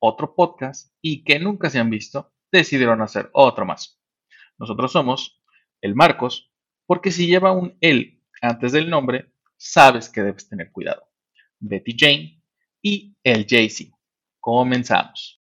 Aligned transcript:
otro 0.00 0.34
podcast 0.34 0.92
y 1.00 1.22
que 1.24 1.38
nunca 1.38 1.70
se 1.70 1.78
han 1.78 1.90
visto, 1.90 2.32
decidieron 2.50 3.00
hacer 3.02 3.30
otro 3.32 3.64
más. 3.64 4.00
Nosotros 4.58 4.92
somos 4.92 5.40
el 5.80 5.94
Marcos, 5.94 6.52
porque 6.86 7.12
si 7.12 7.26
lleva 7.26 7.52
un 7.52 7.76
él 7.80 8.20
antes 8.42 8.72
del 8.72 8.90
nombre, 8.90 9.32
sabes 9.56 10.08
que 10.08 10.22
debes 10.22 10.48
tener 10.48 10.72
cuidado. 10.72 11.02
Betty 11.58 11.94
Jane 11.96 12.42
y 12.82 13.16
el 13.22 13.46
Jay-Z. 13.48 13.96
Comenzamos. 14.40 15.40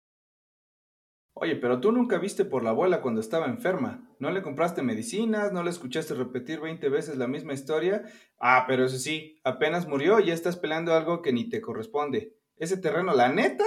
Oye, 1.41 1.55
pero 1.55 1.79
tú 1.79 1.93
nunca 1.93 2.19
viste 2.19 2.45
por 2.45 2.65
la 2.65 2.71
abuela 2.71 3.01
cuando 3.01 3.21
estaba 3.21 3.47
enferma. 3.47 4.09
¿No 4.19 4.33
le 4.33 4.43
compraste 4.43 4.83
medicinas? 4.83 5.53
¿No 5.53 5.63
le 5.63 5.71
escuchaste 5.71 6.15
repetir 6.15 6.59
20 6.59 6.89
veces 6.89 7.17
la 7.17 7.29
misma 7.29 7.53
historia? 7.53 8.03
Ah, 8.41 8.65
pero 8.67 8.85
eso 8.85 8.99
sí, 8.99 9.41
apenas 9.45 9.87
murió 9.87 10.19
y 10.19 10.27
ya 10.27 10.35
estás 10.35 10.57
peleando 10.57 10.95
algo 10.95 11.23
que 11.23 11.33
ni 11.33 11.49
te 11.49 11.61
corresponde. 11.61 12.37
Ese 12.57 12.77
terreno, 12.77 13.15
la 13.15 13.29
neta, 13.29 13.65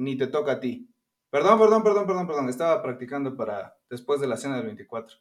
ni 0.00 0.16
te 0.16 0.26
toca 0.26 0.52
a 0.52 0.60
ti. 0.60 0.88
Perdón, 1.30 1.58
perdón, 1.58 1.82
perdón, 1.82 2.06
perdón, 2.06 2.26
perdón. 2.26 2.48
Estaba 2.48 2.82
practicando 2.82 3.36
para 3.36 3.76
después 3.90 4.18
de 4.20 4.26
la 4.26 4.38
cena 4.38 4.56
del 4.56 4.66
24. 4.66 5.18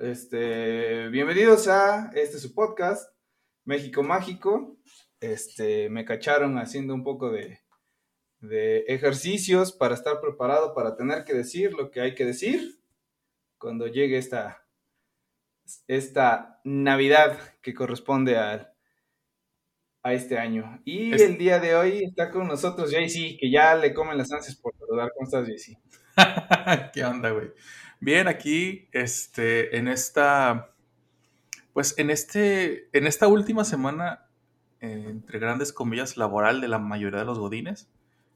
Este, 0.00 1.08
bienvenidos 1.08 1.66
a 1.66 2.10
este 2.14 2.38
su 2.38 2.54
podcast, 2.54 3.12
México 3.64 4.04
Mágico. 4.04 4.78
Este, 5.18 5.90
me 5.90 6.04
cacharon 6.04 6.56
haciendo 6.56 6.94
un 6.94 7.02
poco 7.02 7.30
de, 7.30 7.58
de 8.38 8.84
ejercicios 8.86 9.72
para 9.72 9.94
estar 9.94 10.20
preparado 10.20 10.72
para 10.72 10.96
tener 10.96 11.24
que 11.24 11.34
decir 11.34 11.72
lo 11.72 11.90
que 11.90 12.00
hay 12.00 12.14
que 12.14 12.24
decir 12.24 12.80
cuando 13.58 13.88
llegue 13.88 14.18
esta, 14.18 14.68
esta 15.88 16.60
Navidad 16.62 17.36
que 17.60 17.74
corresponde 17.74 18.36
a, 18.36 18.75
a 20.06 20.12
este 20.12 20.38
año. 20.38 20.80
Y 20.84 21.12
Es- 21.12 21.22
el 21.22 21.36
día 21.36 21.58
de 21.58 21.74
hoy 21.74 22.04
está 22.04 22.30
con 22.30 22.46
nosotros 22.46 22.92
Jaycee, 22.92 23.36
que 23.38 23.50
ya 23.50 23.74
le 23.74 23.92
comen 23.92 24.16
las 24.16 24.30
ansias 24.30 24.54
por 24.54 24.72
saludar. 24.78 25.10
¿Cómo 25.12 25.24
estás, 25.26 25.46
Jaycee? 25.46 25.78
¿Qué 26.94 27.04
onda, 27.04 27.30
güey? 27.30 27.50
Bien, 27.98 28.28
aquí, 28.28 28.88
este, 28.92 29.76
en 29.76 29.88
esta, 29.88 30.70
pues 31.72 31.98
en 31.98 32.10
este, 32.10 32.88
en 32.96 33.08
esta 33.08 33.26
última 33.26 33.64
semana, 33.64 34.28
eh, 34.80 35.06
entre 35.08 35.40
grandes 35.40 35.72
comillas, 35.72 36.16
laboral 36.16 36.60
de 36.60 36.68
la 36.68 36.78
mayoría 36.78 37.20
de 37.20 37.26
los 37.26 37.40
godines, 37.40 37.90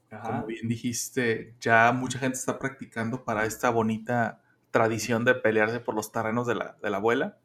como 0.09 0.45
bien 0.45 0.67
dijiste, 0.67 1.55
ya 1.61 1.93
mucha 1.93 2.19
gente 2.19 2.37
está 2.37 2.59
practicando 2.59 3.23
para 3.23 3.45
esta 3.45 3.69
bonita 3.69 4.41
tradición 4.71 5.23
de 5.23 5.35
pelearse 5.35 5.79
por 5.79 5.95
los 5.95 6.11
terrenos 6.11 6.45
de 6.47 6.55
la, 6.55 6.75
de 6.83 6.89
la 6.89 6.97
abuela. 6.97 7.37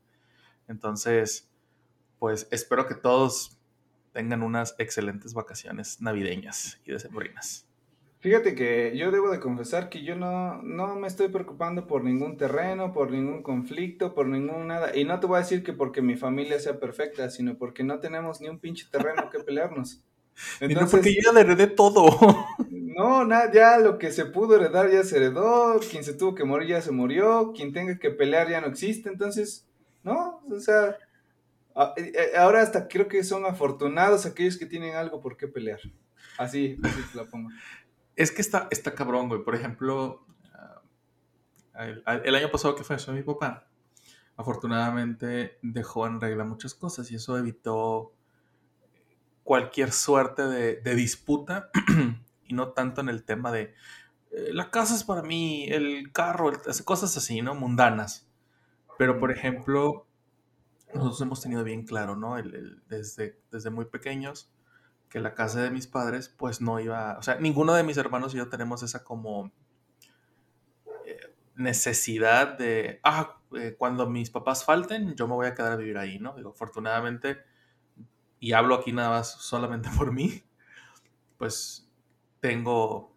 Entonces, 0.67 1.49
pues 2.19 2.49
espero 2.51 2.89
que 2.89 2.97
todos 2.97 3.56
tengan 4.17 4.43
unas 4.43 4.75
excelentes 4.79 5.35
vacaciones 5.35 6.01
navideñas 6.01 6.81
y 6.87 6.93
decembrinas. 6.93 7.67
Fíjate 8.21 8.55
que 8.55 8.97
yo 8.97 9.11
debo 9.11 9.31
de 9.31 9.41
confesar 9.41 9.91
que 9.91 10.03
yo 10.03 10.17
no, 10.17 10.63
no 10.63 10.97
me 10.97 11.07
estoy 11.07 11.29
preocupando 11.29 11.87
por 11.87 12.03
ningún 12.03 12.39
terreno, 12.39 12.95
por 12.95 13.11
ningún 13.11 13.43
conflicto, 13.43 14.15
por 14.15 14.27
ningún 14.27 14.69
nada. 14.69 14.97
Y 14.97 15.05
no 15.05 15.21
te 15.21 15.27
voy 15.27 15.37
a 15.37 15.41
decir 15.41 15.63
que 15.63 15.75
porque 15.75 16.01
mi 16.01 16.17
familia 16.17 16.59
sea 16.59 16.81
perfecta, 16.81 17.29
sino 17.29 17.59
porque 17.59 17.85
no 17.85 18.01
tenemos 18.01 18.41
ni 18.41 18.49
un 18.49 18.59
pinche 18.59 18.87
terreno 18.91 19.29
que 19.29 19.41
pelearnos. 19.41 20.03
y 20.63 20.75
no 20.75 20.89
porque 20.89 21.15
yo 21.15 21.21
ya 21.27 21.33
le 21.33 21.41
heredé 21.41 21.67
todo. 21.67 22.09
No, 22.97 23.27
nada, 23.27 23.53
ya 23.53 23.77
lo 23.77 23.99
que 23.99 24.11
se 24.11 24.25
pudo 24.25 24.57
heredar 24.57 24.91
ya 24.91 25.05
se 25.05 25.19
heredó, 25.19 25.79
quien 25.91 26.03
se 26.03 26.15
tuvo 26.15 26.35
que 26.35 26.45
morir 26.45 26.71
ya 26.71 26.81
se 26.81 26.93
murió, 26.93 27.53
quien 27.55 27.75
tenga 27.75 27.99
que 27.99 28.09
pelear 28.09 28.49
ya 28.49 28.63
no 28.63 28.69
existe, 28.69 29.11
entonces, 29.11 29.67
no, 30.03 30.41
o 30.51 30.59
sea, 30.61 30.97
ahora 32.37 32.63
hasta 32.63 32.89
creo 32.89 33.09
que 33.09 33.23
son 33.25 33.45
afortunados 33.45 34.27
aquellos 34.27 34.57
que 34.57 34.67
tienen 34.67 34.95
algo 34.95 35.21
por 35.21 35.37
qué 35.37 35.49
pelear. 35.49 35.81
Así, 36.39 36.79
así 36.83 37.03
te 37.13 37.17
la 37.19 37.25
pongo. 37.25 37.51
Es 38.15 38.33
que 38.33 38.41
está, 38.43 38.69
está 38.71 38.95
cabrón, 38.95 39.29
güey. 39.29 39.43
Por 39.45 39.55
ejemplo, 39.55 40.27
ah, 40.55 40.83
el, 41.85 42.03
el 42.25 42.35
año 42.35 42.51
pasado 42.51 42.75
que 42.75 42.85
falleció 42.85 43.13
mi 43.13 43.23
papá, 43.23 43.69
afortunadamente 44.37 45.59
dejó 45.63 46.07
en 46.07 46.21
regla 46.21 46.45
muchas 46.45 46.75
cosas 46.75 47.11
y 47.11 47.17
eso 47.17 47.37
evitó 47.39 48.13
cualquier 49.45 49.93
suerte 49.93 50.43
de, 50.47 50.77
de 50.77 50.95
disputa 50.95 51.71
y 52.45 52.55
no 52.55 52.73
tanto 52.73 53.01
en 53.01 53.09
el 53.09 53.25
tema 53.25 53.53
de 53.53 53.75
eh, 54.33 54.51
la 54.53 54.71
casa 54.71 54.95
es 54.95 55.05
para 55.05 55.23
mí, 55.23 55.67
el 55.69 56.11
carro, 56.13 56.51
el- 56.51 56.85
cosas 56.85 57.17
así, 57.17 57.43
¿no? 57.43 57.55
Mundanas. 57.55 58.29
Pero, 58.99 59.21
por 59.21 59.31
ejemplo, 59.31 60.06
nosotros 60.95 61.21
hemos 61.21 61.41
tenido 61.41 61.65
bien 61.65 61.85
claro, 61.85 62.17
¿no? 62.17 62.37
Desde, 62.89 63.41
desde 63.51 63.71
muy 63.71 63.87
pequeños 63.87 64.53
que 65.09 65.21
la 65.21 65.35
casa 65.35 65.63
de 65.63 65.71
mis 65.71 65.87
padres, 65.87 66.29
pues 66.29 66.61
no 66.61 66.81
iba, 66.81 67.17
o 67.19 67.23
sea, 67.23 67.37
ninguno 67.37 67.75
de 67.75 67.85
mis 67.85 67.97
hermanos 67.97 68.35
y 68.35 68.39
yo 68.39 68.49
tenemos 68.49 68.83
esa 68.83 69.05
como 69.05 69.53
eh, 71.05 71.35
necesidad 71.55 72.59
de, 72.59 73.01
ah, 73.05 73.41
eh, 73.55 73.77
cuando 73.79 74.09
mis 74.09 74.31
papás 74.31 74.65
falten, 74.65 75.15
yo 75.15 75.29
me 75.29 75.35
voy 75.35 75.47
a 75.47 75.55
quedar 75.55 75.73
a 75.73 75.77
vivir 75.77 75.99
ahí, 75.99 76.19
¿no? 76.19 76.35
Digo, 76.35 76.51
afortunadamente, 76.51 77.39
y 78.41 78.53
hablo 78.53 78.75
aquí 78.75 78.93
nada 78.93 79.11
más 79.11 79.31
solamente 79.31 79.89
por 79.97 80.13
mí, 80.13 80.43
pues 81.39 81.89
tengo, 82.41 83.17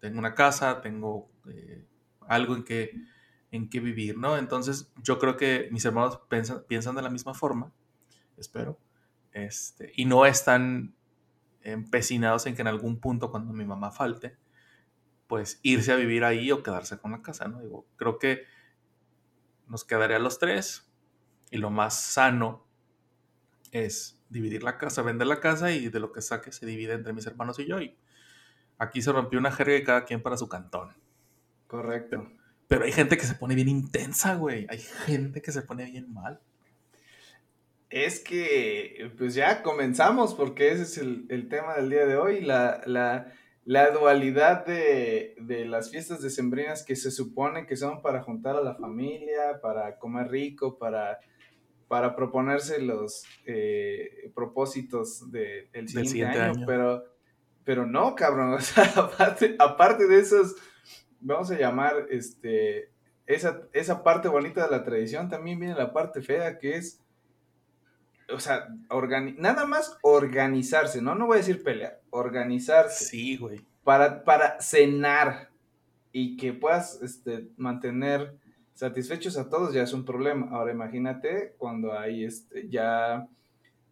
tengo 0.00 0.18
una 0.18 0.34
casa, 0.34 0.80
tengo 0.80 1.30
eh, 1.48 1.86
algo 2.20 2.54
en 2.56 2.64
que, 2.64 2.90
en 3.52 3.68
que 3.68 3.80
vivir, 3.80 4.18
¿no? 4.18 4.36
Entonces, 4.38 4.90
yo 5.02 5.18
creo 5.18 5.36
que 5.36 5.68
mis 5.70 5.84
hermanos 5.84 6.20
piensan, 6.66 6.96
de 6.96 7.02
la 7.02 7.10
misma 7.10 7.34
forma, 7.34 7.70
espero, 8.38 8.80
este, 9.32 9.92
y 9.94 10.06
no 10.06 10.26
están 10.26 10.96
empecinados 11.60 12.46
en 12.46 12.56
que 12.56 12.62
en 12.62 12.68
algún 12.68 12.98
punto 12.98 13.30
cuando 13.30 13.52
mi 13.52 13.66
mamá 13.66 13.92
falte, 13.92 14.36
pues 15.26 15.60
irse 15.62 15.92
a 15.92 15.96
vivir 15.96 16.24
ahí 16.24 16.50
o 16.50 16.62
quedarse 16.62 16.98
con 16.98 17.12
la 17.12 17.22
casa, 17.22 17.46
¿no? 17.46 17.60
Digo, 17.60 17.86
creo 17.96 18.18
que 18.18 18.44
nos 19.68 19.84
quedaría 19.84 20.18
los 20.18 20.38
tres 20.38 20.90
y 21.50 21.58
lo 21.58 21.70
más 21.70 22.00
sano 22.00 22.66
es 23.70 24.18
dividir 24.30 24.62
la 24.62 24.78
casa, 24.78 25.02
vender 25.02 25.26
la 25.26 25.40
casa 25.40 25.70
y 25.70 25.90
de 25.90 26.00
lo 26.00 26.10
que 26.10 26.22
saque 26.22 26.52
se 26.52 26.64
divide 26.64 26.94
entre 26.94 27.12
mis 27.12 27.26
hermanos 27.26 27.58
y 27.58 27.66
yo 27.66 27.80
y 27.80 27.96
aquí 28.78 29.02
se 29.02 29.12
rompió 29.12 29.38
una 29.38 29.52
jerga 29.52 29.74
de 29.74 29.84
cada 29.84 30.04
quien 30.06 30.22
para 30.22 30.38
su 30.38 30.48
cantón. 30.48 30.94
Correcto. 31.66 32.26
Pero 32.72 32.84
hay 32.86 32.92
gente 32.92 33.18
que 33.18 33.26
se 33.26 33.34
pone 33.34 33.54
bien 33.54 33.68
intensa, 33.68 34.34
güey. 34.36 34.66
Hay 34.70 34.78
gente 34.78 35.42
que 35.42 35.52
se 35.52 35.60
pone 35.60 35.84
bien 35.84 36.10
mal. 36.12 36.40
Es 37.90 38.20
que, 38.20 39.10
pues 39.18 39.34
ya 39.34 39.62
comenzamos, 39.62 40.34
porque 40.34 40.70
ese 40.72 40.82
es 40.84 40.96
el, 40.96 41.26
el 41.28 41.48
tema 41.50 41.74
del 41.74 41.90
día 41.90 42.06
de 42.06 42.16
hoy, 42.16 42.40
la, 42.40 42.80
la, 42.86 43.30
la 43.66 43.90
dualidad 43.90 44.64
de, 44.64 45.34
de 45.38 45.66
las 45.66 45.90
fiestas 45.90 46.22
decembrinas 46.22 46.82
que 46.82 46.96
se 46.96 47.10
supone 47.10 47.66
que 47.66 47.76
son 47.76 48.00
para 48.00 48.22
juntar 48.22 48.56
a 48.56 48.62
la 48.62 48.74
familia, 48.76 49.60
para 49.60 49.98
comer 49.98 50.28
rico, 50.28 50.78
para, 50.78 51.18
para 51.88 52.16
proponerse 52.16 52.80
los 52.80 53.24
eh, 53.44 54.30
propósitos 54.34 55.30
de- 55.30 55.68
del 55.74 55.86
siguiente, 55.88 56.10
siguiente 56.10 56.38
año, 56.40 56.52
año. 56.54 56.66
Pero, 56.66 57.04
pero 57.64 57.86
no, 57.86 58.14
cabrón, 58.14 58.54
o 58.54 58.60
sea, 58.62 58.84
aparte, 58.96 59.56
aparte 59.58 60.06
de 60.06 60.18
esos, 60.18 60.56
vamos 61.22 61.50
a 61.50 61.58
llamar, 61.58 62.06
este, 62.10 62.90
esa, 63.26 63.62
esa 63.72 64.02
parte 64.02 64.28
bonita 64.28 64.64
de 64.64 64.70
la 64.70 64.84
tradición, 64.84 65.28
también 65.28 65.58
viene 65.58 65.74
la 65.74 65.92
parte 65.92 66.20
fea, 66.22 66.58
que 66.58 66.76
es 66.76 67.02
o 68.32 68.40
sea, 68.40 68.68
nada 69.36 69.66
más 69.66 69.98
organizarse, 70.02 71.02
¿no? 71.02 71.14
No 71.14 71.26
voy 71.26 71.36
a 71.36 71.38
decir 71.38 71.62
pelear, 71.62 72.00
organizarse 72.10 73.04
Sí, 73.04 73.36
güey. 73.36 73.60
para, 73.84 74.24
para 74.24 74.60
cenar 74.60 75.50
y 76.12 76.36
que 76.36 76.52
puedas 76.52 77.00
este, 77.02 77.48
mantener 77.56 78.34
satisfechos 78.74 79.36
a 79.36 79.48
todos 79.48 79.74
ya 79.74 79.82
es 79.82 79.92
un 79.92 80.04
problema. 80.04 80.48
Ahora 80.50 80.72
imagínate 80.72 81.54
cuando 81.58 81.98
hay 81.98 82.24
este, 82.24 82.68
ya 82.68 83.28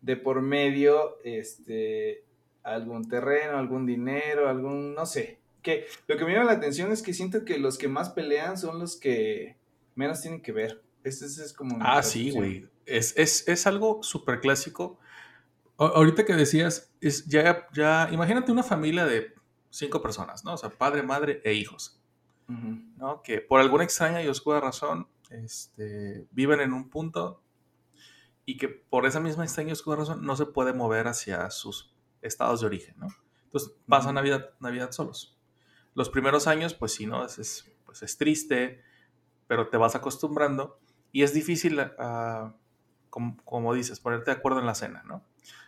de 0.00 0.16
por 0.16 0.42
medio 0.42 1.18
este, 1.24 2.24
algún 2.62 3.08
terreno, 3.08 3.58
algún 3.58 3.86
dinero, 3.86 4.48
algún, 4.48 4.94
no 4.94 5.06
sé. 5.06 5.39
Que 5.62 5.86
lo 6.06 6.16
que 6.16 6.24
me 6.24 6.32
llama 6.32 6.46
la 6.46 6.52
atención 6.52 6.90
es 6.92 7.02
que 7.02 7.12
siento 7.12 7.44
que 7.44 7.58
los 7.58 7.78
que 7.78 7.88
más 7.88 8.10
pelean 8.10 8.56
son 8.56 8.78
los 8.78 8.96
que 8.96 9.56
menos 9.94 10.20
tienen 10.20 10.40
que 10.40 10.52
ver. 10.52 10.82
Ese, 11.04 11.26
ese 11.26 11.44
es 11.44 11.52
como... 11.52 11.78
Ah, 11.80 12.02
sí, 12.02 12.30
güey. 12.30 12.68
Es, 12.86 13.14
es, 13.16 13.46
es 13.48 13.66
algo 13.66 14.02
súper 14.02 14.40
clásico. 14.40 14.98
Ahorita 15.76 16.24
que 16.24 16.34
decías, 16.34 16.92
es 17.00 17.26
ya, 17.26 17.66
ya, 17.72 18.08
imagínate 18.12 18.52
una 18.52 18.62
familia 18.62 19.06
de 19.06 19.32
cinco 19.70 20.02
personas, 20.02 20.44
¿no? 20.44 20.54
O 20.54 20.56
sea, 20.58 20.70
padre, 20.70 21.02
madre 21.02 21.40
e 21.44 21.54
hijos. 21.54 22.00
¿no? 22.96 23.22
Que 23.22 23.40
por 23.40 23.60
alguna 23.60 23.84
extraña 23.84 24.22
y 24.22 24.28
oscura 24.28 24.60
razón 24.60 25.06
este, 25.30 26.26
viven 26.32 26.60
en 26.60 26.72
un 26.72 26.90
punto 26.90 27.42
y 28.44 28.56
que 28.56 28.68
por 28.68 29.06
esa 29.06 29.20
misma 29.20 29.44
extraña 29.44 29.70
y 29.70 29.72
oscura 29.72 29.98
razón 29.98 30.24
no 30.24 30.36
se 30.36 30.46
puede 30.46 30.72
mover 30.72 31.06
hacia 31.06 31.50
sus 31.50 31.94
estados 32.22 32.60
de 32.60 32.66
origen, 32.66 32.96
¿no? 32.98 33.06
Entonces 33.44 33.72
pasan. 33.88 34.14
Navidad, 34.14 34.50
Navidad 34.60 34.90
solos. 34.92 35.38
Los 36.00 36.10
primeros 36.10 36.46
años, 36.48 36.74
pues 36.74 36.94
sí, 36.94 37.06
¿no? 37.06 37.24
Es, 37.24 37.38
es- 37.38 37.70
pues 37.86 38.02
es 38.02 38.18
triste, 38.18 38.82
pero 39.48 39.68
te 39.70 39.76
vas 39.78 39.94
acostumbrando 39.96 40.80
y 41.12 41.22
es 41.24 41.34
difícil, 41.34 41.80
ah, 41.98 42.54
como, 43.10 43.36
como 43.44 43.74
dices, 43.74 44.00
ponerte 44.00 44.30
de 44.32 44.38
acuerdo 44.38 44.60
en 44.60 44.66
la 44.66 44.74
cena, 44.76 45.02
¿no? 45.06 45.24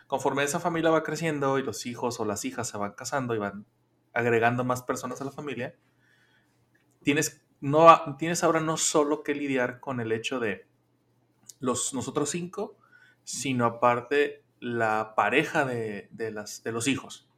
Conforme 0.07 0.43
esa 0.43 0.59
familia 0.61 0.91
va 0.91 1.03
creciendo 1.03 1.59
y 1.59 1.63
los 1.63 1.85
hijos 1.85 2.19
o 2.19 2.25
las 2.25 2.45
hijas 2.45 2.69
se 2.69 2.77
van 2.77 2.93
casando 2.93 3.35
y 3.35 3.39
van 3.39 3.65
agregando 4.13 4.63
más 4.65 4.83
personas 4.83 5.21
a 5.21 5.25
la 5.25 5.31
familia, 5.31 5.75
tienes, 7.03 7.45
no, 7.61 8.15
tienes 8.17 8.43
ahora 8.43 8.59
no 8.59 8.77
solo 8.77 9.23
que 9.23 9.35
lidiar 9.35 9.79
con 9.79 9.99
el 9.99 10.11
hecho 10.11 10.39
de 10.39 10.67
los, 11.59 11.93
nosotros 11.93 12.31
cinco, 12.31 12.77
sino 13.23 13.65
aparte 13.65 14.43
la 14.59 15.15
pareja 15.15 15.65
de, 15.65 16.09
de 16.11 16.31
las, 16.31 16.63
de 16.63 16.71
los 16.71 16.87
hijos. 16.87 17.29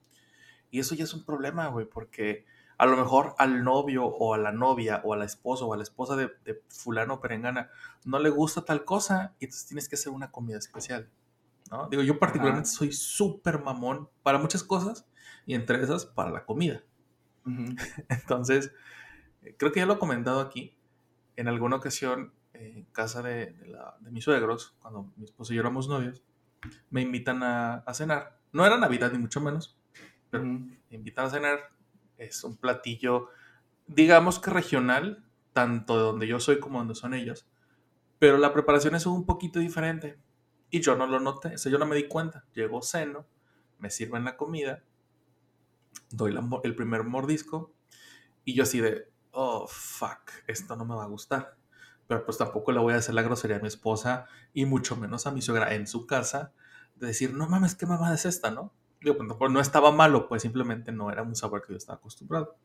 Y 0.71 0.79
eso 0.79 0.95
ya 0.95 1.05
es 1.05 1.13
un 1.15 1.25
problema, 1.25 1.67
güey, 1.69 1.87
porque 1.87 2.45
a 2.77 2.85
lo 2.85 2.97
mejor 2.97 3.35
al 3.37 3.63
novio 3.63 4.05
o 4.05 4.33
a 4.33 4.37
la 4.37 4.51
novia 4.51 5.01
o 5.03 5.13
a 5.13 5.17
la 5.17 5.25
esposa 5.25 5.65
o 5.65 5.73
a 5.73 5.77
la 5.77 5.83
esposa 5.83 6.15
de, 6.15 6.31
de 6.43 6.61
fulano 6.69 7.15
o 7.15 7.21
perengana 7.21 7.69
no 8.03 8.19
le 8.19 8.29
gusta 8.29 8.65
tal 8.65 8.83
cosa 8.85 9.33
y 9.39 9.45
entonces 9.45 9.67
tienes 9.67 9.87
que 9.89 9.95
hacer 9.95 10.11
una 10.11 10.31
comida 10.31 10.57
especial. 10.57 11.09
¿no? 11.71 11.87
Digo, 11.89 12.03
yo 12.03 12.19
particularmente 12.19 12.69
soy 12.69 12.91
súper 12.91 13.59
mamón 13.61 14.09
para 14.23 14.37
muchas 14.37 14.63
cosas 14.63 15.07
y 15.45 15.55
entre 15.55 15.81
esas 15.83 16.05
para 16.05 16.31
la 16.31 16.45
comida. 16.45 16.83
Entonces, 18.09 18.71
eh, 19.41 19.55
creo 19.57 19.71
que 19.71 19.79
ya 19.79 19.85
lo 19.85 19.93
he 19.93 19.99
comentado 19.99 20.41
aquí. 20.41 20.75
En 21.35 21.47
alguna 21.47 21.75
ocasión, 21.77 22.33
eh, 22.53 22.73
en 22.77 22.85
casa 22.85 23.21
de, 23.21 23.51
de 23.53 23.67
la- 23.67 23.97
de 23.99 24.11
mis 24.11 24.23
suegros, 24.23 24.75
cuando 24.81 25.11
mi 25.17 25.25
esposo 25.25 25.53
y 25.53 25.57
yo 25.57 25.61
éramos 25.61 25.87
novios, 25.89 26.23
me 26.89 27.01
invitan 27.01 27.43
a, 27.43 27.75
a 27.77 27.93
cenar. 27.93 28.39
No 28.53 28.65
era 28.65 28.77
Navidad 28.77 29.11
ni 29.11 29.17
mucho 29.19 29.41
menos, 29.41 29.77
pero 30.29 30.43
me 30.45 30.79
invitan 30.91 31.25
a 31.25 31.29
cenar. 31.29 31.59
Es 32.17 32.43
un 32.43 32.57
platillo, 32.57 33.29
digamos 33.87 34.39
que 34.39 34.51
regional, 34.51 35.25
tanto 35.53 35.97
de 35.97 36.03
donde 36.03 36.27
yo 36.27 36.39
soy 36.39 36.59
como 36.59 36.79
donde 36.79 36.95
son 36.95 37.13
ellos. 37.13 37.47
Pero 38.19 38.37
la 38.37 38.53
preparación 38.53 38.95
es 38.95 39.05
un 39.05 39.25
poquito 39.25 39.59
diferente. 39.59 40.19
Y 40.69 40.81
yo 40.81 40.95
no 40.95 41.07
lo 41.07 41.19
noté, 41.19 41.55
o 41.55 41.69
yo 41.69 41.77
no 41.77 41.85
me 41.85 41.95
di 41.95 42.07
cuenta. 42.07 42.45
Llegó 42.53 42.81
ceno, 42.81 43.25
me 43.79 43.89
sirven 43.89 44.25
la 44.25 44.35
comida, 44.35 44.83
doy 46.09 46.35
el 46.63 46.75
primer 46.75 47.03
mordisco 47.03 47.73
y 48.43 48.53
yo 48.53 48.63
así 48.63 48.79
de, 48.79 49.09
oh, 49.31 49.67
fuck, 49.67 50.31
esto 50.47 50.75
no 50.75 50.85
me 50.85 50.95
va 50.95 51.03
a 51.03 51.07
gustar. 51.07 51.57
Pero 52.07 52.23
pues 52.25 52.37
tampoco 52.37 52.71
le 52.71 52.79
voy 52.79 52.93
a 52.93 52.97
hacer 52.97 53.15
la 53.15 53.23
grosería 53.23 53.57
a 53.57 53.59
mi 53.59 53.67
esposa 53.67 54.27
y 54.53 54.65
mucho 54.65 54.95
menos 54.95 55.25
a 55.25 55.31
mi 55.31 55.41
suegra 55.41 55.73
en 55.73 55.87
su 55.87 56.05
casa 56.05 56.53
de 56.95 57.07
decir, 57.07 57.33
no 57.33 57.49
mames, 57.49 57.75
¿qué 57.75 57.85
mamada 57.85 58.15
es 58.15 58.25
esta, 58.25 58.51
no? 58.51 58.71
Pues, 59.13 59.51
no- 59.51 59.59
estaba 59.61 59.91
malo, 59.91 60.27
pues 60.27 60.41
simplemente 60.41 60.91
no 60.91 61.11
era 61.11 61.23
un 61.23 61.35
sabor 61.35 61.61
que 61.65 61.73
yo 61.73 61.77
estaba 61.77 61.97
acostumbrado. 61.97 62.55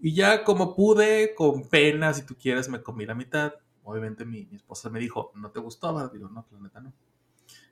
Y 0.00 0.14
ya 0.14 0.44
como 0.44 0.74
pude, 0.74 1.34
con 1.34 1.68
pena, 1.68 2.12
si 2.14 2.26
tú 2.26 2.36
quieres, 2.38 2.68
me 2.68 2.82
comí 2.82 3.06
la 3.06 3.14
mitad. 3.14 3.54
Obviamente 3.84 4.24
mi, 4.24 4.46
mi 4.46 4.56
esposa 4.56 4.90
me 4.90 4.98
dijo, 5.00 5.32
¿no 5.34 5.50
te? 5.50 5.60
¿verdad?". 5.60 6.12
Digo, 6.12 6.28
no, 6.28 6.46
la 6.50 6.60
neta 6.60 6.80
no. 6.80 6.90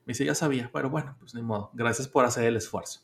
Me 0.06 0.12
dice, 0.12 0.25
ya 0.25 0.35
sabía, 0.35 0.71
pero 0.73 0.91
bueno, 0.91 1.17
pues 1.21 1.35
ni 1.35 1.43
modo. 1.43 1.71
Gracias 1.75 2.09
por 2.09 2.25
hacer 2.25 2.44
el 2.44 2.56
esfuerzo. 2.56 3.03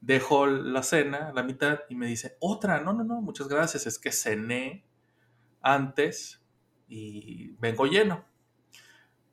Dejo 0.00 0.46
la 0.46 0.82
cena, 0.82 1.32
la 1.34 1.42
mitad, 1.42 1.80
y 1.90 1.96
me 1.96 2.06
dice, 2.06 2.36
otra, 2.40 2.80
no, 2.80 2.92
no, 2.94 3.04
no, 3.04 3.20
muchas 3.22 3.48
gracias. 3.48 3.86
Es 3.86 3.98
que 3.98 4.12
cené 4.12 4.86
antes 5.62 6.42
y 6.88 7.50
vengo 7.60 7.86
lleno. 7.86 8.24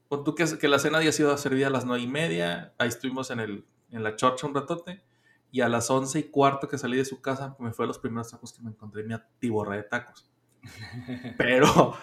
Pon 0.10 0.24
tú 0.24 0.36
que, 0.36 0.46
que 0.60 0.68
la 0.68 0.80
cena 0.80 0.98
había 1.00 1.12
sido 1.12 1.36
servida 1.38 1.68
a 1.68 1.70
las 1.70 1.86
nueve 1.86 2.04
y 2.04 2.08
media, 2.08 2.74
ahí 2.78 2.88
estuvimos 2.90 3.32
en, 3.32 3.40
el, 3.40 3.66
en 3.94 4.04
la 4.04 4.16
chorcha 4.16 4.48
un 4.48 4.54
ratote, 4.56 5.04
y 5.52 5.62
a 5.62 5.70
las 5.70 5.90
once 5.92 6.20
y 6.20 6.24
cuarto 6.24 6.68
que 6.68 6.78
salí 6.78 6.98
de 6.98 7.06
su 7.06 7.22
casa, 7.22 7.56
me 7.60 7.72
fue 7.74 7.86
a 7.86 7.88
los 7.88 8.00
primeros 8.00 8.30
tacos 8.32 8.52
que 8.54 8.62
me 8.64 8.72
encontré, 8.72 9.04
me 9.04 9.14
atiborré 9.14 9.78
de 9.78 9.84
tacos. 9.84 10.30
Pero, 11.38 11.96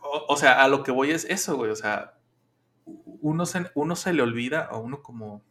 o, 0.00 0.26
o 0.28 0.36
sea, 0.36 0.62
a 0.62 0.68
lo 0.68 0.82
que 0.82 0.90
voy 0.92 1.10
es 1.12 1.24
eso, 1.24 1.56
güey, 1.56 1.70
o 1.70 1.76
sea, 1.76 2.18
uno 2.84 3.46
se, 3.46 3.70
uno 3.74 3.96
se 3.96 4.12
le 4.12 4.22
olvida 4.22 4.64
a 4.66 4.76
uno 4.76 5.02
como... 5.02 5.42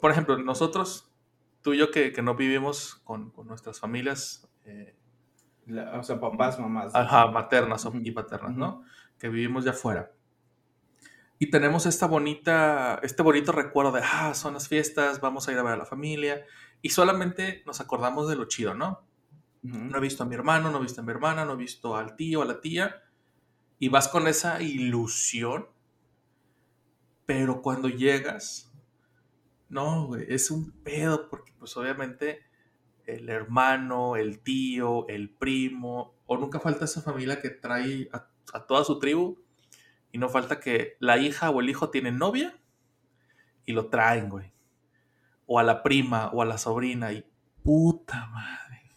Por 0.00 0.10
ejemplo, 0.10 0.38
nosotros, 0.38 1.10
tú 1.62 1.74
y 1.74 1.78
yo 1.78 1.90
que, 1.90 2.12
que 2.12 2.22
no 2.22 2.34
vivimos 2.36 2.96
con, 3.04 3.30
con 3.30 3.46
nuestras 3.46 3.80
familias, 3.80 4.48
eh, 4.64 4.96
La- 5.66 5.98
o 5.98 6.02
sea, 6.02 6.18
papás, 6.20 6.58
mamás. 6.58 6.94
ajá, 6.94 7.26
maternas 7.26 7.86
y 7.92 8.10
paternas. 8.12 8.56
¿no? 8.56 8.82
Que 9.18 9.28
vivimos 9.28 9.64
ya 9.64 9.72
afuera. 9.72 10.12
Y 11.44 11.50
tenemos 11.50 11.84
esta 11.84 12.06
bonita, 12.06 12.98
este 13.02 13.22
bonito 13.22 13.52
recuerdo 13.52 13.92
de, 13.92 14.00
ah, 14.02 14.32
son 14.32 14.54
las 14.54 14.66
fiestas, 14.66 15.20
vamos 15.20 15.46
a 15.46 15.52
ir 15.52 15.58
a 15.58 15.62
ver 15.62 15.74
a 15.74 15.76
la 15.76 15.84
familia. 15.84 16.46
Y 16.80 16.88
solamente 16.88 17.62
nos 17.66 17.82
acordamos 17.82 18.30
de 18.30 18.36
lo 18.36 18.46
chido, 18.46 18.72
¿no? 18.72 19.06
No 19.60 19.98
he 19.98 20.00
visto 20.00 20.22
a 20.22 20.26
mi 20.26 20.34
hermano, 20.34 20.70
no 20.70 20.78
he 20.78 20.80
visto 20.80 21.02
a 21.02 21.04
mi 21.04 21.10
hermana, 21.10 21.44
no 21.44 21.52
he 21.52 21.56
visto 21.56 21.98
al 21.98 22.16
tío, 22.16 22.40
a 22.40 22.46
la 22.46 22.62
tía. 22.62 23.02
Y 23.78 23.90
vas 23.90 24.08
con 24.08 24.26
esa 24.26 24.62
ilusión. 24.62 25.66
Pero 27.26 27.60
cuando 27.60 27.90
llegas, 27.90 28.72
no, 29.68 30.06
güey, 30.06 30.24
es 30.26 30.50
un 30.50 30.72
pedo 30.82 31.28
porque 31.28 31.52
pues 31.58 31.76
obviamente 31.76 32.40
el 33.04 33.28
hermano, 33.28 34.16
el 34.16 34.40
tío, 34.40 35.06
el 35.08 35.28
primo, 35.28 36.14
o 36.24 36.38
nunca 36.38 36.58
falta 36.58 36.86
esa 36.86 37.02
familia 37.02 37.42
que 37.42 37.50
trae 37.50 38.08
a, 38.14 38.30
a 38.54 38.66
toda 38.66 38.82
su 38.82 38.98
tribu 38.98 39.43
y 40.14 40.18
no 40.18 40.28
falta 40.28 40.60
que 40.60 40.96
la 41.00 41.18
hija 41.18 41.50
o 41.50 41.60
el 41.60 41.68
hijo 41.68 41.90
tienen 41.90 42.18
novia 42.18 42.56
y 43.66 43.72
lo 43.72 43.88
traen, 43.88 44.28
güey. 44.28 44.52
O 45.44 45.58
a 45.58 45.64
la 45.64 45.82
prima 45.82 46.28
o 46.28 46.40
a 46.40 46.44
la 46.44 46.56
sobrina 46.56 47.12
y 47.12 47.26
puta 47.64 48.26
madre. 48.26 48.92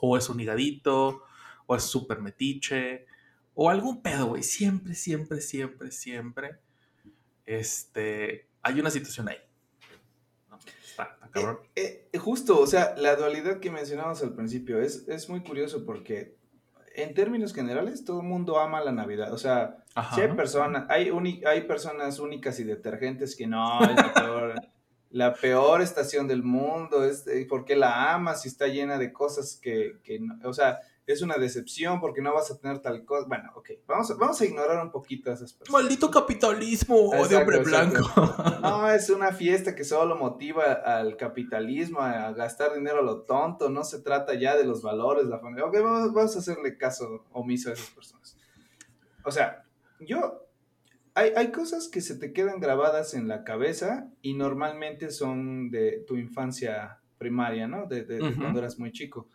O 0.00 0.16
es 0.16 0.30
un 0.30 0.40
higadito, 0.40 1.22
o 1.66 1.76
es 1.76 1.82
súper 1.82 2.20
metiche, 2.20 3.04
o 3.52 3.68
algún 3.68 4.00
pedo, 4.00 4.28
güey. 4.28 4.42
Siempre, 4.42 4.94
siempre, 4.94 5.42
siempre, 5.42 5.90
siempre. 5.90 6.60
Este, 7.44 8.48
hay 8.62 8.80
una 8.80 8.90
situación 8.90 9.28
ahí. 9.28 9.36
Está, 10.82 11.18
cabrón. 11.30 11.58
Eh, 11.76 12.08
eh, 12.10 12.18
justo, 12.18 12.58
o 12.58 12.66
sea, 12.66 12.94
la 12.96 13.16
dualidad 13.16 13.60
que 13.60 13.70
mencionamos 13.70 14.22
al 14.22 14.34
principio 14.34 14.80
es, 14.80 15.06
es 15.08 15.28
muy 15.28 15.42
curioso 15.42 15.84
porque 15.84 16.38
en 16.94 17.12
términos 17.12 17.52
generales 17.52 18.02
todo 18.04 18.22
el 18.22 18.26
mundo 18.26 18.58
ama 18.58 18.80
la 18.80 18.92
Navidad. 18.92 19.30
O 19.34 19.38
sea, 19.38 19.83
Ajá. 19.94 20.14
si 20.14 20.20
hay 20.22 20.32
personas, 20.32 20.86
hay, 20.88 21.10
hay 21.46 21.60
personas 21.62 22.18
únicas 22.18 22.58
y 22.60 22.64
detergentes 22.64 23.36
que 23.36 23.46
no, 23.46 23.80
es 23.84 23.94
la 23.96 24.12
peor, 24.12 24.54
la 25.10 25.34
peor 25.34 25.80
estación 25.82 26.26
del 26.26 26.42
mundo, 26.42 27.04
es 27.04 27.26
eh, 27.28 27.46
porque 27.48 27.76
la 27.76 28.12
amas 28.14 28.44
y 28.44 28.48
está 28.48 28.66
llena 28.66 28.98
de 28.98 29.12
cosas 29.12 29.58
que, 29.62 29.98
que 30.02 30.18
no- 30.18 30.36
o 30.48 30.52
sea, 30.52 30.80
es 31.06 31.20
una 31.20 31.34
decepción 31.36 32.00
porque 32.00 32.22
no 32.22 32.32
vas 32.32 32.50
a 32.50 32.58
tener 32.58 32.78
tal 32.78 33.04
cosa. 33.04 33.26
Bueno, 33.28 33.52
ok, 33.56 33.72
vamos 33.86 34.10
a, 34.10 34.14
vamos 34.14 34.40
a 34.40 34.44
ignorar 34.46 34.82
un 34.82 34.90
poquito 34.90 35.30
a 35.30 35.34
esas 35.34 35.52
personas. 35.52 35.82
Maldito 35.82 36.10
capitalismo 36.10 37.10
de 37.12 37.18
Exacto, 37.18 37.38
hombre 37.40 37.56
exacto. 37.58 38.22
blanco. 38.34 38.60
No, 38.62 38.88
es 38.90 39.10
una 39.10 39.30
fiesta 39.32 39.74
que 39.74 39.84
solo 39.84 40.16
motiva 40.16 40.64
al 40.72 41.18
capitalismo, 41.18 42.00
a 42.00 42.32
gastar 42.32 42.72
dinero 42.72 43.00
a 43.00 43.02
lo 43.02 43.20
tonto, 43.20 43.68
no 43.68 43.84
se 43.84 44.00
trata 44.00 44.32
ya 44.32 44.56
de 44.56 44.64
los 44.64 44.80
valores, 44.80 45.26
la 45.26 45.38
familia. 45.40 45.66
Ok, 45.66 45.74
vamos, 45.82 46.14
vamos 46.14 46.36
a 46.36 46.38
hacerle 46.38 46.78
caso 46.78 47.26
omiso 47.32 47.68
a 47.68 47.74
esas 47.74 47.90
personas. 47.90 48.34
O 49.24 49.30
sea, 49.30 49.63
yo, 50.06 50.46
hay, 51.14 51.30
hay 51.36 51.50
cosas 51.52 51.88
que 51.88 52.00
se 52.00 52.16
te 52.16 52.32
quedan 52.32 52.60
grabadas 52.60 53.14
en 53.14 53.28
la 53.28 53.44
cabeza 53.44 54.10
y 54.22 54.34
normalmente 54.34 55.10
son 55.10 55.70
de 55.70 56.04
tu 56.06 56.16
infancia 56.16 57.00
primaria, 57.18 57.66
¿no? 57.68 57.86
De, 57.86 58.04
de- 58.04 58.18
de 58.18 58.28
Ujú. 58.30 58.40
cuando 58.40 58.58
eras 58.58 58.78
muy 58.78 58.92
chico. 58.92 59.28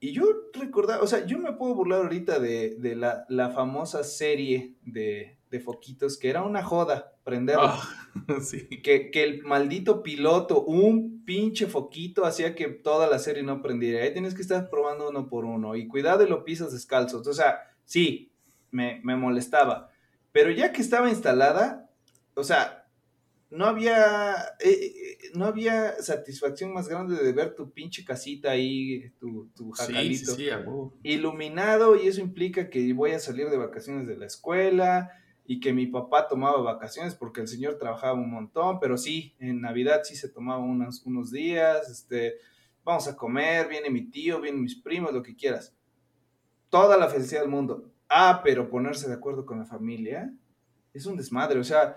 Y 0.00 0.12
yo 0.12 0.24
recordaba, 0.52 1.00
o 1.02 1.06
sea, 1.06 1.24
yo 1.26 1.38
me 1.38 1.52
puedo 1.52 1.74
burlar 1.76 2.02
ahorita 2.02 2.40
de, 2.40 2.74
de 2.78 2.96
la, 2.96 3.24
la 3.28 3.50
famosa 3.50 4.02
serie 4.02 4.74
de, 4.82 5.38
de 5.48 5.60
foquitos, 5.60 6.18
que 6.18 6.28
era 6.28 6.42
una 6.42 6.64
joda 6.64 7.12
prenderla. 7.22 7.74
Ah, 7.76 8.40
sí. 8.42 8.66
Que, 8.82 9.12
que 9.12 9.22
el 9.22 9.42
maldito 9.44 10.02
piloto, 10.02 10.64
un 10.64 11.24
pinche 11.24 11.68
foquito, 11.68 12.24
hacía 12.24 12.56
que 12.56 12.66
toda 12.66 13.06
la 13.06 13.20
serie 13.20 13.44
no 13.44 13.62
prendiera. 13.62 14.02
Ahí 14.02 14.12
tienes 14.12 14.34
que 14.34 14.42
estar 14.42 14.68
probando 14.70 15.08
uno 15.08 15.28
por 15.28 15.44
uno. 15.44 15.76
Y 15.76 15.86
cuidado 15.86 16.24
y 16.24 16.28
lo 16.28 16.42
pisas 16.42 16.72
descalzos. 16.72 17.24
O 17.28 17.32
sea, 17.32 17.60
sí, 17.84 18.31
me, 18.72 19.00
me 19.04 19.16
molestaba. 19.16 19.90
Pero 20.32 20.50
ya 20.50 20.72
que 20.72 20.82
estaba 20.82 21.08
instalada, 21.08 21.88
o 22.34 22.42
sea, 22.42 22.88
no 23.50 23.66
había, 23.66 24.34
eh, 24.58 24.70
eh, 24.70 25.18
no 25.34 25.44
había 25.44 26.02
satisfacción 26.02 26.72
más 26.72 26.88
grande 26.88 27.22
de 27.22 27.32
ver 27.32 27.54
tu 27.54 27.70
pinche 27.70 28.04
casita 28.04 28.50
ahí, 28.50 29.12
tu, 29.20 29.50
tu 29.54 29.72
Sí, 29.74 29.84
sí, 29.86 29.92
jacalito 29.92 30.34
sí, 30.34 30.48
iluminado 31.04 31.94
y 31.94 32.08
eso 32.08 32.20
implica 32.20 32.70
que 32.70 32.92
voy 32.92 33.12
a 33.12 33.20
salir 33.20 33.50
de 33.50 33.58
vacaciones 33.58 34.08
de 34.08 34.16
la 34.16 34.26
escuela, 34.26 35.10
y 35.44 35.60
que 35.60 35.72
mi 35.72 35.86
papá 35.86 36.28
tomaba 36.28 36.62
vacaciones 36.62 37.14
porque 37.14 37.40
el 37.40 37.48
señor 37.48 37.76
trabajaba 37.78 38.14
un 38.14 38.30
montón, 38.30 38.78
pero 38.80 38.96
sí, 38.96 39.34
en 39.38 39.60
Navidad 39.60 40.02
sí 40.04 40.14
se 40.16 40.28
tomaba 40.28 40.62
unos, 40.62 41.04
unos 41.04 41.30
días, 41.30 41.90
este, 41.90 42.36
vamos 42.84 43.08
a 43.08 43.16
comer, 43.16 43.68
viene 43.68 43.90
mi 43.90 44.08
tío, 44.08 44.40
vienen 44.40 44.62
mis 44.62 44.80
primos, 44.80 45.12
lo 45.12 45.22
que 45.22 45.34
quieras. 45.34 45.76
Toda 46.68 46.96
la 46.96 47.08
felicidad 47.08 47.40
del 47.40 47.50
mundo. 47.50 47.91
Ah, 48.14 48.40
pero 48.44 48.68
ponerse 48.68 49.08
de 49.08 49.14
acuerdo 49.14 49.46
con 49.46 49.58
la 49.58 49.64
familia 49.64 50.32
es 50.92 51.06
un 51.06 51.16
desmadre, 51.16 51.58
o 51.58 51.64
sea, 51.64 51.96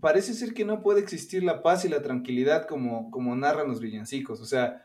parece 0.00 0.32
ser 0.32 0.54
que 0.54 0.64
no 0.64 0.80
puede 0.82 1.00
existir 1.00 1.42
la 1.42 1.62
paz 1.62 1.84
y 1.84 1.88
la 1.88 2.00
tranquilidad 2.02 2.66
como, 2.66 3.10
como 3.10 3.36
narran 3.36 3.68
los 3.68 3.80
villancicos, 3.80 4.40
o 4.40 4.46
sea, 4.46 4.84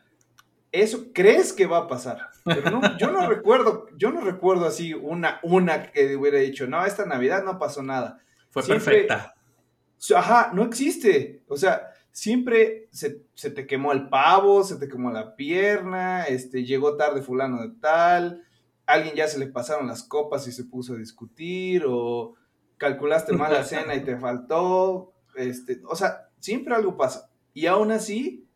eso 0.72 1.06
crees 1.14 1.52
que 1.54 1.64
va 1.66 1.78
a 1.78 1.88
pasar, 1.88 2.18
pero 2.44 2.70
no, 2.70 2.98
yo 2.98 3.10
no 3.10 3.26
recuerdo, 3.28 3.86
yo 3.96 4.10
no 4.10 4.20
recuerdo 4.20 4.66
así 4.66 4.92
una, 4.92 5.40
una 5.42 5.90
que 5.90 6.14
hubiera 6.16 6.38
dicho, 6.38 6.66
no, 6.66 6.84
esta 6.84 7.06
Navidad 7.06 7.44
no 7.44 7.58
pasó 7.58 7.82
nada. 7.82 8.18
Fue 8.50 8.62
Siempre- 8.62 9.06
perfecta. 9.06 9.34
Ajá, 10.14 10.50
no 10.52 10.62
existe. 10.64 11.42
O 11.48 11.56
sea, 11.56 11.88
siempre 12.12 12.88
se, 12.90 13.22
se 13.34 13.50
te 13.50 13.66
quemó 13.66 13.92
el 13.92 14.08
pavo, 14.08 14.62
se 14.64 14.76
te 14.76 14.88
quemó 14.88 15.10
la 15.10 15.36
pierna, 15.36 16.24
este, 16.24 16.64
llegó 16.64 16.96
tarde 16.96 17.22
fulano 17.22 17.62
de 17.62 17.70
tal, 17.80 18.42
alguien 18.86 19.14
ya 19.14 19.28
se 19.28 19.38
le 19.38 19.46
pasaron 19.48 19.86
las 19.86 20.02
copas 20.02 20.46
y 20.48 20.52
se 20.52 20.64
puso 20.64 20.94
a 20.94 20.98
discutir, 20.98 21.84
o 21.86 22.34
calculaste 22.78 23.32
mal 23.34 23.52
la 23.52 23.64
cena 23.64 23.94
y 23.94 24.04
te 24.04 24.16
faltó, 24.20 25.12
este, 25.34 25.80
o 25.88 25.96
sea, 25.96 26.28
siempre 26.40 26.74
algo 26.74 26.96
pasa. 26.96 27.30
Y 27.54 27.66
aún 27.66 27.90
así, 27.90 28.46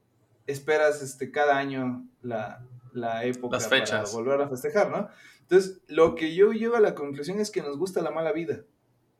esperas 0.47 1.03
este, 1.03 1.31
cada 1.31 1.57
año 1.59 2.07
la, 2.23 2.65
la 2.93 3.25
época 3.25 3.57
Las 3.57 3.69
fechas. 3.69 4.11
para 4.11 4.23
volver 4.25 4.41
a 4.43 4.49
festejar, 4.49 4.91
¿no? 4.91 5.09
Entonces, 5.43 5.81
lo 5.89 6.15
que 6.15 6.35
yo 6.35 6.53
llego 6.53 6.77
a 6.77 6.81
la 6.81 6.95
conclusión 6.95 7.41
es 7.41 7.51
que 7.51 7.63
nos 7.63 7.77
gusta 7.79 8.03
la 8.03 8.11
mala 8.11 8.33
vida. 8.33 8.61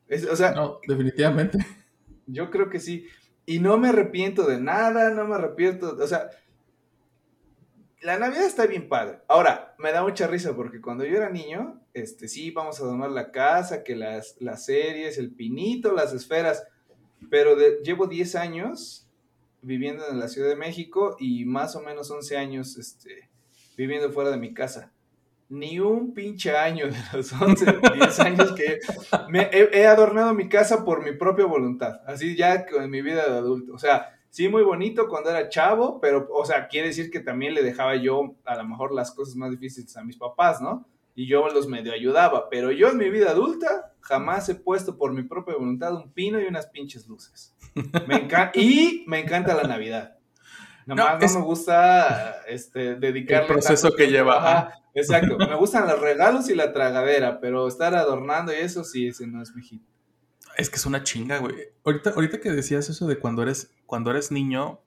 Es- 0.07 0.25
o 0.25 0.35
sea, 0.35 0.51
No, 0.51 0.79
definitivamente. 0.87 1.57
yo 2.27 2.49
creo 2.51 2.69
que 2.69 2.79
sí. 2.79 3.07
Y 3.45 3.59
no 3.59 3.77
me 3.77 3.89
arrepiento 3.89 4.45
de 4.45 4.59
nada, 4.61 5.09
no 5.09 5.25
me 5.27 5.35
arrepiento. 5.35 5.97
O 5.99 6.07
sea, 6.07 6.29
la 8.01 8.17
Navidad 8.17 8.45
está 8.45 8.65
bien 8.65 8.89
padre. 8.89 9.19
Ahora, 9.27 9.75
me 9.77 9.91
da 9.91 10.01
mucha 10.03 10.27
risa 10.27 10.55
porque 10.55 10.81
cuando 10.81 11.05
yo 11.05 11.17
era 11.17 11.29
niño, 11.29 11.79
este, 11.93 12.27
sí, 12.27 12.51
vamos 12.51 12.79
a 12.79 12.85
donar 12.85 13.11
la 13.11 13.31
casa, 13.31 13.83
que 13.83 13.95
las, 13.95 14.35
las 14.39 14.65
series, 14.65 15.17
el 15.17 15.31
pinito, 15.31 15.93
las 15.93 16.13
esferas. 16.13 16.63
Pero 17.29 17.55
llevo 17.83 18.07
10 18.07 18.35
años 18.35 19.07
viviendo 19.61 20.07
en 20.09 20.19
la 20.19 20.27
Ciudad 20.27 20.49
de 20.49 20.55
México 20.55 21.15
y 21.19 21.45
más 21.45 21.75
o 21.75 21.81
menos 21.81 22.09
11 22.09 22.37
años 22.37 22.77
este, 22.77 23.29
viviendo 23.77 24.11
fuera 24.11 24.31
de 24.31 24.37
mi 24.37 24.53
casa. 24.53 24.91
Ni 25.49 25.79
un 25.79 26.13
pinche 26.13 26.57
año 26.57 26.87
de 26.87 26.97
los 27.13 27.31
11, 27.33 27.65
10 27.93 28.19
años 28.21 28.53
que 28.53 28.79
me 29.29 29.49
he, 29.51 29.81
he 29.81 29.85
adornado 29.85 30.33
mi 30.33 30.49
casa 30.49 30.83
por 30.83 31.03
mi 31.03 31.11
propia 31.11 31.45
voluntad, 31.45 31.99
así 32.07 32.35
ya 32.35 32.65
en 32.79 32.89
mi 32.89 33.01
vida 33.01 33.29
de 33.29 33.37
adulto. 33.37 33.73
O 33.73 33.77
sea, 33.77 34.17
sí, 34.31 34.49
muy 34.49 34.63
bonito 34.63 35.07
cuando 35.07 35.29
era 35.29 35.47
chavo, 35.49 35.99
pero, 36.01 36.27
o 36.33 36.43
sea, 36.45 36.67
quiere 36.67 36.87
decir 36.87 37.11
que 37.11 37.19
también 37.19 37.53
le 37.53 37.61
dejaba 37.61 37.95
yo 37.95 38.35
a 38.45 38.55
lo 38.55 38.63
mejor 38.65 38.91
las 38.93 39.11
cosas 39.11 39.35
más 39.35 39.51
difíciles 39.51 39.95
a 39.95 40.03
mis 40.03 40.17
papás, 40.17 40.59
¿no? 40.59 40.87
Y 41.13 41.27
yo 41.27 41.47
los 41.49 41.67
medio 41.67 41.93
ayudaba, 41.93 42.49
pero 42.49 42.71
yo 42.71 42.89
en 42.89 42.97
mi 42.97 43.09
vida 43.11 43.29
adulta 43.31 43.93
jamás 43.99 44.49
he 44.49 44.55
puesto 44.55 44.97
por 44.97 45.13
mi 45.13 45.21
propia 45.23 45.55
voluntad 45.55 45.93
un 45.93 46.11
pino 46.11 46.39
y 46.41 46.45
unas 46.45 46.65
pinches 46.67 47.05
luces. 47.07 47.53
Me 48.07 48.27
encan- 48.27 48.51
y 48.55 49.03
me 49.07 49.19
encanta 49.19 49.53
la 49.53 49.63
Navidad. 49.63 50.17
Nomás 50.85 51.19
no, 51.19 51.25
es- 51.25 51.35
me 51.35 51.41
gusta 51.41 52.41
este, 52.47 52.95
dedicarle 52.95 53.45
El 53.45 53.51
proceso 53.53 53.89
tanto 53.89 53.97
que 53.97 54.07
lleva. 54.07 54.37
Ajá, 54.37 54.73
exacto. 54.95 55.37
Me 55.37 55.55
gustan 55.55 55.87
los 55.87 55.99
regalos 55.99 56.49
y 56.49 56.55
la 56.55 56.73
tragadera, 56.73 57.39
pero 57.39 57.67
estar 57.67 57.93
adornando 57.93 58.51
y 58.53 58.57
eso 58.57 58.83
sí, 58.83 59.07
ese 59.07 59.27
no 59.27 59.43
es 59.43 59.53
mi 59.55 59.61
hit. 59.63 59.81
Es 60.57 60.69
que 60.69 60.77
es 60.77 60.85
una 60.85 61.03
chinga, 61.03 61.37
güey. 61.37 61.55
Ahorita, 61.85 62.09
ahorita 62.11 62.39
que 62.41 62.51
decías 62.51 62.89
eso 62.89 63.07
de 63.07 63.17
cuando 63.19 63.43
eres, 63.43 63.71
cuando 63.91 64.11
eres 64.11 64.31
niño, 64.31 64.81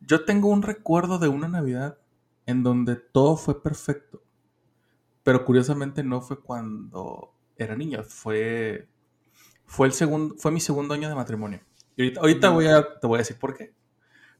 yo 0.00 0.24
tengo 0.24 0.48
un 0.48 0.62
recuerdo 0.62 1.18
de 1.18 1.28
una 1.28 1.48
Navidad 1.48 1.98
en 2.46 2.62
donde 2.62 2.96
todo 2.96 3.36
fue 3.36 3.60
perfecto. 3.62 4.22
Pero 5.22 5.44
curiosamente 5.44 6.02
no 6.02 6.20
fue 6.20 6.40
cuando 6.40 7.32
era 7.56 7.76
niño, 7.76 8.02
fue, 8.04 8.88
fue, 9.66 9.88
el 9.88 9.92
segundo, 9.94 10.36
fue 10.38 10.52
mi 10.52 10.60
segundo 10.60 10.94
año 10.94 11.08
de 11.08 11.14
matrimonio. 11.16 11.60
Y 11.96 12.16
ahorita, 12.18 12.50
voy 12.50 12.66
a, 12.68 13.00
te 13.00 13.06
voy 13.06 13.16
a 13.18 13.20
decir 13.20 13.38
por 13.38 13.56
qué. 13.56 13.74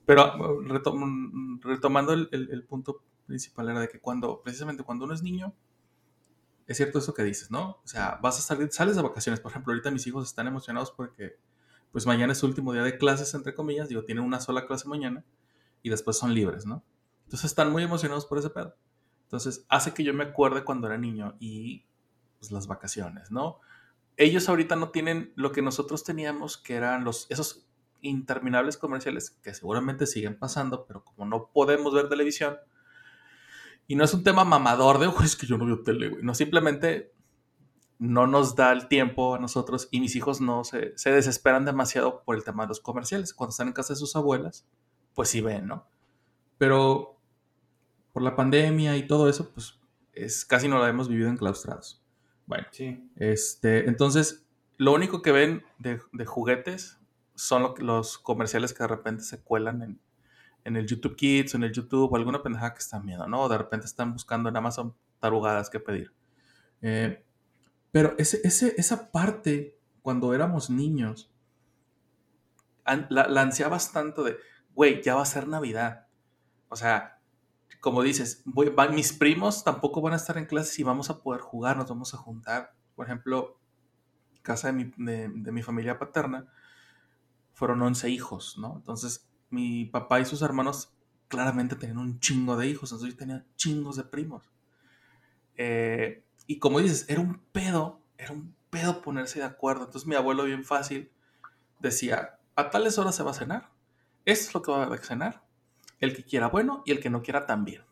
Pero 0.07 0.25
retom- 0.65 1.61
retomando 1.63 2.13
el, 2.15 2.29
el- 2.33 2.51
el 2.53 2.65
punto 2.65 3.03
principal 3.27 3.71
era 3.71 3.81
de 3.81 3.89
que 3.89 4.01
cuando, 4.01 4.43
precisamente 4.43 4.85
cuando 4.85 5.07
uno 5.07 5.15
es 5.15 5.23
niño, 5.23 5.55
es 6.67 6.77
cierto 6.77 6.99
eso 6.99 7.13
que 7.15 7.23
dices, 7.25 7.51
¿no? 7.51 7.81
O 7.85 7.87
sea, 7.87 8.19
vas 8.23 8.39
a 8.39 8.43
salir, 8.43 8.71
sales 8.73 8.97
de 8.97 9.03
vacaciones. 9.03 9.41
Por 9.41 9.51
ejemplo, 9.51 9.73
ahorita 9.73 9.91
mis 9.91 10.07
hijos 10.07 10.27
están 10.27 10.47
emocionados 10.47 10.91
porque, 10.93 11.37
pues 11.95 12.07
mañana 12.07 12.33
es 12.33 12.39
su 12.41 12.47
último 12.47 12.73
día 12.73 12.83
de 12.83 12.99
clases, 12.99 13.35
entre 13.35 13.55
comillas. 13.55 13.89
Digo, 13.89 14.03
tienen 14.03 14.25
una 14.25 14.41
sola 14.41 14.67
clase 14.67 14.89
mañana 14.89 15.25
y 15.81 15.91
después 15.91 16.19
son 16.19 16.35
libres, 16.35 16.67
¿no? 16.67 16.83
Entonces 17.23 17.45
están 17.45 17.71
muy 17.71 17.85
emocionados 17.85 18.27
por 18.27 18.37
ese 18.37 18.51
pedo. 18.51 18.75
Entonces 19.23 19.65
hace 19.69 19.95
que 19.95 20.03
yo 20.03 20.13
me 20.13 20.25
acuerde 20.25 20.65
cuando 20.65 20.89
era 20.89 20.99
niño 20.99 21.37
y 21.39 21.87
pues 22.41 22.51
las 22.51 22.67
vacaciones, 22.67 23.31
¿no? 23.31 23.61
Ellos 24.17 24.49
ahorita 24.49 24.75
no 24.75 24.91
tienen 24.91 25.33
lo 25.37 25.53
que 25.53 25.63
nosotros 25.63 26.03
teníamos, 26.03 26.57
que 26.59 26.75
eran 26.75 27.05
los, 27.05 27.31
esos 27.31 27.65
interminables 28.01 28.77
comerciales 28.77 29.31
que 29.31 29.55
seguramente 29.55 30.09
siguen 30.09 30.37
pasando, 30.37 30.87
pero 30.87 31.05
como 31.05 31.27
no 31.27 31.53
podemos 31.53 31.95
ver 31.95 32.09
televisión, 32.09 32.57
y 33.87 33.95
no 33.95 34.03
es 34.03 34.13
un 34.15 34.25
tema 34.25 34.43
mamador 34.45 34.99
de, 34.99 35.07
"Uy, 35.07 35.25
es 35.25 35.37
que 35.37 35.47
yo 35.47 35.59
no 35.59 35.67
veo 35.67 35.85
tele, 35.85 36.09
güey. 36.09 36.25
No, 36.25 36.35
simplemente 36.35 37.14
no 38.05 38.27
nos 38.27 38.55
da 38.55 38.73
el 38.73 38.89
tiempo 38.89 39.35
a 39.35 39.39
nosotros 39.39 39.89
y 39.91 40.01
mis 40.01 40.15
hijos 40.17 40.41
no 40.41 40.65
se, 40.65 40.97
se 40.97 41.11
desesperan 41.11 41.65
demasiado 41.65 42.23
por 42.25 42.37
el 42.37 42.45
tema 42.45 42.65
de 42.65 42.69
los 42.69 42.81
comerciales. 42.81 43.33
Cuando 43.35 43.51
están 43.51 43.69
en 43.69 43.73
casa 43.73 43.95
de 43.95 43.99
sus 43.99 44.15
abuelas, 44.17 44.67
pues 45.15 45.29
sí 45.31 45.41
ven, 45.41 45.67
¿no? 45.67 45.87
Pero 46.59 47.19
por 48.13 48.23
la 48.23 48.37
pandemia 48.37 48.97
y 48.97 49.07
todo 49.07 49.29
eso, 49.29 49.51
pues 49.53 49.79
es, 50.13 50.45
casi 50.45 50.69
no 50.69 50.79
la 50.79 50.89
hemos 50.89 51.09
vivido 51.09 51.29
enclaustrados. 51.29 52.03
Bueno, 52.47 52.67
Sí. 52.71 53.11
este, 53.17 53.89
entonces, 53.89 54.47
lo 54.77 54.93
único 54.93 55.23
que 55.23 55.33
ven 55.33 55.63
de, 55.79 56.01
de 56.13 56.27
juguetes 56.27 56.99
son 57.35 57.63
lo 57.63 57.75
los 57.79 58.19
comerciales 58.19 58.73
que 58.75 58.83
de 58.83 58.89
repente 58.89 59.25
se 59.25 59.43
cuelan 59.43 59.83
en, 59.83 60.01
en 60.65 60.77
el 60.77 60.87
YouTube 60.87 61.17
Kids 61.17 61.55
o 61.55 61.57
en 61.57 61.65
el 61.65 61.73
YouTube 61.73 62.13
o 62.13 62.17
alguna 62.17 62.43
pendejada 62.43 62.75
que 62.75 62.81
están 62.81 63.05
viendo, 63.07 63.27
¿no? 63.27 63.43
O 63.43 63.49
de 63.49 63.59
repente 63.59 63.87
están 63.87 64.13
buscando 64.13 64.49
en 64.49 64.57
Amazon 64.57 64.95
tarugadas 65.21 65.71
que 65.71 65.81
pedir. 65.81 66.13
Eh, 66.83 67.25
pero 67.95 68.17
ese, 68.19 68.43
ese, 68.45 68.75
esa 68.77 69.13
parte, 69.13 69.79
cuando 70.03 70.35
éramos 70.35 70.69
niños, 70.69 71.33
la, 73.09 73.29
la 73.29 73.43
ansiabas 73.43 73.93
tanto 73.93 74.25
de, 74.25 74.37
güey, 74.75 75.03
ya 75.03 75.15
va 75.15 75.23
a 75.23 75.27
ser 75.27 75.49
Navidad. 75.49 76.07
O 76.69 76.77
sea, 76.77 77.21
como 77.81 78.03
dices, 78.03 78.43
voy- 78.45 78.73
mis 78.93 79.13
primos 79.13 79.65
tampoco 79.65 80.01
van 80.01 80.15
a 80.15 80.17
estar 80.17 80.39
en 80.39 80.47
clases 80.47 80.79
y 80.79 80.83
vamos 80.83 81.11
a 81.11 81.23
poder 81.23 81.41
jugar, 81.41 81.77
nos 81.77 81.89
vamos 81.89 82.15
a 82.15 82.19
juntar. 82.19 82.75
Por 82.95 83.07
ejemplo, 83.07 83.59
casa 84.43 84.69
de 84.69 84.75
mi, 84.75 84.93
de- 84.99 85.29
de 85.29 85.53
mi 85.53 85.63
familia 85.63 85.99
paterna, 85.99 86.49
fueron 87.53 87.83
11 87.83 88.11
hijos, 88.11 88.59
¿no? 88.59 88.77
Entonces, 88.77 89.29
mi 89.51 89.87
papá 89.87 90.21
y 90.21 90.25
sus 90.25 90.43
hermanos 90.43 90.95
claramente 91.29 91.77
tenían 91.77 91.99
un 91.99 92.21
chingo 92.21 92.57
de 92.57 92.67
hijos, 92.69 92.91
entonces 92.93 93.15
yo 93.15 93.19
tenía 93.19 93.47
chingos 93.57 93.97
de 93.97 94.05
primos. 94.05 94.51
Eh, 95.57 96.25
y 96.47 96.59
como 96.59 96.81
dices, 96.81 97.07
era 97.09 97.21
un 97.21 97.39
pedo, 97.53 98.01
era 98.19 98.33
un 98.33 98.55
pedo 98.71 99.01
ponerse 99.03 99.39
de 99.39 99.45
acuerdo. 99.47 99.85
Entonces 99.85 100.07
mi 100.07 100.15
abuelo 100.15 100.45
bien 100.45 100.65
fácil 100.65 101.11
decía, 101.81 102.39
a 102.57 102.71
tales 102.71 102.99
horas 102.99 103.15
se 103.17 103.23
va 103.23 103.31
a 103.31 103.35
cenar, 103.35 103.71
esto 104.25 104.49
es 104.49 104.55
lo 104.55 104.63
que 104.63 104.71
va 104.73 104.83
a 104.83 104.87
haber 104.87 105.01
cenar, 105.05 105.45
el 106.01 106.15
que 106.15 106.25
quiera 106.25 106.49
bueno 106.49 106.83
y 106.87 106.93
el 106.93 107.01
que 107.01 107.11
no 107.11 107.23
quiera 107.23 107.47
también. 107.47 107.83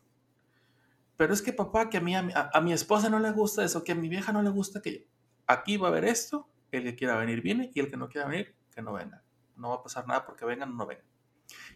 Pero 1.16 1.34
es 1.34 1.42
que 1.42 1.52
papá, 1.52 1.88
que 1.90 1.98
a 1.98 2.00
mí, 2.00 2.14
a- 2.14 2.50
a 2.52 2.60
mi 2.60 2.72
esposa 2.72 3.08
no 3.10 3.18
le 3.18 3.30
gusta 3.30 3.64
eso, 3.64 3.84
que 3.84 3.92
a 3.92 3.94
mi 3.94 4.08
vieja 4.08 4.32
no 4.32 4.42
le 4.42 4.50
gusta 4.50 4.80
que 4.82 5.06
aquí 5.46 5.76
va 5.76 5.88
a 5.88 5.90
haber 5.90 6.04
esto, 6.04 6.48
el 6.70 6.82
que 6.84 6.96
quiera 6.96 7.16
venir 7.16 7.42
viene 7.42 7.70
y 7.74 7.80
el 7.80 7.90
que 7.90 7.96
no 7.96 8.08
quiera 8.08 8.26
venir, 8.28 8.54
que 8.74 8.82
no 8.82 8.92
venga. 8.94 9.22
No 9.56 9.68
va 9.70 9.74
a 9.76 9.82
pasar 9.82 10.06
nada 10.06 10.24
porque 10.24 10.44
vengan 10.46 10.70
o 10.72 10.74
no 10.74 10.86
vengan. 10.86 11.04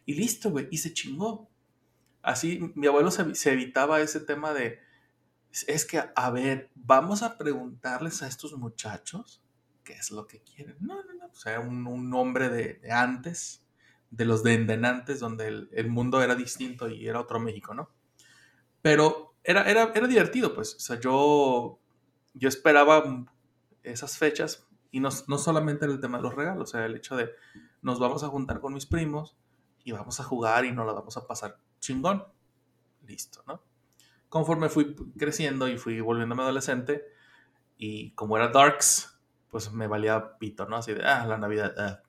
Y 0.07 0.15
listo, 0.15 0.51
güey, 0.51 0.69
y 0.71 0.79
se 0.79 0.95
chingó. 0.95 1.49
Así, 2.23 2.73
mi 2.75 2.87
abuelo 2.87 3.11
se, 3.11 3.35
se 3.35 3.53
evitaba 3.53 4.01
ese 4.01 4.21
tema 4.21 4.53
de, 4.53 4.81
es 5.67 5.85
que, 5.85 6.03
a 6.15 6.31
ver, 6.31 6.71
vamos 6.75 7.23
a 7.23 7.39
preguntarles 7.39 8.23
a 8.23 8.29
estos 8.29 8.57
muchachos 8.57 9.43
qué 9.85 9.95
es 9.95 10.11
lo 10.11 10.27
que 10.27 10.43
quieren. 10.43 10.77
No, 10.81 11.03
no, 11.05 11.15
no, 11.15 11.27
o 11.27 11.35
sea, 11.35 11.61
un, 11.61 11.87
un 11.87 12.13
hombre 12.15 12.49
de, 12.49 12.75
de 12.75 12.93
antes, 12.93 13.65
de 14.11 14.25
los 14.25 14.43
de 14.43 14.55
endenantes, 14.55 15.21
donde 15.21 15.47
el, 15.71 15.89
mundo 15.89 16.23
era 16.23 16.35
distinto 16.35 16.89
y 16.89 17.07
era 17.07 17.21
otro 17.21 17.41
México, 17.41 17.75
¿no? 17.75 17.91
Pero 18.83 19.35
era, 19.43 19.63
era, 19.71 19.93
era 19.95 20.07
divertido, 20.07 20.55
pues, 20.55 20.75
o 20.75 20.81
sea, 20.81 21.01
yo, 21.01 21.81
yo 22.35 22.49
esperaba 22.49 23.27
esas 23.83 24.19
fechas 24.19 24.67
y 24.91 25.01
no, 25.01 25.09
no 25.29 25.39
solamente 25.39 25.87
el 25.87 26.01
tema 26.01 26.19
de 26.19 26.25
los 26.25 26.35
regalos, 26.35 26.71
o 26.71 26.73
sea, 26.73 26.87
el 26.87 26.97
hecho 26.97 27.17
de 27.17 27.31
nos 27.83 27.99
vamos 27.99 28.25
a 28.25 28.29
juntar 28.29 28.61
con 28.61 28.75
mis 28.75 28.87
primos 28.87 29.37
y 29.85 29.93
vamos 29.93 30.19
a 30.19 30.25
jugar 30.25 30.65
y 30.65 30.73
nos 30.73 30.87
la 30.87 30.93
vamos 30.93 31.17
a 31.17 31.27
pasar 31.27 31.59
chingón. 31.79 32.25
Listo, 33.03 33.45
¿no? 33.47 33.63
Conforme 34.37 34.69
fui 34.69 34.95
creciendo 35.19 35.67
y 35.69 35.79
fui 35.79 36.01
volviéndome 36.01 36.43
adolescente 36.43 37.05
y 37.79 38.11
como 38.13 38.37
era 38.37 38.49
Darks, 38.49 39.19
pues 39.51 39.73
me 39.73 39.87
valía 39.87 40.37
pito, 40.39 40.67
¿no? 40.67 40.77
Así 40.77 40.93
de, 40.93 41.03
ah, 41.05 41.25
la 41.27 41.39
Navidad, 41.39 41.73
ah, 41.79 42.01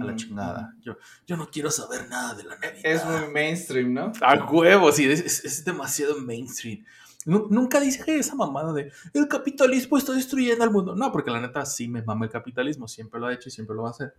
a 0.00 0.04
la 0.04 0.16
chingada. 0.16 0.74
Yo, 0.80 0.96
yo 1.26 1.36
no 1.36 1.50
quiero 1.50 1.70
saber 1.70 2.08
nada 2.08 2.34
de 2.34 2.44
la 2.44 2.56
Navidad. 2.56 2.80
Es 2.84 3.04
muy 3.04 3.28
mainstream, 3.32 3.92
¿no? 3.92 4.12
A 4.22 4.34
huevo, 4.50 4.90
sí, 4.92 5.10
es, 5.10 5.20
es- 5.20 5.44
es 5.44 5.64
demasiado 5.64 6.18
mainstream. 6.20 6.84
Nu- 7.26 7.48
Nunca 7.50 7.80
dije 7.80 8.16
esa 8.18 8.34
mamada 8.34 8.72
de 8.72 8.90
el 9.12 9.28
capitalismo 9.28 9.98
está 9.98 10.12
destruyendo 10.12 10.64
al 10.64 10.70
mundo. 10.70 10.94
No, 10.94 11.12
porque 11.12 11.30
la 11.30 11.40
neta 11.40 11.66
sí 11.66 11.86
me 11.88 12.02
mama 12.02 12.24
el 12.26 12.30
capitalismo, 12.30 12.88
siempre 12.88 13.20
lo 13.20 13.26
ha 13.26 13.34
hecho 13.34 13.48
y 13.50 13.52
siempre 13.52 13.76
lo 13.76 13.82
va 13.82 13.88
a 13.88 13.92
hacer. 13.92 14.14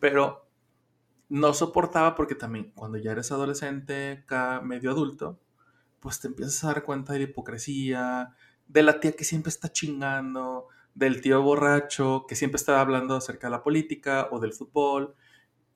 Pero 0.00 0.46
no 1.30 1.54
soportaba 1.54 2.14
porque 2.14 2.34
también 2.34 2.72
cuando 2.74 2.98
ya 2.98 3.12
eres 3.12 3.32
adolescente, 3.32 4.24
medio 4.64 4.90
adulto, 4.90 5.38
pues 6.02 6.20
te 6.20 6.26
empiezas 6.26 6.62
a 6.64 6.66
dar 6.68 6.82
cuenta 6.82 7.12
de 7.14 7.20
la 7.20 7.24
hipocresía, 7.24 8.34
de 8.68 8.82
la 8.82 9.00
tía 9.00 9.12
que 9.12 9.24
siempre 9.24 9.48
está 9.50 9.70
chingando, 9.72 10.68
del 10.94 11.20
tío 11.22 11.40
borracho 11.40 12.26
que 12.28 12.34
siempre 12.34 12.56
está 12.56 12.80
hablando 12.80 13.14
acerca 13.16 13.46
de 13.46 13.52
la 13.52 13.62
política 13.62 14.28
o 14.30 14.40
del 14.40 14.52
fútbol 14.52 15.14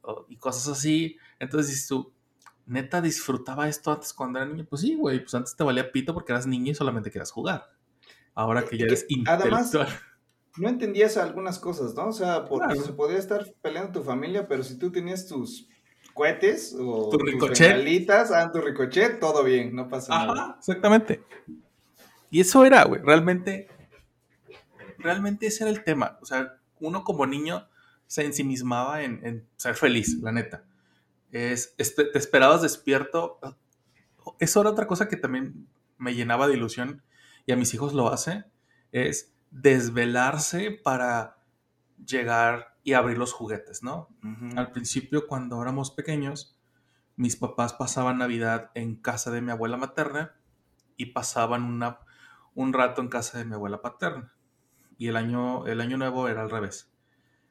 o- 0.03 0.27
y 0.29 0.37
cosas 0.37 0.69
así. 0.69 1.17
Entonces 1.39 1.71
dices 1.71 1.89
tú, 1.89 2.13
neta 2.67 3.01
disfrutaba 3.01 3.69
esto 3.69 3.93
antes 3.93 4.13
cuando 4.13 4.41
era 4.41 4.49
niño. 4.49 4.67
Pues 4.69 4.83
sí, 4.83 4.95
güey, 4.97 5.21
pues 5.21 5.35
antes 5.35 5.55
te 5.57 5.65
valía 5.65 5.91
pito 5.93 6.13
porque 6.13 6.33
eras 6.33 6.47
niño 6.47 6.73
y 6.73 6.75
solamente 6.75 7.11
querías 7.11 7.31
jugar. 7.31 7.71
Ahora 8.35 8.65
que 8.65 8.77
ya 8.77 8.85
Eh, 8.85 8.89
eres 8.89 9.05
que 9.09 9.15
además- 9.27 9.67
intelectual. 9.67 9.89
No 10.59 10.69
entendías 10.71 11.17
algunas 11.19 11.59
cosas, 11.59 11.95
¿no? 11.95 12.07
O 12.09 12.13
sea, 12.13 12.47
porque 12.47 12.75
Claro. 12.75 12.83
se 12.83 12.93
podía 12.95 13.19
estar 13.19 13.47
peleando 13.63 13.93
tu 14.01 14.03
familia, 14.05 14.49
pero 14.49 14.65
si 14.65 14.79
tú 14.79 14.91
tenías 14.91 15.27
tus 15.27 15.69
cohetes 16.17 16.75
o 16.77 17.11
Tu 17.11 17.19
tus 17.19 17.31
ricochet. 17.31 17.69
bengalitas, 17.69 18.33
ah, 18.33 18.51
tu 18.51 18.61
ricochet, 18.61 19.21
todo 19.21 19.45
bien, 19.45 19.73
no 19.77 19.89
pasa 19.89 20.13
nada. 20.27 20.33
Ajá, 20.33 20.57
exactamente. 20.59 21.23
Y 22.31 22.41
eso 22.41 22.65
era, 22.65 22.83
güey, 22.85 23.01
realmente, 23.03 23.69
realmente 24.99 25.47
ese 25.47 25.65
era 25.65 25.71
el 25.71 25.85
tema. 25.85 26.19
O 26.23 26.27
sea, 26.27 26.57
uno 26.81 27.05
como 27.05 27.27
niño 27.27 27.69
se 28.07 28.25
ensimismaba 28.25 29.03
en, 29.03 29.21
en 29.25 29.47
ser 29.57 29.75
feliz, 29.75 30.19
la 30.23 30.33
neta. 30.33 30.65
Es, 31.33 31.77
espe- 31.77 32.11
te 32.13 32.19
esperabas 32.19 32.63
despierto. 32.63 33.39
Eso 34.39 34.61
era 34.61 34.71
otra 34.71 34.87
cosa 34.87 35.09
que 35.09 35.17
también 35.17 35.69
me 35.99 36.15
llenaba 36.15 36.49
de 36.49 36.55
ilusión 36.55 37.03
y 37.47 37.53
a 37.53 37.57
mis 37.57 37.73
hijos 37.75 37.95
lo 37.95 38.13
hace, 38.13 38.45
es 38.93 39.33
desvelarse 39.51 40.71
para 40.73 41.39
llegar 42.05 42.76
y 42.87 42.93
abrir 42.93 43.19
los 43.19 43.33
juguetes, 43.33 43.83
¿no? 43.83 44.09
Al 44.55 44.71
principio, 44.71 45.27
cuando 45.27 45.61
éramos 45.61 45.91
pequeños, 45.91 46.57
mis 47.17 47.35
papás 47.35 47.73
pasaban 47.73 48.19
Navidad 48.19 48.71
en 48.75 48.95
casa 48.95 49.33
de 49.33 49.43
mi 49.43 49.51
abuela 49.51 49.77
materna 49.77 50.37
y 50.97 51.07
pasaban 51.07 51.65
una, 51.65 51.99
un 52.55 52.73
rato 52.73 53.03
en 53.03 53.09
casa 53.09 53.39
de 53.39 53.45
mi 53.45 53.55
abuela 53.55 53.83
paterna. 53.83 54.33
Y 54.99 55.09
el 55.09 55.17
año, 55.17 55.67
el 55.67 55.81
año 55.81 55.97
nuevo 55.97 56.29
era 56.29 56.43
al 56.43 56.51
revés. 56.51 56.95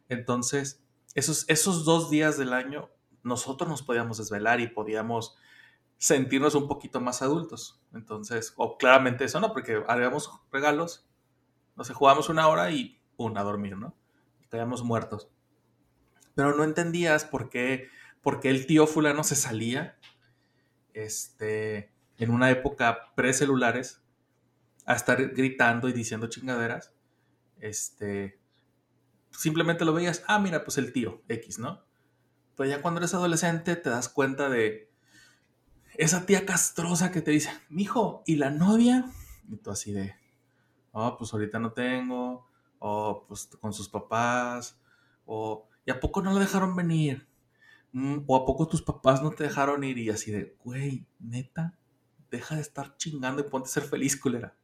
Entonces, 0.07 0.85
esos, 1.15 1.43
esos 1.49 1.83
dos 1.83 2.09
días 2.09 2.37
del 2.37 2.53
año, 2.53 2.89
nosotros 3.21 3.69
nos 3.69 3.83
podíamos 3.83 4.17
desvelar 4.17 4.61
y 4.61 4.67
podíamos 4.67 5.35
sentirnos 5.97 6.55
un 6.55 6.69
poquito 6.69 7.01
más 7.01 7.21
adultos. 7.21 7.83
Entonces, 7.93 8.53
o 8.55 8.77
claramente 8.77 9.25
eso 9.25 9.41
no, 9.41 9.51
porque 9.51 9.83
haríamos 9.89 10.31
regalos, 10.49 11.09
no 11.75 11.83
sé, 11.83 11.93
jugábamos 11.93 12.29
una 12.29 12.47
hora 12.47 12.71
y 12.71 13.01
pum, 13.17 13.35
a 13.35 13.43
dormir, 13.43 13.75
¿no? 13.75 13.97
Muertos. 14.83 15.29
Pero 16.35 16.55
no 16.55 16.63
entendías 16.63 17.25
por 17.25 17.49
qué, 17.49 17.89
por 18.21 18.39
qué 18.39 18.49
el 18.49 18.65
tío 18.67 18.87
fulano 18.87 19.23
se 19.23 19.35
salía 19.35 19.97
este, 20.93 21.91
en 22.17 22.31
una 22.31 22.49
época 22.51 23.13
pre-celulares 23.15 24.01
a 24.85 24.95
estar 24.95 25.29
gritando 25.29 25.89
y 25.89 25.93
diciendo 25.93 26.27
chingaderas. 26.27 26.93
Este, 27.59 28.39
simplemente 29.31 29.85
lo 29.85 29.93
veías, 29.93 30.23
ah, 30.27 30.39
mira, 30.39 30.63
pues 30.63 30.77
el 30.77 30.93
tío 30.93 31.23
X, 31.27 31.59
¿no? 31.59 31.83
Pero 32.55 32.69
ya 32.69 32.81
cuando 32.81 32.99
eres 32.99 33.13
adolescente 33.13 33.75
te 33.75 33.89
das 33.89 34.09
cuenta 34.09 34.49
de 34.49 34.89
esa 35.95 36.25
tía 36.25 36.45
castrosa 36.45 37.11
que 37.11 37.21
te 37.21 37.31
dice, 37.31 37.49
mijo, 37.69 38.23
¿y 38.25 38.35
la 38.35 38.49
novia? 38.49 39.05
Y 39.49 39.57
tú 39.57 39.71
así 39.71 39.91
de, 39.91 40.15
oh, 40.91 41.17
pues 41.17 41.33
ahorita 41.33 41.59
no 41.59 41.73
tengo, 41.73 42.47
o 42.87 43.25
pues 43.27 43.49
con 43.59 43.73
sus 43.73 43.89
papás, 43.89 44.79
o 45.25 45.67
¿y 45.85 45.91
a 45.91 45.99
poco 45.99 46.21
no 46.21 46.31
lo 46.31 46.39
dejaron 46.39 46.75
venir? 46.75 47.27
Mm, 47.93 48.19
o 48.27 48.35
¿a 48.35 48.45
poco 48.45 48.67
tus 48.67 48.83
papás 48.83 49.23
no 49.23 49.31
te 49.31 49.43
dejaron 49.43 49.83
ir? 49.83 49.97
Y 49.97 50.11
así 50.11 50.31
de, 50.31 50.55
güey, 50.63 51.07
neta, 51.17 51.73
deja 52.29 52.55
de 52.55 52.61
estar 52.61 52.95
chingando 52.97 53.41
y 53.41 53.49
ponte 53.49 53.67
a 53.69 53.71
ser 53.71 53.83
feliz, 53.83 54.19
culera. 54.19 54.55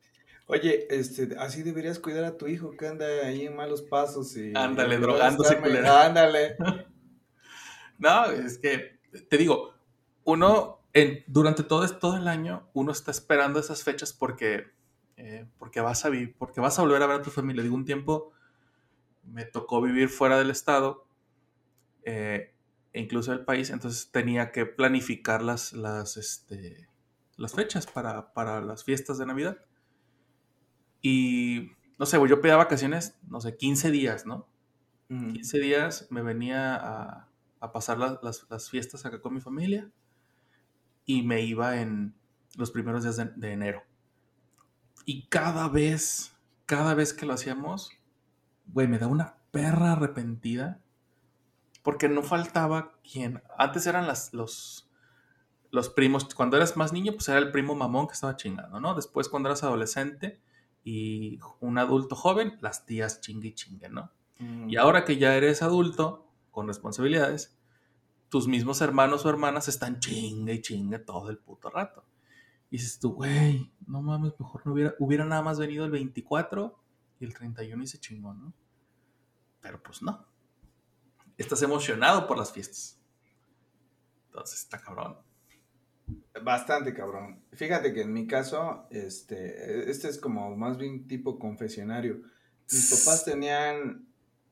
Oye, 0.46 0.86
este, 0.92 1.36
así 1.40 1.64
deberías 1.64 1.98
cuidar 1.98 2.26
a 2.26 2.38
tu 2.38 2.46
hijo 2.46 2.78
que 2.78 2.88
anda 2.88 3.06
ahí 3.26 3.48
en 3.48 3.56
malos 3.56 3.82
pasos 3.82 4.38
y... 4.38 4.54
Ándale, 4.56 5.00
drogándose, 5.00 5.58
culera. 5.58 6.06
Ándale. 6.06 6.58
No, 7.98 8.26
es 8.32 8.58
que, 8.58 9.00
te 9.30 9.38
digo, 9.38 9.76
uno, 10.24 10.80
en, 10.92 11.24
durante 11.28 11.62
todo, 11.62 11.88
todo 12.00 12.18
el 12.18 12.28
año, 12.28 12.68
uno 12.74 12.92
está 12.92 13.12
esperando 13.12 13.60
esas 13.60 13.84
fechas 13.84 14.12
porque, 14.12 14.72
eh, 15.22 15.48
porque, 15.60 15.82
vas 15.82 16.06
a 16.06 16.10
vivir, 16.10 16.36
porque 16.38 16.62
vas 16.62 16.78
a 16.80 16.84
volver 16.84 17.02
a 17.04 17.08
ver 17.08 17.22
a 17.22 17.24
tu 17.24 17.32
familia. 17.32 17.64
Digo, 17.64 17.76
un 17.76 17.86
tiempo 17.86 18.32
me 19.26 19.46
tocó 19.46 19.82
vivir 19.82 20.10
fuera 20.10 20.38
del 20.38 20.50
estado, 20.52 21.08
eh, 22.04 22.54
e 22.94 23.02
incluso 23.02 23.32
del 23.32 23.46
país, 23.46 23.70
entonces 23.70 24.12
tenía 24.12 24.52
que 24.52 24.66
planificar 24.66 25.42
las, 25.42 25.74
las, 25.74 26.18
este, 26.18 26.90
las 27.38 27.54
fechas 27.54 27.88
para, 27.88 28.34
para 28.34 28.62
las 28.62 28.84
fiestas 28.84 29.18
de 29.18 29.26
Navidad. 29.26 29.60
Y, 31.02 31.72
no 32.00 32.06
sé, 32.06 32.18
yo 32.28 32.42
pedía 32.42 32.56
vacaciones, 32.58 33.18
no 33.28 33.42
sé, 33.42 33.58
15 33.58 33.92
días, 33.92 34.26
¿no? 34.26 34.48
Ujú. 35.10 35.34
15 35.34 35.60
días 35.60 36.08
me 36.12 36.22
venía 36.24 36.76
a, 36.76 37.30
a 37.60 37.72
pasar 37.74 38.00
la- 38.00 38.20
las, 38.24 38.48
las 38.50 38.70
fiestas 38.70 39.06
acá 39.06 39.22
con 39.22 39.34
mi 39.34 39.42
familia 39.42 39.92
y 41.06 41.22
me 41.24 41.42
iba 41.42 41.80
en 41.82 42.16
los 42.58 42.72
primeros 42.72 43.04
días 43.04 43.18
de, 43.18 43.26
de 43.36 43.52
enero. 43.54 43.84
Y 45.12 45.24
cada 45.24 45.68
vez, 45.68 46.38
cada 46.66 46.94
vez 46.94 47.14
que 47.14 47.26
lo 47.26 47.34
hacíamos, 47.34 47.92
güey, 48.68 48.88
me 48.88 48.98
da 48.98 49.08
una 49.08 49.36
perra 49.52 49.92
arrepentida 49.92 50.80
porque 51.84 52.08
no 52.08 52.24
faltaba 52.24 52.94
quien. 53.04 53.44
Antes 53.58 53.88
eran 53.88 54.08
las, 54.08 54.34
los, 54.34 54.90
los 55.70 55.90
primos. 55.90 56.34
Cuando 56.34 56.56
eras 56.56 56.78
más 56.78 56.94
niño, 56.94 57.12
pues 57.12 57.28
era 57.28 57.40
el 57.40 57.52
primo 57.52 57.76
mamón 57.76 58.08
que 58.08 58.14
estaba 58.14 58.38
chingando, 58.38 58.80
¿no? 58.80 58.96
Después, 58.96 59.28
cuando 59.28 59.50
eras 59.50 59.64
adolescente 59.64 60.40
y 60.86 61.42
un 61.60 61.78
adulto 61.78 62.16
joven, 62.16 62.58
las 62.62 62.86
tías 62.86 63.20
chingue 63.20 63.50
y 63.50 63.54
chingue, 63.54 63.90
¿no? 63.90 64.14
Ujú. 64.40 64.70
Y 64.70 64.78
ahora 64.78 65.04
que 65.04 65.18
ya 65.18 65.36
eres 65.36 65.62
adulto, 65.62 66.26
con 66.52 66.70
responsabilidades, 66.70 67.60
tus 68.30 68.48
mismos 68.48 68.80
hermanos 68.80 69.26
o 69.26 69.30
hermanas 69.30 69.68
están 69.68 70.00
chingue 70.00 70.54
y 70.54 70.62
chingue 70.62 71.00
todo 71.00 71.30
el 71.30 71.38
puto 71.38 71.70
rato. 71.70 72.06
Y 72.72 72.78
dices 72.78 73.00
tú, 73.00 73.14
güey, 73.14 73.72
no 73.86 74.02
mames, 74.02 74.34
mejor 74.40 74.66
no 74.66 74.74
hubiera, 74.74 74.96
hubiera 74.98 75.26
nada 75.26 75.42
más 75.42 75.60
venido 75.60 75.86
el 75.86 75.92
24 75.92 76.82
y 77.20 77.26
el 77.26 77.34
31 77.34 77.84
y 77.84 77.88
se 77.88 78.00
chingó, 78.00 78.34
¿no? 78.34 78.54
Pero 79.60 79.84
pues 79.84 80.02
no. 80.02 80.26
Estás 81.38 81.62
emocionado 81.62 82.28
por 82.28 82.38
las 82.38 82.52
fiestas. 82.52 82.98
Entonces 84.28 84.60
está 84.62 84.82
cabrón. 84.82 85.18
Bastante 86.44 86.94
cabrón. 86.94 87.44
Fíjate 87.52 87.94
que 87.94 88.02
en 88.02 88.14
mi 88.14 88.26
caso, 88.26 88.88
este, 88.90 89.92
este 89.92 90.08
es 90.08 90.18
como 90.18 90.56
más 90.56 90.78
bien 90.78 91.08
tipo 91.08 91.38
confesionario. 91.38 92.22
Mis 92.72 92.90
papás 92.90 93.26
tenían 93.26 94.08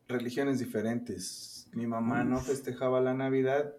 religiones 0.10 0.60
diferentes. 0.60 1.70
Mi 1.72 1.88
mamá 1.88 2.26
no 2.26 2.40
festejaba 2.42 3.00
la 3.00 3.14
Navidad 3.14 3.74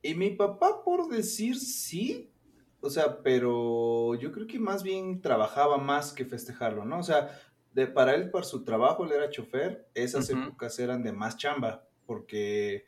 y 0.00 0.14
mi 0.14 0.30
papá, 0.30 0.82
por 0.84 1.08
decir 1.08 1.58
sí, 1.58 2.32
o 2.80 2.90
sea, 2.90 3.22
pero 3.22 4.14
yo 4.14 4.32
creo 4.32 4.46
que 4.46 4.58
más 4.58 4.82
bien 4.82 5.20
trabajaba 5.20 5.78
más 5.78 6.12
que 6.12 6.24
festejarlo, 6.24 6.84
¿no? 6.84 6.98
O 6.98 7.02
sea, 7.02 7.40
de, 7.74 7.86
para 7.86 8.14
él, 8.14 8.30
por 8.30 8.44
su 8.44 8.64
trabajo, 8.64 9.04
él 9.04 9.12
era 9.12 9.30
chofer, 9.30 9.88
esas 9.94 10.30
épocas 10.30 10.78
eran 10.78 11.02
de 11.02 11.12
más 11.12 11.36
chamba, 11.36 11.84
porque 12.06 12.84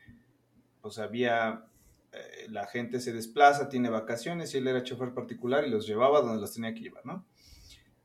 pues 0.81 0.98
había, 0.98 1.66
eh, 2.12 2.46
la 2.48 2.66
gente 2.66 3.00
se 3.00 3.12
desplaza, 3.12 3.68
tiene 3.68 3.90
vacaciones 3.90 4.55
y 4.55 4.59
él 4.59 4.68
era 4.68 4.83
chofer 4.83 5.12
particular 5.12 5.66
y 5.66 5.70
los 5.70 5.87
llevaba 5.87 6.22
donde 6.22 6.40
los 6.40 6.55
tenía 6.55 6.72
que 6.72 6.81
llevar, 6.81 7.05
¿no? 7.05 7.24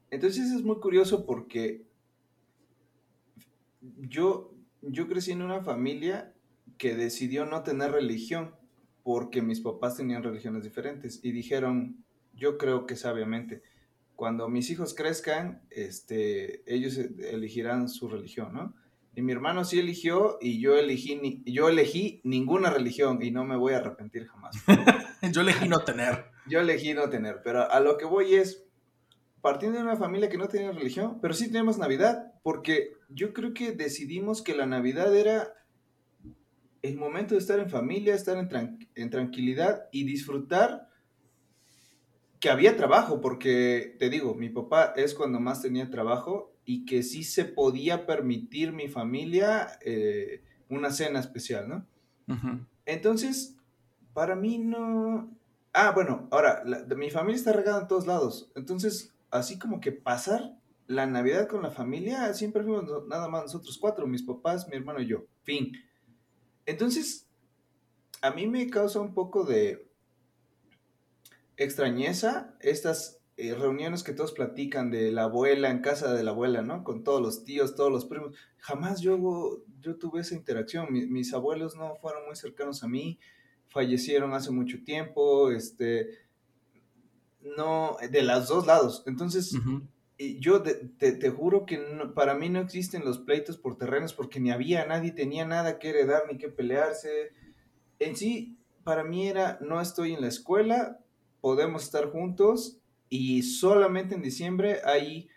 Entonces 0.10 0.52
es 0.52 0.62
muy 0.62 0.80
curioso 0.80 1.26
porque 1.26 1.86
yo, 4.00 4.54
yo 4.82 5.08
crecí 5.08 5.32
en 5.32 5.41
una 5.41 5.62
familia 5.62 6.34
que 6.78 6.95
decidió 6.95 7.45
no 7.45 7.63
tener 7.63 7.91
religión 7.91 8.56
porque 9.06 9.44
mis 9.44 9.62
papás 9.62 9.98
tenían 9.98 10.24
religiones 10.24 10.63
diferentes 10.63 11.20
y 11.24 11.32
dijeron, 11.32 12.04
yo 12.34 12.58
creo 12.58 12.88
que 12.88 12.96
sabiamente, 12.96 13.62
cuando 14.15 14.50
mis 14.50 14.72
hijos 14.72 14.96
crezcan, 14.96 15.62
este, 15.70 16.63
ellos 16.65 16.98
elegirán 16.98 17.88
su 17.88 18.10
religión, 18.10 18.52
¿no? 18.54 18.74
Y 19.15 19.22
mi 19.22 19.32
hermano 19.32 19.63
sí 19.63 19.78
eligió 19.80 20.39
y 20.41 20.60
yo 20.60 20.76
elegí, 20.76 21.18
ni- 21.18 21.44
yo 21.46 21.70
elegí 21.70 22.20
ninguna 22.24 22.72
religión 22.72 23.22
y 23.22 23.30
no 23.30 23.46
me 23.46 23.56
voy 23.58 23.74
a 23.74 23.78
arrepentir 23.78 24.26
jamás. 24.28 24.56
Yo 25.32 25.41
elegí 25.41 25.70
no 25.70 25.80
tener. 25.82 26.26
Yo 26.48 26.60
elegí 26.60 26.94
no 26.96 27.08
tener, 27.10 27.41
pero 27.44 27.72
a 27.72 27.80
lo 27.80 27.98
que 27.98 28.06
voy 28.06 28.34
es, 28.36 28.65
partiendo 29.41 29.78
de 29.78 29.84
una 29.84 29.98
familia 29.98 30.30
que 30.30 30.38
no 30.39 30.48
tenía 30.48 30.72
religión, 30.72 31.20
pero 31.22 31.36
sí 31.36 31.48
tenemos 31.52 31.78
Navidad, 31.78 32.34
porque 32.44 32.94
yo 33.10 33.34
creo 33.34 33.54
que 33.54 33.72
decidimos 33.72 34.41
que 34.41 34.56
la 34.56 34.65
Navidad 34.65 35.15
era 35.15 35.54
el 36.89 36.98
momento 36.98 37.34
de 37.36 37.39
estar 37.41 37.60
en 37.60 37.69
familia, 37.69 38.15
estar 38.15 38.38
en, 38.38 38.50
tran- 38.50 38.88
en 38.95 39.10
tranquilidad 39.10 39.88
y 39.91 40.04
disfrutar 40.04 40.89
que 42.39 42.50
había 42.50 42.78
trabajo, 42.78 43.21
porque 43.21 43.95
te 43.98 44.10
digo, 44.10 44.36
mi 44.36 44.50
papá 44.50 44.93
es 44.95 45.13
cuando 45.13 45.39
más 45.39 45.62
tenía 45.62 45.89
trabajo 45.89 46.54
y 46.65 46.86
que 46.86 47.02
sí 47.04 47.24
se 47.24 47.45
podía 47.45 48.06
permitir 48.06 48.71
mi 48.71 48.88
familia 48.88 49.67
eh, 49.84 50.43
una 50.69 50.91
cena 50.91 51.19
especial, 51.19 51.67
¿no? 51.69 51.88
Entonces, 52.86 53.56
para 54.13 54.36
mí 54.36 54.58
no... 54.60 55.32
Ah, 55.74 55.91
bueno, 55.93 56.28
ahora, 56.32 56.63
la- 56.65 56.82
de- 56.84 56.95
mi 56.95 57.10
familia 57.10 57.36
está 57.38 57.52
regada 57.54 57.82
en 57.82 57.88
todos 57.88 58.06
lados. 58.08 58.52
Entonces, 58.56 59.13
así 59.32 59.58
como 59.60 59.80
que 59.80 59.91
pasar 59.91 60.58
la 60.88 61.06
Navidad 61.08 61.48
con 61.48 61.63
la 61.63 61.71
familia, 61.71 62.34
siempre 62.34 62.63
fuimos 62.63 62.84
nada 63.08 63.28
más 63.28 63.43
nosotros 63.43 63.78
cuatro, 63.80 64.06
mis 64.08 64.24
papás, 64.24 64.67
mi 64.67 64.76
hermano 64.78 65.02
y 65.02 65.08
yo. 65.08 65.26
Fin. 65.43 65.71
Entonces, 66.65 67.28
a 68.21 68.32
mí 68.32 68.47
me 68.47 68.69
causa 68.69 68.99
un 68.99 69.13
poco 69.13 69.43
de 69.43 69.88
extrañeza 71.58 72.56
estas 72.60 73.19
eh, 73.38 73.54
reuniones 73.54 74.04
que 74.04 74.13
todos 74.13 74.32
platican 74.32 74.91
de 74.91 75.12
la 75.12 75.23
abuela 75.23 75.69
en 75.69 75.80
casa 75.82 76.13
de 76.13 76.23
la 76.23 76.32
abuela, 76.32 76.62
¿no? 76.62 76.84
Con 76.84 77.04
todos 77.04 77.21
los 77.21 77.43
tíos, 77.43 77.75
todos 77.75 77.91
los 77.91 78.06
primos. 78.06 78.36
Jamás 78.60 79.01
yo, 79.01 79.63
yo 79.82 79.97
tuve 79.97 80.21
esa 80.21 80.36
interacción. 80.36 80.91
Mi- 80.91 81.06
mis 81.08 81.34
abuelos 81.34 81.75
no 81.75 81.95
fueron 81.97 82.25
muy 82.25 82.36
cercanos 82.36 82.84
a 82.84 82.88
mí, 82.88 83.19
fallecieron 83.69 84.34
hace 84.34 84.51
mucho 84.51 84.84
tiempo, 84.84 85.51
este, 85.51 86.10
no, 87.58 87.97
de 88.10 88.23
los 88.23 88.47
dos 88.47 88.65
lados. 88.65 89.04
Entonces, 89.06 89.54
yo 90.17 90.62
te, 90.62 90.73
te 91.13 91.30
juro 91.30 91.65
que 91.65 91.78
no- 91.78 92.13
para 92.13 92.36
mí 92.36 92.49
no 92.49 92.60
existen 92.60 93.04
los 93.04 93.19
pleitos 93.19 93.58
por 93.58 93.78
terrenos 93.78 94.13
porque 94.13 94.39
ni 94.39 94.51
había, 94.51 94.86
nadie 94.86 95.12
tenía 95.12 95.45
nada 95.45 95.78
que 95.80 95.89
heredar 95.89 96.23
ni 96.32 96.38
que 96.38 96.49
pelearse. 96.49 97.32
En 97.99 98.15
sí, 98.15 98.58
para 98.84 99.04
mí 99.04 99.28
era, 99.28 99.58
no 99.62 99.82
estoy 99.82 100.13
en 100.13 100.21
la 100.21 100.28
escuela, 100.28 100.99
podemos 101.41 101.84
estar 101.84 102.10
juntos 102.12 102.78
y 103.10 103.43
solamente 103.43 104.15
en 104.15 104.21
diciembre 104.21 104.80
hay, 104.86 105.28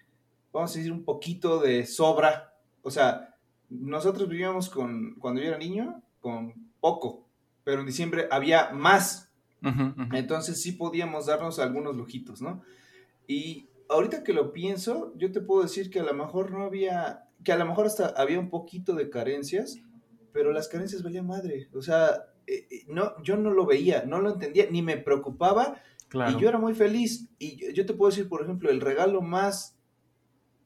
vamos 0.53 0.75
a 0.75 0.79
decir, 0.79 0.93
un 0.93 1.05
poquito 1.05 1.59
de 1.61 1.85
sobra. 1.87 2.55
O 2.83 2.91
sea, 2.91 3.35
nosotros 3.69 4.29
vivíamos 4.29 4.69
con, 4.71 5.15
cuando 5.17 5.41
yo 5.41 5.49
era 5.49 5.59
niño, 5.59 6.03
con 6.21 6.55
poco, 6.81 7.27
pero 7.65 7.81
en 7.81 7.87
diciembre 7.87 8.29
había 8.31 8.71
más. 8.71 9.31
Entonces 10.15 10.63
sí 10.63 10.73
podíamos 10.73 11.27
darnos 11.27 11.59
algunos 11.59 11.97
lujitos, 11.97 12.41
¿no? 12.41 12.63
Y 13.27 13.68
ahorita 13.89 14.23
que 14.25 14.33
lo 14.33 14.53
pienso, 14.53 15.13
yo 15.17 15.31
te 15.33 15.41
puedo 15.41 15.63
decir 15.63 15.91
que 15.91 16.01
a 16.01 16.05
lo 16.05 16.15
mejor 16.15 16.51
no 16.51 16.63
había, 16.65 17.25
que 17.45 17.53
a 17.53 17.57
lo 17.57 17.67
mejor 17.67 17.87
hasta 17.87 18.09
había 18.09 18.39
un 18.39 18.51
poquito 18.51 18.95
de 18.95 19.11
carencias, 19.11 19.77
pero 20.33 20.53
las 20.53 20.69
carencias 20.69 21.03
valían 21.03 21.27
madre. 21.27 21.69
O 21.75 21.83
sea, 21.83 22.25
eh, 22.47 22.67
eh, 22.71 22.85
no, 22.89 23.15
yo 23.23 23.37
no 23.37 23.51
lo 23.51 23.67
veía, 23.67 24.05
no 24.07 24.21
lo 24.21 24.31
entendía, 24.33 24.67
ni 24.71 24.83
me 24.83 24.97
preocupaba 24.97 25.81
Claro. 26.09 26.39
y 26.39 26.41
yo 26.41 26.49
era 26.49 26.59
muy 26.59 26.75
feliz. 26.75 27.29
Y 27.39 27.57
yo- 27.57 27.71
yo 27.73 27.85
te 27.87 27.93
puedo 27.95 28.11
decir, 28.11 28.29
por 28.29 28.43
ejemplo, 28.43 28.71
el 28.71 28.81
regalo 28.81 29.21
más 29.23 29.75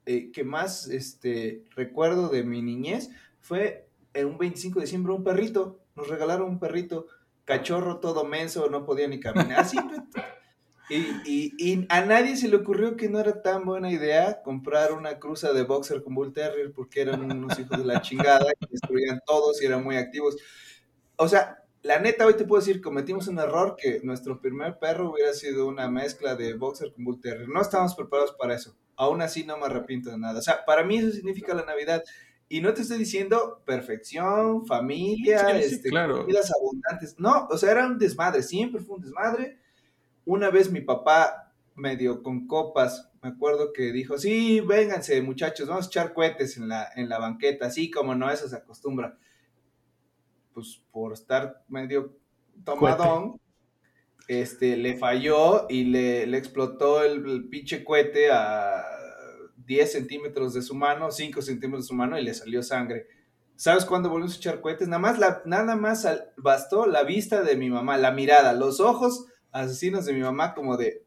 eh, 0.04 0.32
que 0.32 0.42
más 0.42 0.88
este, 0.88 1.62
recuerdo 1.76 2.28
de 2.28 2.42
mi 2.42 2.61
niñez 2.61 3.11
fue 3.40 3.88
en 4.14 4.26
un 4.26 4.37
25 4.38 4.80
de 4.80 4.87
diciembre 4.87 5.12
un 5.12 5.22
perrito. 5.22 5.78
Nos 5.94 6.08
regalaron 6.08 6.48
un 6.48 6.58
perrito, 6.58 7.06
cachorro 7.44 8.00
todo 8.00 8.24
menso, 8.24 8.68
no 8.68 8.85
podía 8.85 9.06
ni 9.06 9.20
caminar. 9.20 9.61
Así, 9.61 9.76
y, 10.88 10.97
y- 11.25 11.53
y 11.59 11.87
a 11.88 12.05
nadie 12.05 12.37
se 12.37 12.49
le 12.49 12.57
ocurrió 12.57 12.97
que 12.97 13.09
no 13.09 13.18
era 13.21 13.42
tan 13.42 13.64
buena 13.64 13.90
idea 13.90 14.42
comprar 14.42 14.92
una 14.92 15.18
cruza 15.18 15.53
de 15.53 15.62
boxer 15.62 16.03
con 16.03 16.14
Bull 16.14 16.33
Terrier 16.33 16.73
porque 16.73 17.01
eran 17.03 17.23
unos 17.31 17.59
hijos 17.59 17.79
de 17.79 17.85
la 17.85 18.01
chingada 18.03 18.47
y 18.61 18.66
destruían 18.71 19.21
todos 19.27 19.62
y 19.62 19.66
eran 19.66 19.83
muy 19.85 19.97
activos. 19.97 20.37
O 21.16 21.29
sea, 21.29 21.64
la 21.83 21.99
neta, 21.99 22.27
hoy 22.27 22.35
te 22.35 22.45
puedo 22.45 22.61
decir, 22.61 22.81
cometimos 22.81 23.27
un 23.29 23.38
error 23.38 23.77
que 23.77 24.01
nuestro 24.03 24.40
primer 24.40 24.79
perro 24.79 25.11
hubiera 25.12 25.33
sido 25.33 25.66
una 25.66 25.88
mezcla 25.90 26.35
de 26.37 26.55
boxer 26.55 26.92
con 26.92 27.05
Bull 27.05 27.21
Terrier. 27.21 27.49
No 27.49 27.61
estábamos 27.61 27.95
preparados 27.95 28.33
para 28.38 28.55
eso. 28.55 28.77
Aún 28.97 29.23
así 29.23 29.45
no 29.45 29.57
me 29.57 29.66
arrepiento 29.66 30.11
de 30.11 30.18
nada. 30.18 30.38
O 30.38 30.42
sea, 30.42 30.64
para 30.64 30.85
mí 30.85 30.99
eso 30.99 31.11
significa 31.11 31.55
la 31.55 31.64
Navidad. 31.64 32.03
Y 32.49 32.61
no 32.61 32.75
te 32.75 32.83
estoy 32.83 32.99
diciendo 32.99 33.62
perfección, 33.64 34.66
familia, 34.66 35.38
Sí, 35.62 35.68
sí, 35.68 35.75
este, 35.77 35.88
claro. 35.88 36.18
comidas 36.18 36.53
abundantes. 36.55 37.14
No, 37.18 37.47
o 37.51 37.57
sea, 37.57 37.71
era 37.73 37.87
un 37.87 37.99
desmadre, 37.99 38.42
siempre 38.42 38.81
fue 38.83 38.97
un 38.97 39.03
desmadre. 39.03 39.59
Una 40.24 40.50
vez 40.50 40.70
mi 40.70 40.80
papá, 40.80 41.52
medio 41.74 42.22
con 42.22 42.46
copas, 42.46 43.11
me 43.22 43.30
acuerdo 43.30 43.72
que 43.72 43.92
dijo, 43.92 44.18
sí, 44.18 44.61
vénganse 44.61 45.20
muchachos, 45.22 45.68
vamos 45.68 45.87
a 45.87 45.88
echar 45.88 46.12
cohetes 46.12 46.56
en 46.56 46.68
la, 46.68 46.88
en 46.96 47.08
la 47.08 47.18
banqueta, 47.18 47.66
así 47.66 47.90
como 47.90 48.14
no, 48.14 48.30
eso 48.30 48.48
se 48.48 48.56
acostumbra. 48.56 49.16
Pues 50.52 50.82
por 50.90 51.12
estar 51.12 51.64
medio 51.68 52.16
tomadón, 52.64 53.40
este, 54.28 54.76
le 54.76 54.96
falló 54.96 55.66
y 55.68 55.85
le, 55.85 56.26
le 56.26 56.38
explotó 56.38 57.02
el, 57.02 57.28
el 57.28 57.48
pinche 57.48 57.85
cohete 57.85 58.30
a 58.30 58.85
10 59.66 59.92
centímetros 59.92 60.54
de 60.54 60.62
su 60.62 60.74
mano, 60.74 61.11
5 61.11 61.42
centímetros 61.42 61.85
de 61.85 61.88
su 61.88 61.94
mano 61.94 62.18
y 62.18 62.24
le 62.24 62.35
salió 62.35 62.62
sangre. 62.62 63.06
¿Sabes 63.56 63.85
cuándo 63.85 64.08
volvimos 64.08 64.35
a 64.35 64.38
echar 64.38 64.61
cohetes? 64.61 64.88
Nada 64.88 65.00
más, 65.00 65.18
la, 65.18 65.42
nada 65.44 65.76
más 65.76 66.06
bastó 66.37 66.87
la 66.87 67.04
vista 67.04 67.42
de 67.42 67.56
mi 67.56 67.70
mamá, 67.70 67.96
la 67.96 68.11
mirada, 68.11 68.52
los 68.52 68.80
ojos 68.80 69.26
asesinos 69.53 70.05
de 70.07 70.12
mi 70.15 70.21
mamá 70.21 70.55
como 70.55 70.77
de, 70.77 71.05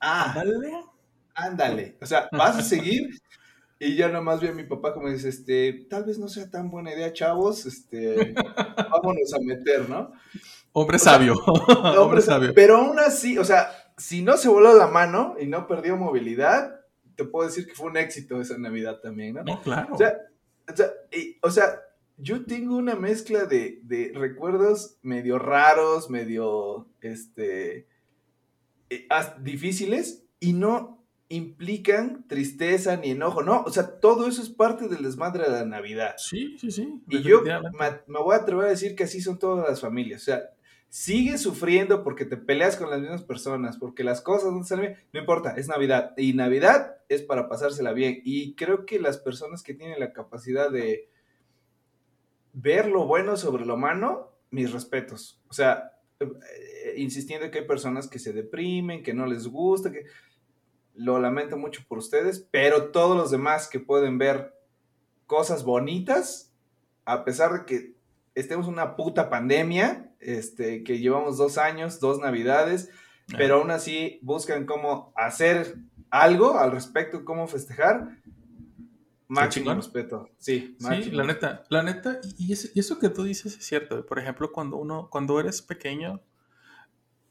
ah, 0.00 0.30
Ándale. 0.32 0.72
ándale, 1.34 1.96
o 2.00 2.06
sea, 2.06 2.28
vas 2.32 2.56
a 2.56 2.62
seguir. 2.62 3.10
Y 3.78 3.96
yo 3.96 4.08
nomás 4.08 4.40
vi 4.40 4.46
a 4.46 4.52
mi 4.52 4.62
papá 4.62 4.94
como 4.94 5.08
dice, 5.10 5.28
este, 5.28 5.86
tal 5.90 6.04
vez 6.04 6.16
no 6.16 6.28
sea 6.28 6.48
tan 6.48 6.70
buena 6.70 6.92
idea, 6.94 7.12
chavos, 7.12 7.66
este, 7.66 8.32
vámonos 8.90 9.34
a 9.34 9.40
meter, 9.40 9.88
¿no? 9.88 10.12
Hombre 10.72 11.00
sea, 11.00 11.14
sabio. 11.14 11.34
Hombre 11.98 12.22
sabio. 12.22 12.52
Pero 12.54 12.76
aún 12.76 13.00
así, 13.00 13.38
o 13.38 13.44
sea, 13.44 13.70
si 13.96 14.22
no 14.22 14.36
se 14.36 14.48
voló 14.48 14.72
la 14.76 14.86
mano 14.86 15.34
y 15.40 15.46
no 15.46 15.66
perdió 15.66 15.96
movilidad, 15.96 16.80
te 17.16 17.24
puedo 17.24 17.48
decir 17.48 17.66
que 17.66 17.74
fue 17.74 17.90
un 17.90 17.96
éxito 17.96 18.40
esa 18.40 18.56
Navidad 18.56 19.00
también, 19.02 19.34
¿no? 19.34 19.42
No, 19.42 19.60
claro. 19.60 19.92
O 19.94 19.98
sea, 19.98 20.16
o 20.72 20.76
sea, 20.76 20.86
y- 21.10 21.36
o 21.42 21.50
sea, 21.50 21.80
yo 22.18 22.44
tengo 22.44 22.76
una 22.76 22.94
mezcla 22.94 23.46
de, 23.46 23.80
de 23.82 24.12
recuerdos 24.14 24.98
medio 25.02 25.38
raros, 25.38 26.10
medio, 26.10 26.88
este, 27.00 27.88
eh, 28.90 29.08
difíciles 29.40 30.24
y 30.38 30.52
no 30.52 31.02
implican 31.28 32.26
tristeza 32.28 32.96
ni 32.96 33.10
enojo, 33.10 33.42
no, 33.42 33.62
o 33.62 33.70
sea, 33.70 33.98
todo 34.00 34.28
eso 34.28 34.42
es 34.42 34.50
parte 34.50 34.88
del 34.88 35.02
desmadre 35.02 35.44
de 35.44 35.50
la 35.50 35.64
Navidad. 35.64 36.14
sí, 36.18 36.58
sí, 36.58 36.70
sí. 36.70 37.00
Y 37.08 37.22
yo 37.22 37.42
me, 37.42 37.50
me 38.06 38.20
voy 38.20 38.34
a 38.34 38.38
atrever 38.40 38.66
a 38.66 38.70
decir 38.70 38.94
que 38.94 39.04
así 39.04 39.22
son 39.22 39.38
todas 39.38 39.66
las 39.66 39.80
familias. 39.80 40.22
O 40.22 40.24
sea, 40.26 40.50
sigues 40.92 41.40
sufriendo 41.40 42.04
porque 42.04 42.26
te 42.26 42.36
peleas 42.36 42.76
con 42.76 42.90
las 42.90 43.00
mismas 43.00 43.24
personas, 43.24 43.78
porque 43.78 44.04
las 44.04 44.20
cosas 44.20 44.52
no 44.52 44.62
salen 44.62 44.86
bien. 44.88 44.98
No 45.14 45.20
importa, 45.20 45.54
es 45.56 45.66
Navidad. 45.66 46.12
Y 46.18 46.34
Navidad 46.34 46.96
es 47.08 47.22
para 47.22 47.48
pasársela 47.48 47.94
bien. 47.94 48.20
Y 48.24 48.54
creo 48.54 48.84
que 48.84 49.00
las 49.00 49.16
personas 49.16 49.62
que 49.62 49.72
tienen 49.72 49.98
la 50.00 50.12
capacidad 50.12 50.70
de 50.70 51.08
ver 52.52 52.86
lo 52.86 53.06
bueno 53.06 53.36
sobre 53.36 53.64
lo 53.64 53.76
malo, 53.76 54.38
mis 54.50 54.72
respetos. 54.72 55.42
O 55.48 55.52
sea, 55.54 55.92
eh, 56.20 56.94
insistiendo 56.96 57.50
que 57.50 57.60
hay 57.60 57.66
personas 57.66 58.08
que 58.08 58.18
se 58.18 58.32
deprimen, 58.32 59.02
que 59.02 59.14
no 59.14 59.26
les 59.26 59.46
gusta, 59.48 59.90
que 59.90 60.04
lo 60.94 61.18
lamento 61.18 61.56
mucho 61.56 61.82
por 61.88 61.98
ustedes, 61.98 62.46
pero 62.50 62.90
todos 62.90 63.16
los 63.16 63.30
demás 63.30 63.68
que 63.68 63.80
pueden 63.80 64.18
ver 64.18 64.54
cosas 65.26 65.64
bonitas, 65.64 66.52
a 67.04 67.24
pesar 67.24 67.52
de 67.52 67.64
que 67.64 67.96
estemos 68.34 68.66
en 68.66 68.74
una 68.74 68.96
puta 68.96 69.30
pandemia, 69.30 70.14
este, 70.20 70.84
que 70.84 70.98
llevamos 70.98 71.38
dos 71.38 71.58
años, 71.58 72.00
dos 72.00 72.18
navidades, 72.18 72.90
pero 73.36 73.56
aún 73.56 73.70
así 73.70 74.18
buscan 74.22 74.66
cómo 74.66 75.12
hacer 75.16 75.76
algo 76.10 76.58
al 76.58 76.72
respecto, 76.72 77.24
cómo 77.24 77.46
festejar. 77.46 78.18
Máximo 79.34 79.74
respeto. 79.74 80.28
Sí, 80.38 80.76
Sí, 80.78 80.84
máximo. 80.84 81.16
la 81.16 81.24
neta, 81.24 81.64
la 81.70 81.82
neta, 81.82 82.20
y, 82.22 82.46
y 82.48 82.52
eso, 82.52 82.68
y 82.74 82.80
eso 82.80 82.98
que 82.98 83.08
tú 83.08 83.22
dices 83.24 83.56
es 83.56 83.64
cierto. 83.64 84.04
Por 84.06 84.18
ejemplo, 84.18 84.52
cuando 84.52 84.76
uno, 84.76 85.08
cuando 85.10 85.38
eres 85.40 85.62
pequeño, 85.62 86.22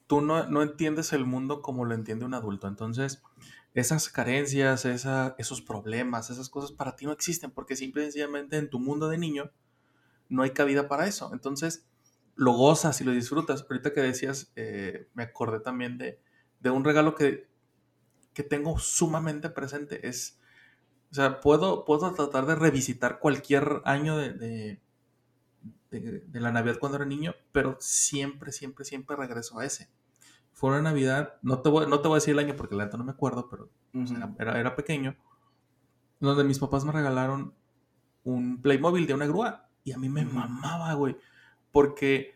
tú 0.07 0.21
no, 0.21 0.47
no 0.47 0.61
entiendes 0.61 1.13
el 1.13 1.25
mundo 1.25 1.61
como 1.61 1.85
lo 1.85 1.93
entiende 1.95 2.25
un 2.25 2.33
adulto. 2.33 2.67
Entonces, 2.67 3.21
esas 3.73 4.09
carencias, 4.09 4.85
esa, 4.85 5.35
esos 5.37 5.61
problemas, 5.61 6.29
esas 6.29 6.49
cosas 6.49 6.71
para 6.71 6.95
ti 6.95 7.05
no 7.05 7.13
existen 7.13 7.51
porque 7.51 7.75
simple 7.75 8.01
y 8.01 8.05
sencillamente 8.05 8.57
en 8.57 8.69
tu 8.69 8.79
mundo 8.79 9.07
de 9.07 9.17
niño 9.17 9.51
no 10.29 10.43
hay 10.43 10.51
cabida 10.51 10.87
para 10.87 11.07
eso. 11.07 11.31
Entonces, 11.33 11.87
lo 12.35 12.53
gozas 12.53 12.99
y 13.01 13.03
lo 13.05 13.11
disfrutas. 13.11 13.65
Ahorita 13.69 13.93
que 13.93 14.01
decías, 14.01 14.51
eh, 14.55 15.07
me 15.13 15.23
acordé 15.23 15.59
también 15.61 15.97
de, 15.97 16.19
de 16.59 16.69
un 16.69 16.83
regalo 16.83 17.15
que, 17.15 17.49
que 18.33 18.43
tengo 18.43 18.79
sumamente 18.79 19.49
presente. 19.49 20.07
Es, 20.07 20.40
o 21.11 21.15
sea, 21.15 21.41
puedo, 21.41 21.85
puedo 21.85 22.11
tratar 22.13 22.45
de 22.45 22.55
revisitar 22.55 23.19
cualquier 23.19 23.81
año 23.85 24.17
de, 24.17 24.33
de, 24.33 24.81
de- 25.91 26.21
de 26.21 26.39
la 26.39 26.51
Navidad 26.51 26.77
cuando 26.79 26.97
era 26.97 27.05
niño, 27.05 27.33
pero 27.51 27.77
siempre, 27.79 28.51
siempre, 28.51 28.85
siempre 28.85 29.15
regreso 29.15 29.59
a 29.59 29.65
ese. 29.65 29.89
fue 30.53 30.69
una 30.71 30.81
Navidad, 30.81 31.35
no 31.41 31.61
te 31.61 31.69
voy, 31.69 31.87
no 31.87 32.01
te 32.01 32.07
voy 32.07 32.15
a 32.17 32.19
decir 32.19 32.33
el 32.33 32.39
año 32.39 32.55
porque 32.55 32.75
la 32.75 32.85
neta 32.85 32.97
no 32.97 33.03
me 33.05 33.11
acuerdo, 33.11 33.49
pero 33.49 33.69
era, 34.15 34.33
era- 34.39 34.59
era 34.59 34.75
pequeño, 34.75 35.15
donde 36.19 36.43
mis 36.43 36.59
papás 36.59 36.85
me 36.85 36.91
regalaron 36.91 37.53
un 38.23 38.61
Playmobil 38.61 39.07
de 39.07 39.13
una 39.15 39.25
grúa. 39.27 39.67
Y 39.83 39.93
a 39.93 39.97
mí 39.97 40.09
me 40.09 40.25
mamaba, 40.25 40.93
güey, 40.93 41.17
porque 41.71 42.35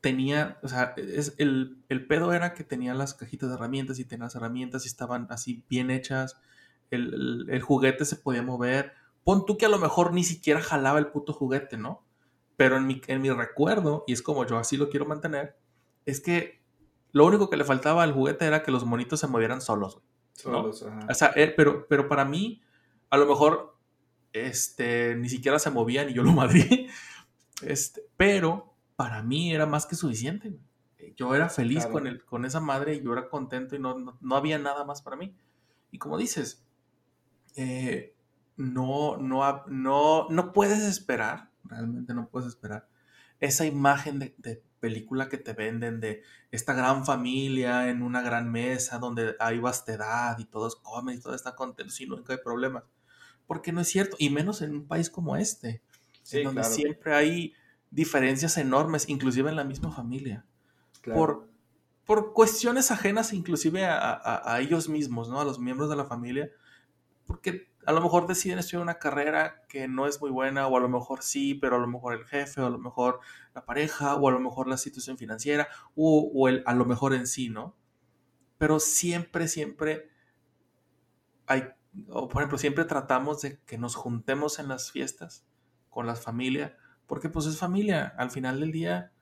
tenía, 0.00 0.58
o 0.62 0.68
sea, 0.68 0.92
es, 0.96 1.34
el, 1.38 1.82
el 1.88 2.06
pedo 2.06 2.32
era 2.32 2.52
que 2.52 2.64
tenía 2.64 2.94
las 2.94 3.14
cajitas 3.14 3.48
de 3.48 3.54
herramientas 3.54 3.98
y 3.98 4.04
tenía 4.04 4.24
las 4.26 4.34
herramientas 4.34 4.84
y 4.84 4.88
estaban 4.88 5.26
así 5.30 5.64
bien 5.70 5.90
hechas. 5.90 6.36
El, 6.94 7.14
el- 7.14 7.46
el 7.50 7.62
juguete 7.62 8.04
se 8.04 8.16
podía 8.16 8.42
mover. 8.42 8.92
Pon 9.24 9.46
tú 9.46 9.56
que 9.56 9.66
a 9.66 9.68
lo 9.70 9.78
mejor 9.78 10.12
ni 10.12 10.24
siquiera 10.24 10.60
jalaba 10.60 10.98
el 10.98 11.08
puto 11.08 11.32
juguete, 11.32 11.76
¿no? 11.76 12.04
Pero 12.56 12.76
en 12.76 12.86
mi, 12.86 13.00
en 13.08 13.20
mi 13.22 13.30
recuerdo, 13.30 14.04
y 14.06 14.12
es 14.12 14.22
como 14.22 14.46
yo 14.46 14.58
así 14.58 14.76
lo 14.76 14.88
quiero 14.90 15.06
mantener, 15.06 15.56
es 16.06 16.20
que 16.20 16.62
lo 17.12 17.24
único 17.26 17.48
que 17.50 17.56
le 17.56 17.64
faltaba 17.64 18.02
al 18.02 18.12
juguete 18.12 18.44
era 18.44 18.62
que 18.62 18.70
los 18.70 18.84
monitos 18.84 19.20
se 19.20 19.26
movieran 19.26 19.60
solos. 19.60 20.00
Solos, 20.34 20.82
ajá. 20.84 21.06
O 21.10 21.14
sea, 21.14 21.32
eh, 21.36 21.52
pero, 21.56 21.86
pero 21.88 22.08
para 22.08 22.24
mí, 22.24 22.60
a 23.10 23.16
lo 23.16 23.26
mejor, 23.26 23.76
este, 24.32 25.14
ni 25.16 25.28
siquiera 25.28 25.58
se 25.58 25.70
movían 25.70 26.10
y 26.10 26.14
yo 26.14 26.22
lo 26.22 26.32
madrí. 26.32 26.88
Este, 27.62 28.02
pero 28.16 28.74
para 28.96 29.22
mí 29.22 29.54
era 29.54 29.64
más 29.64 29.86
que 29.86 29.94
suficiente. 29.94 30.58
Yo 31.16 31.34
era 31.36 31.48
feliz 31.48 31.78
Claro. 31.84 31.92
con, 31.92 32.06
el, 32.08 32.24
con 32.24 32.44
esa 32.44 32.58
madre 32.60 32.96
y 32.96 33.02
yo 33.02 33.12
era 33.12 33.28
contento 33.28 33.76
y 33.76 33.78
no, 33.78 33.96
no, 33.98 34.18
no 34.20 34.36
había 34.36 34.58
nada 34.58 34.84
más 34.84 35.00
para 35.02 35.16
mí. 35.16 35.36
Y 35.92 35.98
como 35.98 36.18
dices, 36.18 36.66
eh, 37.56 38.14
no, 38.56 39.16
no, 39.16 39.64
no, 39.66 40.28
no 40.30 40.52
puedes 40.52 40.80
esperar, 40.82 41.50
realmente 41.64 42.14
no 42.14 42.28
puedes 42.28 42.48
esperar, 42.48 42.88
esa 43.40 43.66
imagen 43.66 44.18
de, 44.18 44.34
de 44.38 44.62
película 44.80 45.28
que 45.28 45.38
te 45.38 45.52
venden 45.54 46.00
de 46.00 46.22
esta 46.50 46.74
gran 46.74 47.04
familia 47.06 47.88
en 47.90 48.02
una 48.02 48.22
gran 48.22 48.50
mesa 48.50 48.98
donde 48.98 49.34
hay 49.40 49.58
vastedad 49.58 50.38
y 50.38 50.44
todos 50.46 50.76
comen 50.76 51.16
y 51.16 51.20
todos 51.20 51.36
están 51.36 51.54
contentos 51.54 52.00
y 52.00 52.06
nunca 52.06 52.34
hay 52.34 52.38
problemas. 52.44 52.84
Porque 53.46 53.72
no 53.72 53.80
es 53.80 53.88
cierto, 53.88 54.16
y 54.18 54.30
menos 54.30 54.62
en 54.62 54.72
un 54.74 54.86
país 54.86 55.10
como 55.10 55.36
este, 55.36 55.82
Sí, 56.22 56.38
en 56.38 56.44
donde 56.44 56.64
claro, 56.64 56.74
siempre 56.74 57.14
hay 57.14 57.54
diferencias 57.90 58.56
enormes, 58.58 59.08
inclusive 59.08 59.50
en 59.50 59.56
la 59.56 59.64
misma 59.64 59.92
familia 59.92 60.46
claro. 61.02 61.28
por, 61.28 61.48
por 62.04 62.32
cuestiones 62.32 62.90
ajenas 62.90 63.32
inclusive 63.32 63.84
a, 63.84 63.98
a- 64.12 64.54
a 64.54 64.60
ellos 64.60 64.88
mismos, 64.88 65.28
¿no? 65.28 65.40
A 65.40 65.44
los 65.44 65.58
miembros 65.58 65.90
de 65.90 65.96
la 65.96 66.04
familia, 66.06 66.50
porque 67.26 67.72
a 67.86 67.92
lo 67.92 68.00
mejor 68.00 68.26
deciden 68.26 68.58
estudiar 68.58 68.82
una 68.82 68.98
carrera 68.98 69.62
que 69.68 69.88
no 69.88 70.06
es 70.06 70.20
muy 70.20 70.30
buena, 70.30 70.66
o 70.66 70.76
a 70.76 70.80
lo 70.80 70.88
mejor 70.88 71.22
sí, 71.22 71.54
pero 71.54 71.76
a 71.76 71.78
lo 71.78 71.86
mejor 71.86 72.14
el 72.14 72.24
jefe, 72.24 72.60
o 72.60 72.66
a 72.66 72.70
lo 72.70 72.78
mejor 72.78 73.20
la 73.54 73.64
pareja, 73.64 74.16
o 74.16 74.28
a 74.28 74.32
lo 74.32 74.40
mejor 74.40 74.68
la 74.68 74.76
situación 74.76 75.18
financiera, 75.18 75.68
o, 75.94 76.30
o 76.34 76.48
el, 76.48 76.62
a 76.66 76.74
lo 76.74 76.84
mejor 76.84 77.14
en 77.14 77.26
sí, 77.26 77.50
¿no? 77.50 77.76
Pero 78.58 78.80
siempre, 78.80 79.48
siempre 79.48 80.10
hay, 81.46 81.68
o 82.08 82.28
por 82.28 82.42
ejemplo, 82.42 82.58
siempre 82.58 82.84
tratamos 82.84 83.42
de 83.42 83.60
que 83.64 83.78
nos 83.78 83.94
juntemos 83.94 84.58
en 84.58 84.68
las 84.68 84.90
fiestas 84.90 85.46
con 85.90 86.06
las 86.06 86.20
familias, 86.22 86.72
porque 87.06 87.28
pues 87.28 87.46
es 87.46 87.58
familia, 87.58 88.14
al 88.16 88.30
final 88.30 88.60
del 88.60 88.72
día, 88.72 89.12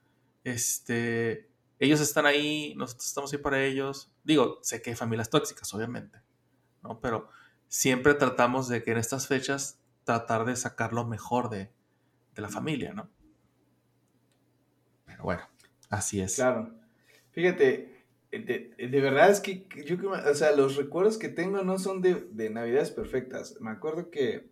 este, 0.43 1.49
ellos 1.79 1.99
están 1.99 2.25
ahí, 2.25 2.73
nosotros 2.77 3.07
estamos 3.07 3.33
ahí 3.33 3.39
para 3.39 3.63
ellos. 3.63 4.13
Digo, 4.23 4.59
sé 4.61 4.81
que 4.81 4.91
hay 4.91 4.95
familias 4.95 5.29
tóxicas, 5.29 5.73
obviamente, 5.73 6.21
¿no? 6.81 6.99
Pero 7.01 7.29
siempre 7.73 8.13
tratamos 8.13 8.67
de 8.67 8.83
que 8.83 8.91
en 8.91 8.97
estas 8.97 9.27
fechas 9.27 9.79
tratar 10.03 10.45
de 10.45 10.55
sacar 10.55 10.93
lo 10.93 11.05
mejor 11.05 11.49
de, 11.49 11.71
de 12.35 12.41
la 12.43 12.47
familia, 12.49 12.93
¿no? 12.93 13.09
Pero 15.07 15.23
bueno, 15.23 15.41
así 15.89 16.21
es. 16.21 16.35
Claro. 16.35 16.71
Fíjate, 17.31 18.05
de, 18.29 18.75
de 18.77 19.01
verdad 19.01 19.31
es 19.31 19.39
que 19.39 19.65
yo, 19.87 19.97
o 20.11 20.35
sea, 20.35 20.55
los 20.55 20.75
recuerdos 20.75 21.17
que 21.17 21.29
tengo 21.29 21.63
no 21.63 21.79
son 21.79 22.03
de, 22.03 22.27
de 22.31 22.51
Navidades 22.51 22.91
perfectas. 22.91 23.59
Me 23.59 23.71
acuerdo 23.71 24.11
que 24.11 24.51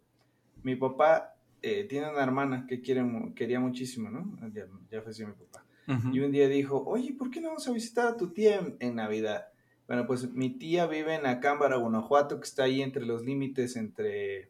mi 0.63 0.75
papá 0.75 1.35
eh, 1.61 1.83
tiene 1.83 2.09
una 2.09 2.23
hermana 2.23 2.65
que 2.67 2.81
quiere, 2.81 3.05
quería 3.35 3.59
muchísimo, 3.59 4.09
¿no? 4.09 4.35
Ya, 4.51 4.65
ya 4.89 4.99
falleció 5.03 5.27
mi 5.27 5.33
papá. 5.33 5.63
Y 6.11 6.21
un 6.21 6.31
día 6.31 6.47
dijo, 6.47 6.83
oye, 6.87 7.13
¿por 7.13 7.29
qué 7.29 7.39
no 7.39 7.49
vamos 7.49 7.67
a 7.67 7.71
visitar 7.71 8.07
a 8.07 8.17
tu 8.17 8.31
tía 8.31 8.59
en, 8.59 8.77
en 8.79 8.95
Navidad? 8.95 9.50
Bueno, 9.91 10.07
pues 10.07 10.31
mi 10.31 10.51
tía 10.51 10.87
vive 10.87 11.15
en 11.15 11.25
Acámbara, 11.25 11.75
Guanajuato, 11.75 12.39
que 12.39 12.45
está 12.45 12.63
ahí 12.63 12.81
entre 12.81 13.05
los 13.05 13.25
límites 13.25 13.75
entre 13.75 14.49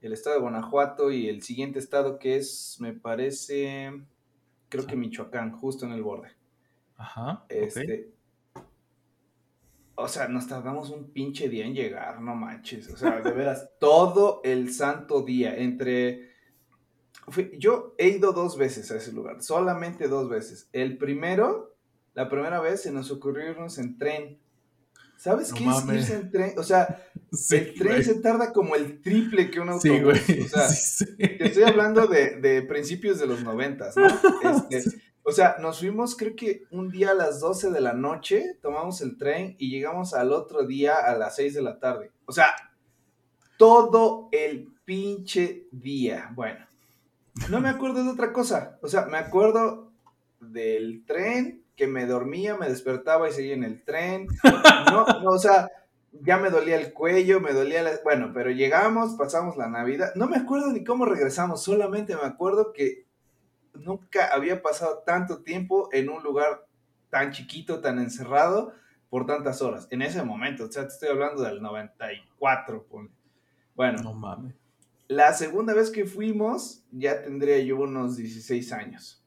el 0.00 0.14
estado 0.14 0.36
de 0.36 0.40
Guanajuato 0.40 1.10
y 1.10 1.28
el 1.28 1.42
siguiente 1.42 1.78
estado 1.78 2.18
que 2.18 2.36
es, 2.36 2.78
me 2.80 2.94
parece, 2.94 3.92
creo 4.70 4.86
que 4.86 4.96
Michoacán, 4.96 5.52
justo 5.52 5.84
en 5.84 5.92
el 5.92 6.02
borde. 6.02 6.30
Ajá. 6.96 7.44
Este, 7.50 8.14
O 9.94 10.08
sea, 10.08 10.26
nos 10.28 10.48
tardamos 10.48 10.88
un 10.88 11.10
pinche 11.10 11.50
día 11.50 11.66
en 11.66 11.74
llegar, 11.74 12.22
no 12.22 12.34
manches. 12.34 12.88
O 12.88 12.96
sea, 12.96 13.20
de 13.20 13.30
veras, 13.30 13.68
todo 13.78 14.40
el 14.42 14.72
santo 14.72 15.20
día. 15.20 15.54
Entre. 15.54 16.30
yo 17.58 17.94
he 17.98 18.08
ido 18.08 18.32
dos 18.32 18.56
veces 18.56 18.90
a 18.90 18.96
ese 18.96 19.12
lugar, 19.12 19.42
solamente 19.42 20.08
dos 20.08 20.30
veces. 20.30 20.70
El 20.72 20.96
primero, 20.96 21.76
la 22.14 22.30
primera 22.30 22.58
vez 22.58 22.80
se 22.80 22.90
nos 22.90 23.10
ocurrió 23.10 23.50
irnos 23.50 23.76
en 23.76 23.98
tren. 23.98 24.40
¿Sabes 25.22 25.50
No 25.50 25.56
qué 25.56 25.64
mames. 25.64 25.96
es 26.04 26.10
irse 26.10 26.20
en 26.20 26.30
tren? 26.32 26.54
O 26.58 26.62
sea, 26.64 27.00
Sí, 27.32 27.56
el 27.56 27.74
tren 27.74 27.88
güey. 27.92 28.04
se 28.04 28.14
tarda 28.16 28.52
como 28.52 28.74
el 28.74 29.00
triple 29.00 29.50
que 29.50 29.60
un 29.60 29.68
autobús. 29.70 30.18
Sí, 30.26 30.32
güey. 30.34 30.40
O 30.42 30.48
sea, 30.48 30.68
Sí, 30.68 31.04
sí. 31.06 31.16
te 31.16 31.46
estoy 31.46 31.62
hablando 31.62 32.06
de, 32.08 32.40
de 32.40 32.62
principios 32.62 33.18
de 33.20 33.26
los 33.26 33.42
noventas, 33.42 33.96
¿no? 33.96 34.06
Este, 34.70 35.00
o 35.22 35.30
sea, 35.30 35.56
nos 35.60 35.78
fuimos 35.78 36.16
creo 36.16 36.34
que 36.34 36.64
un 36.72 36.90
día 36.90 37.12
a 37.12 37.14
las 37.14 37.38
12 37.38 37.70
de 37.70 37.80
la 37.80 37.92
noche, 37.92 38.58
tomamos 38.60 39.00
el 39.02 39.16
tren 39.16 39.54
y 39.58 39.70
llegamos 39.70 40.14
al 40.14 40.32
otro 40.32 40.66
día 40.66 40.96
a 40.96 41.16
las 41.16 41.36
6 41.36 41.54
de 41.54 41.62
la 41.62 41.78
tarde. 41.78 42.10
O 42.26 42.32
sea, 42.32 42.46
todo 43.56 44.28
el 44.32 44.68
pinche 44.84 45.68
día. 45.70 46.32
Bueno, 46.34 46.66
no 47.50 47.60
me 47.60 47.68
acuerdo 47.68 48.02
de 48.02 48.10
otra 48.10 48.32
cosa. 48.32 48.78
O 48.82 48.88
sea, 48.88 49.06
me 49.06 49.16
acuerdo 49.18 49.92
del 50.40 51.04
tren, 51.06 51.61
que 51.82 51.88
me 51.88 52.06
dormía, 52.06 52.56
me 52.56 52.68
despertaba 52.68 53.28
y 53.28 53.32
seguía 53.32 53.54
en 53.54 53.64
el 53.64 53.82
tren. 53.82 54.28
No, 54.92 55.04
no, 55.20 55.30
o 55.30 55.38
sea, 55.38 55.68
ya 56.12 56.36
me 56.38 56.48
dolía 56.48 56.76
el 56.76 56.92
cuello, 56.92 57.40
me 57.40 57.52
dolía 57.52 57.82
la... 57.82 57.90
Bueno, 58.04 58.30
pero 58.32 58.50
llegamos, 58.50 59.16
pasamos 59.16 59.56
la 59.56 59.68
Navidad. 59.68 60.12
No 60.14 60.28
me 60.28 60.36
acuerdo 60.36 60.70
ni 60.72 60.84
cómo 60.84 61.06
regresamos, 61.06 61.64
solamente 61.64 62.14
me 62.14 62.22
acuerdo 62.22 62.72
que 62.72 63.06
nunca 63.74 64.28
había 64.32 64.62
pasado 64.62 65.02
tanto 65.04 65.42
tiempo 65.42 65.88
en 65.92 66.08
un 66.08 66.22
lugar 66.22 66.66
tan 67.10 67.32
chiquito, 67.32 67.80
tan 67.80 67.98
encerrado, 67.98 68.72
por 69.10 69.26
tantas 69.26 69.60
horas. 69.60 69.88
En 69.90 70.02
ese 70.02 70.22
momento, 70.22 70.66
o 70.66 70.70
sea, 70.70 70.82
te 70.86 70.92
estoy 70.94 71.08
hablando 71.08 71.42
del 71.42 71.60
94. 71.60 72.86
ponle. 72.86 73.10
Bueno, 73.74 74.00
No 74.04 74.14
mames. 74.14 74.54
la 75.08 75.32
segunda 75.32 75.74
vez 75.74 75.90
que 75.90 76.04
fuimos, 76.04 76.84
ya 76.92 77.22
tendría 77.22 77.58
yo 77.58 77.78
unos 77.80 78.16
16 78.16 78.72
años. 78.72 79.18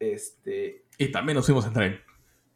Este, 0.00 0.84
Y 1.00 1.10
también 1.10 1.34
nos 1.34 1.46
fuimos 1.46 1.66
en 1.66 1.72
tren. 1.72 2.00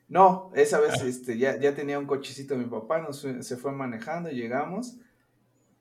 no, 0.06 0.50
esa 0.54 0.78
vez 0.78 1.00
este, 1.00 1.38
ya, 1.38 1.58
ya 1.58 1.74
tenía 1.74 1.98
un 1.98 2.06
cochecito 2.06 2.58
mi 2.58 2.66
papá, 2.66 2.98
nos 2.98 3.20
se 3.20 3.56
fue 3.56 3.72
manejando, 3.72 4.28
llegamos. 4.28 4.98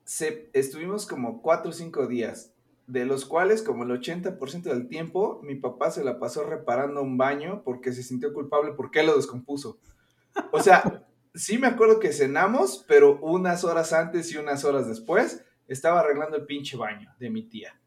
Se, 0.04 0.48
estuvimos 0.54 1.04
como 1.04 1.42
cuatro 1.42 1.72
o 1.72 1.74
cinco 1.74 2.06
días, 2.06 2.54
de 2.86 3.04
los 3.04 3.26
cuales 3.26 3.62
como 3.62 3.84
el 3.84 3.90
80% 3.90 4.62
del 4.62 4.88
tiempo 4.88 5.40
mi 5.42 5.56
papá 5.56 5.90
se 5.90 6.02
la 6.02 6.18
pasó 6.18 6.44
reparando 6.44 7.02
un 7.02 7.18
baño 7.18 7.60
porque 7.66 7.92
se 7.92 8.02
sintió 8.02 8.32
culpable 8.32 8.72
porque 8.74 9.02
lo 9.02 9.14
descompuso. 9.14 9.78
O 10.50 10.60
sea, 10.62 11.06
sí 11.34 11.58
me 11.58 11.66
acuerdo 11.66 12.00
que 12.00 12.14
cenamos, 12.14 12.82
pero 12.88 13.18
unas 13.20 13.62
horas 13.64 13.92
antes 13.92 14.32
y 14.32 14.38
unas 14.38 14.64
horas 14.64 14.88
después 14.88 15.44
estaba 15.68 16.00
arreglando 16.00 16.38
el 16.38 16.46
pinche 16.46 16.78
baño 16.78 17.14
de 17.18 17.28
mi 17.28 17.42
tía. 17.42 17.78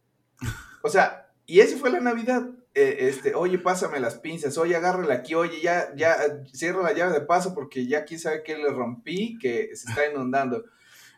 O 0.83 0.89
sea, 0.89 1.31
y 1.47 1.61
esa 1.61 1.77
fue 1.77 1.89
la 1.89 1.99
Navidad. 1.99 2.47
Eh, 2.79 3.07
este, 3.09 3.33
oye, 3.33 3.57
pásame 3.57 3.99
las 3.99 4.19
pinzas, 4.19 4.55
oye, 4.59 4.75
agárrala 4.75 5.15
aquí, 5.15 5.33
oye, 5.33 5.59
ya, 5.63 5.87
ya, 5.95 6.15
cierra 6.53 6.83
la 6.83 6.93
llave 6.93 7.11
de 7.13 7.21
paso 7.21 7.55
porque 7.55 7.87
ya 7.87 8.05
quién 8.05 8.19
sabe 8.19 8.43
qué 8.43 8.55
le 8.55 8.69
rompí, 8.69 9.39
que 9.39 9.71
se 9.75 9.89
está 9.89 10.05
inundando. 10.11 10.63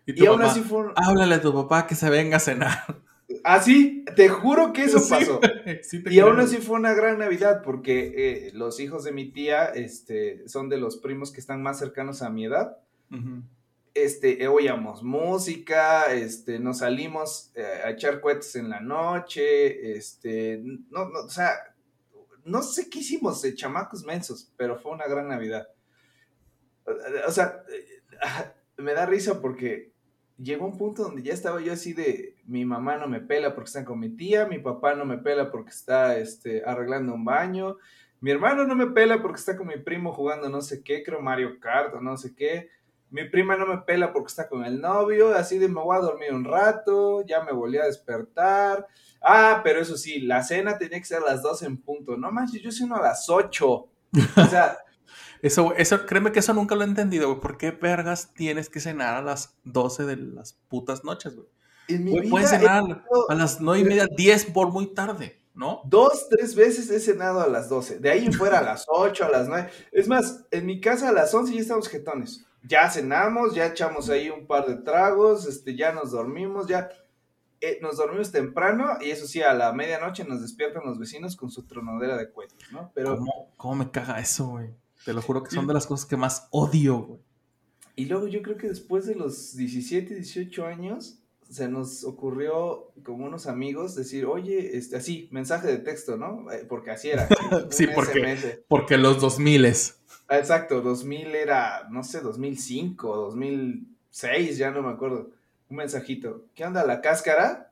Y 0.06 0.24
Y 0.24 0.26
aún 0.26 0.42
así 0.42 0.62
fue 0.62 0.80
un... 0.86 0.94
háblale 0.96 1.36
a 1.36 1.42
tu 1.42 1.54
papá 1.54 1.86
que 1.86 1.96
se 1.96 2.10
venga 2.10 2.38
a 2.38 2.40
cenar. 2.40 3.02
Ah, 3.44 3.62
sí, 3.62 4.06
te 4.16 4.30
juro 4.30 4.72
que 4.74 4.86
eso 4.86 5.00
Sí, 5.00 5.10
pasó. 5.10 5.40
sí 5.84 6.02
Y 6.10 6.20
aún 6.20 6.40
así 6.40 6.58
fue 6.58 6.78
una 6.80 6.94
gran 6.94 7.20
Navidad 7.20 7.62
porque 7.62 8.14
eh, 8.16 8.52
los 8.54 8.80
hijos 8.80 9.04
de 9.04 9.12
mi 9.12 9.30
tía 9.32 9.66
este, 9.66 10.48
son 10.48 10.70
de 10.70 10.78
los 10.78 10.96
primos 10.98 11.32
que 11.32 11.42
están 11.42 11.62
más 11.62 11.78
cercanos 11.78 12.22
a 12.22 12.30
mi 12.30 12.46
edad. 12.46 12.78
Ujú. 13.12 13.44
Este, 13.94 14.48
oíamos 14.48 15.04
música, 15.04 16.14
este, 16.14 16.60
nos 16.60 16.80
salimos 16.80 17.52
eh, 17.56 17.82
a 17.84 17.92
echar 17.92 18.22
cohetes 18.22 18.56
en 18.56 18.70
la 18.70 18.80
noche, 18.80 19.98
este, 19.98 20.62
no, 20.64 21.10
no, 21.10 21.22
o 21.22 21.30
sea, 21.30 21.54
no 22.46 22.62
sé 22.62 22.90
qué 22.90 23.00
hicimos 23.00 23.42
de 23.42 23.56
chamacos 23.56 24.04
mensos, 24.06 24.52
pero 24.58 24.80
fue 24.80 24.92
una 24.92 25.08
gran 25.08 25.28
Navidad. 25.28 25.68
O 27.28 27.32
sea, 27.32 27.64
eh, 27.72 28.04
me 28.78 28.94
da 28.94 29.06
risa 29.06 29.42
porque 29.42 29.92
llegó 30.38 30.66
un 30.66 30.78
punto 30.78 31.04
donde 31.04 31.22
ya 31.22 31.34
estaba 31.34 31.62
yo 31.62 31.74
así 31.74 31.94
de, 31.94 32.38
mi 32.46 32.66
mamá 32.66 32.98
no 32.98 33.08
me 33.08 33.20
pela 33.20 33.54
porque 33.54 33.68
está 33.68 33.86
con 33.86 34.00
mi 34.00 34.10
tía, 34.10 34.46
mi 34.48 34.60
papá 34.60 34.96
no 34.96 35.06
me 35.06 35.18
pela 35.18 35.52
porque 35.52 35.70
está 35.70 36.18
este, 36.18 36.64
arreglando 36.66 37.14
un 37.14 37.26
baño, 37.26 37.78
Mi 38.22 38.32
hermano 38.32 38.66
no 38.66 38.76
me 38.76 38.88
pela 38.88 39.22
porque 39.22 39.40
está 39.40 39.56
con 39.56 39.68
mi 39.68 39.78
primo 39.78 40.12
jugando 40.12 40.50
no 40.50 40.62
sé 40.62 40.84
qué, 40.84 41.04
creo 41.04 41.22
Mario 41.22 41.60
Kart 41.60 41.94
o 41.94 42.02
no 42.02 42.18
sé 42.18 42.36
qué. 42.36 42.70
Mi 43.12 43.28
prima 43.28 43.56
no 43.58 43.66
me 43.66 43.80
pela 43.80 44.14
porque 44.14 44.28
está 44.28 44.48
con 44.48 44.66
el 44.66 44.80
novio, 44.80 45.34
así 45.34 45.58
de 45.58 45.68
me 45.68 45.82
voy 45.82 45.98
a 45.98 46.02
dormir 46.02 46.34
un 46.34 46.46
rato, 46.46 47.26
ya 47.26 47.44
me 47.44 47.52
volví 47.52 47.78
a 47.78 47.86
despertar. 47.86 48.88
Ah, 49.22 49.62
pero 49.64 49.82
eso 49.82 49.98
sí, 49.98 50.22
la 50.22 50.44
cena 50.44 50.78
tenía 50.78 51.00
que 51.00 51.06
ser 51.06 51.24
a 51.24 51.32
las 51.32 51.42
12 51.42 51.66
en 51.66 51.78
punto. 51.78 52.18
No 52.18 52.32
manches, 52.32 52.62
yo 52.62 52.72
ceno 52.72 52.96
a 52.96 53.02
las 53.02 53.30
8. 53.30 53.68
O 53.68 53.90
sea, 54.50 54.78
Eso, 55.42 55.74
eso, 55.78 56.06
créeme 56.06 56.34
que 56.34 56.40
eso 56.40 56.54
nunca 56.54 56.76
lo 56.76 56.82
he 56.82 56.86
entendido, 56.86 57.30
güey. 57.30 57.40
¿Por 57.40 57.58
qué 57.58 57.72
vergas 57.72 58.34
tienes 58.34 58.70
que 58.70 58.82
cenar 58.82 59.16
a 59.16 59.22
las 59.22 59.58
12 59.64 60.06
de 60.06 60.18
las 60.18 60.54
putas 60.68 61.06
noches, 61.06 61.36
güey? 61.36 61.48
en 61.88 62.04
mi 62.04 62.20
vida 62.20 62.30
Puedes 62.30 62.50
cenar 62.50 63.06
a 63.30 63.36
las 63.36 63.60
9 63.60 63.80
y 63.80 63.84
media, 63.84 64.08
10 64.16 64.46
por 64.46 64.72
muy 64.72 64.94
tarde, 64.94 65.42
¿no? 65.54 65.82
Dos, 65.86 66.28
tres 66.30 66.56
veces 66.56 66.90
he 66.90 67.00
cenado 67.00 67.42
a 67.42 67.48
las 67.48 67.70
12. 67.70 68.00
De 68.00 68.10
ahí 68.10 68.26
en 68.26 68.34
fuera 68.34 68.60
a 68.60 68.64
las 68.64 68.86
8, 68.88 69.26
a 69.26 69.30
las 69.30 69.48
9. 69.48 69.70
Es 69.92 70.08
más, 70.08 70.46
en 70.52 70.66
mi 70.66 70.80
casa 70.80 71.10
a 71.10 71.12
las 71.12 71.34
11 71.34 71.54
ya 71.54 71.62
estamos 71.62 71.88
jetones. 71.88 72.46
Ya 72.64 72.90
cenamos, 72.90 73.56
ya 73.56 73.68
echamos 73.68 74.10
ahí 74.10 74.30
un 74.30 74.46
par 74.46 74.68
de 74.68 74.76
tragos, 74.76 75.46
este, 75.46 75.76
ya 75.76 75.92
nos 75.94 76.12
dormimos, 76.12 76.68
ya 76.68 76.90
eh, 77.62 77.80
nos 77.82 77.98
dormimos 77.98 78.32
temprano 78.32 78.98
y 79.02 79.12
eso 79.12 79.26
sí, 79.28 79.42
a 79.42 79.54
la 79.54 79.72
medianoche 79.74 80.24
nos 80.26 80.42
despiertan 80.42 80.84
los 80.86 81.00
vecinos 81.00 81.36
con 81.36 81.50
su 81.52 81.64
tronadera 81.64 82.18
de 82.18 82.30
cuentos, 82.30 82.60
¿no? 82.72 82.92
Pero, 82.94 83.18
¿Cómo, 83.18 83.52
cómo 83.58 83.76
me 83.76 83.92
caga 83.92 84.20
eso, 84.20 84.48
güey? 84.48 84.70
Te 85.06 85.14
lo 85.14 85.22
juro 85.22 85.44
que 85.44 85.52
son 85.52 85.68
de 85.68 85.74
las 85.74 85.88
cosas 85.88 86.06
que 86.06 86.18
más 86.18 86.48
odio, 86.52 87.00
güey. 87.00 87.20
y 87.96 88.06
luego 88.06 88.28
yo 88.28 88.42
creo 88.42 88.58
que 88.58 88.68
después 88.68 89.06
de 89.06 89.16
los 89.16 89.56
17, 89.56 90.14
18 90.16 90.66
años, 90.66 91.20
se 91.50 91.68
nos 91.68 92.04
ocurrió 92.04 92.92
como 93.04 93.26
unos 93.26 93.48
amigos 93.48 93.96
decir, 93.96 94.26
oye, 94.26 94.78
este, 94.78 94.98
así, 94.98 95.28
mensaje 95.32 95.68
de 95.68 95.78
texto, 95.80 96.16
¿no? 96.16 96.52
Eh, 96.52 96.66
Porque 96.68 96.92
así 96.92 97.10
era. 97.10 97.28
Sí, 97.72 97.88
porque- 97.96 98.20
SMS. 98.38 98.60
Porque 98.68 98.98
los 98.98 99.20
2000 99.20 99.66
es. 99.66 99.99
Ah, 100.30 100.38
Exacto, 100.38 100.82
2000 100.82 101.34
era, 101.36 101.88
no 101.90 102.04
sé, 102.04 102.22
2005, 102.22 103.16
2006, 103.16 104.58
ya 104.58 104.72
no 104.72 104.82
me 104.84 104.90
acuerdo. 104.92 105.32
Un 105.70 105.78
mensajito. 105.78 106.46
¿Qué 106.56 106.66
onda 106.66 106.86
la 106.86 107.02
cáscara? 107.02 107.72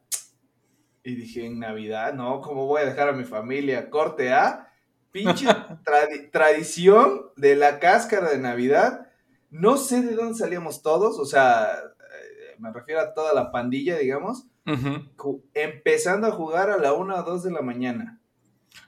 Y 1.03 1.15
dije, 1.15 1.45
en 1.45 1.59
Navidad, 1.59 2.13
no, 2.13 2.41
¿cómo 2.41 2.65
voy 2.65 2.81
a 2.81 2.85
dejar 2.85 3.09
a 3.09 3.13
mi 3.13 3.23
familia? 3.23 3.89
Corte 3.89 4.33
A, 4.33 4.71
pinche 5.11 5.45
tradi- 5.85 6.29
tradición 6.31 7.27
de 7.37 7.55
la 7.55 7.79
cáscara 7.79 8.29
de 8.31 8.39
Navidad. 8.39 9.07
No 9.49 9.77
sé 9.77 10.01
de 10.01 10.15
dónde 10.15 10.33
salíamos 10.37 10.81
todos, 10.81 11.17
o 11.19 11.25
sea, 11.25 11.69
eh, 11.71 12.55
me 12.59 12.71
refiero 12.73 12.99
a 13.01 13.13
toda 13.13 13.33
la 13.33 13.51
pandilla, 13.51 13.97
digamos, 13.97 14.45
empezando 15.53 16.27
a 16.27 16.31
jugar 16.31 16.69
a 16.69 16.77
la 16.77 16.93
1 16.93 17.15
o 17.15 17.23
2 17.23 17.43
de 17.43 17.51
la 17.51 17.61
mañana. 17.61 18.19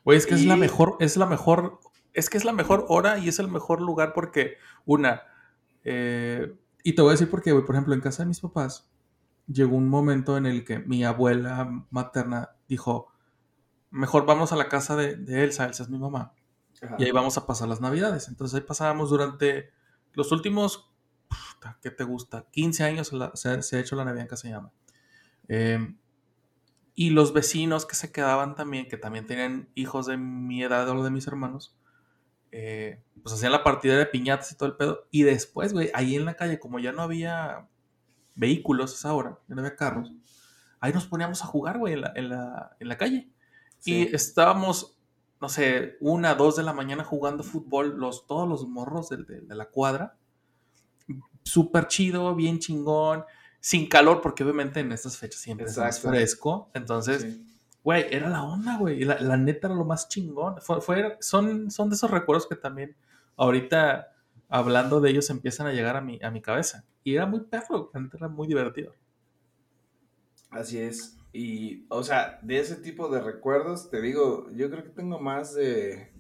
Güey, 0.04 0.18
es 0.18 0.26
que 0.26 0.36
es 0.36 0.46
la 0.46 0.56
mejor, 0.58 0.98
es 1.00 1.16
la 1.18 1.26
mejor, 1.26 1.80
es 2.14 2.30
que 2.30 2.38
es 2.38 2.46
la 2.46 2.54
mejor 2.54 2.86
hora 2.90 3.18
y 3.20 3.28
es 3.30 3.40
el 3.40 3.48
mejor 3.48 3.82
lugar 3.82 4.14
porque, 4.14 4.56
una, 4.86 5.22
eh, 5.84 6.56
y 6.84 6.94
te 6.94 7.02
voy 7.02 7.10
a 7.10 7.12
decir 7.14 7.30
porque, 7.30 7.54
por 7.54 7.76
ejemplo, 7.76 7.94
en 7.94 8.02
casa 8.02 8.24
de 8.24 8.28
mis 8.28 8.40
papás, 8.40 8.90
llegó 9.48 9.76
un 9.76 9.90
momento 9.90 10.38
en 10.38 10.46
el 10.46 10.64
que 10.64 10.80
mi 10.80 11.04
abuela 11.04 11.86
materna 11.90 12.52
dijo, 12.68 13.08
mejor 13.92 14.26
vamos 14.26 14.52
a 14.52 14.56
la 14.56 14.70
casa 14.70 14.96
de, 14.96 15.16
de 15.16 15.44
Elsa, 15.44 15.66
Elsa 15.66 15.84
es 15.84 15.90
mi 15.90 15.98
mamá, 16.00 16.34
Ajá. 16.82 16.96
y 17.00 17.04
ahí 17.06 17.12
vamos 17.12 17.38
a 17.38 17.46
pasar 17.48 17.68
las 17.68 17.82
navidades. 17.82 18.28
Entonces 18.28 18.56
ahí 18.60 18.66
pasábamos 18.66 19.10
durante 19.10 19.72
los 20.14 20.32
últimos, 20.32 20.92
¿qué 21.82 21.92
te 21.92 22.04
gusta? 22.04 22.48
15 22.52 22.84
años 22.84 23.12
la- 23.14 23.32
se, 23.36 23.62
se 23.64 23.78
ha 23.78 23.80
hecho 23.80 23.96
la 23.96 24.06
Navidad 24.06 24.24
en 24.24 24.28
casa 24.30 24.48
de 24.48 24.54
mamá. 24.56 24.72
Eh, 25.48 25.96
y 26.96 27.12
los 27.12 27.34
vecinos 27.34 27.86
que 27.86 27.96
se 27.96 28.12
quedaban 28.12 28.56
también, 28.56 28.88
que 28.88 28.98
también 28.98 29.26
tenían 29.26 29.70
hijos 29.74 30.06
de 30.06 30.18
mi 30.18 30.62
edad 30.64 30.88
o 30.90 31.04
de 31.04 31.10
mis 31.12 31.28
hermanos, 31.28 31.76
eh, 32.52 33.02
pues 33.22 33.36
hacían 33.36 33.52
la 33.52 33.64
partida 33.64 33.98
de 33.98 34.06
piñatas 34.06 34.52
y 34.52 34.56
todo 34.56 34.70
el 34.70 34.76
pedo. 34.76 35.08
Y 35.12 35.24
después, 35.24 35.74
güey, 35.74 35.90
ahí 35.94 36.16
en 36.16 36.26
la 36.26 36.36
calle, 36.36 36.60
como 36.60 36.80
ya 36.80 36.92
no 36.92 37.02
había 37.02 37.68
vehículos 38.36 38.92
a 38.92 38.96
esa 38.96 39.14
hora, 39.14 39.40
ya 39.48 39.56
no 39.56 39.62
había 39.62 39.76
carros, 39.76 40.12
ahí 40.80 40.94
nos 40.94 41.06
poníamos 41.08 41.42
a 41.44 41.46
jugar, 41.46 41.78
güey, 41.78 41.94
en 41.94 42.02
la, 42.02 42.14
en 42.16 42.30
la, 42.30 42.76
en 42.80 42.88
la 42.88 42.98
calle. 42.98 43.30
Sí. 43.80 43.94
Y 44.10 44.16
estábamos, 44.16 44.98
no 45.42 45.50
sé, 45.50 45.98
una, 46.00 46.36
dos 46.36 46.56
de 46.56 46.64
la 46.64 46.74
mañana 46.74 47.04
jugando 47.04 47.44
fútbol, 47.44 47.98
los, 47.98 48.28
todos 48.28 48.48
los 48.48 48.68
morros 48.68 49.10
de, 49.10 49.18
de- 49.18 49.42
de 49.42 49.56
la 49.56 49.66
cuadra. 49.70 50.18
Súper 51.44 51.88
chido, 51.88 52.36
bien 52.36 52.60
chingón, 52.60 53.24
sin 53.60 53.88
calor, 53.90 54.22
porque 54.22 54.44
obviamente 54.44 54.82
en 54.82 54.92
estas 54.92 55.18
fechas 55.18 55.42
siempre 55.42 55.66
es 55.66 55.76
fresco. 56.20 56.70
Entonces, 56.74 57.22
Sí. 57.24 57.46
Güey, 57.84 58.06
era 58.12 58.30
la 58.30 58.44
onda, 58.44 58.78
güey. 58.78 59.04
La, 59.04 59.20
la 59.20 59.38
neta 59.38 59.68
era 59.68 59.76
lo 59.76 59.86
más 59.86 60.08
chingón. 60.10 60.62
Fue, 60.62 60.82
fue- 60.82 61.18
son, 61.22 61.72
son 61.72 61.90
de 61.90 61.96
esos 61.96 62.12
recuerdos 62.12 62.48
que 62.48 62.56
también 62.56 62.96
ahorita, 63.38 64.14
hablando 64.50 65.00
de 65.02 65.10
ellos, 65.12 65.30
empiezan 65.30 65.68
a 65.68 65.74
llegar 65.74 65.96
a 65.98 66.02
mi, 66.02 66.20
a 66.22 66.32
mi 66.32 66.42
cabeza. 66.42 66.86
Y 67.04 67.16
era 67.16 67.26
muy 67.26 67.42
perro, 67.42 67.92
la 67.94 68.02
neta 68.02 68.18
era 68.18 68.28
muy 68.28 68.48
divertido. 68.48 68.94
Así 70.50 70.80
es. 70.80 71.18
Y, 71.32 71.86
o 71.90 72.04
sea, 72.04 72.40
de 72.42 72.60
ese 72.60 72.76
tipo 72.76 73.08
de 73.10 73.22
recuerdos, 73.22 73.90
te 73.90 74.02
digo, 74.02 74.50
yo 74.52 74.70
creo 74.72 74.84
que 74.84 74.90
tengo 74.90 75.20
más 75.20 75.54
de, 75.54 76.12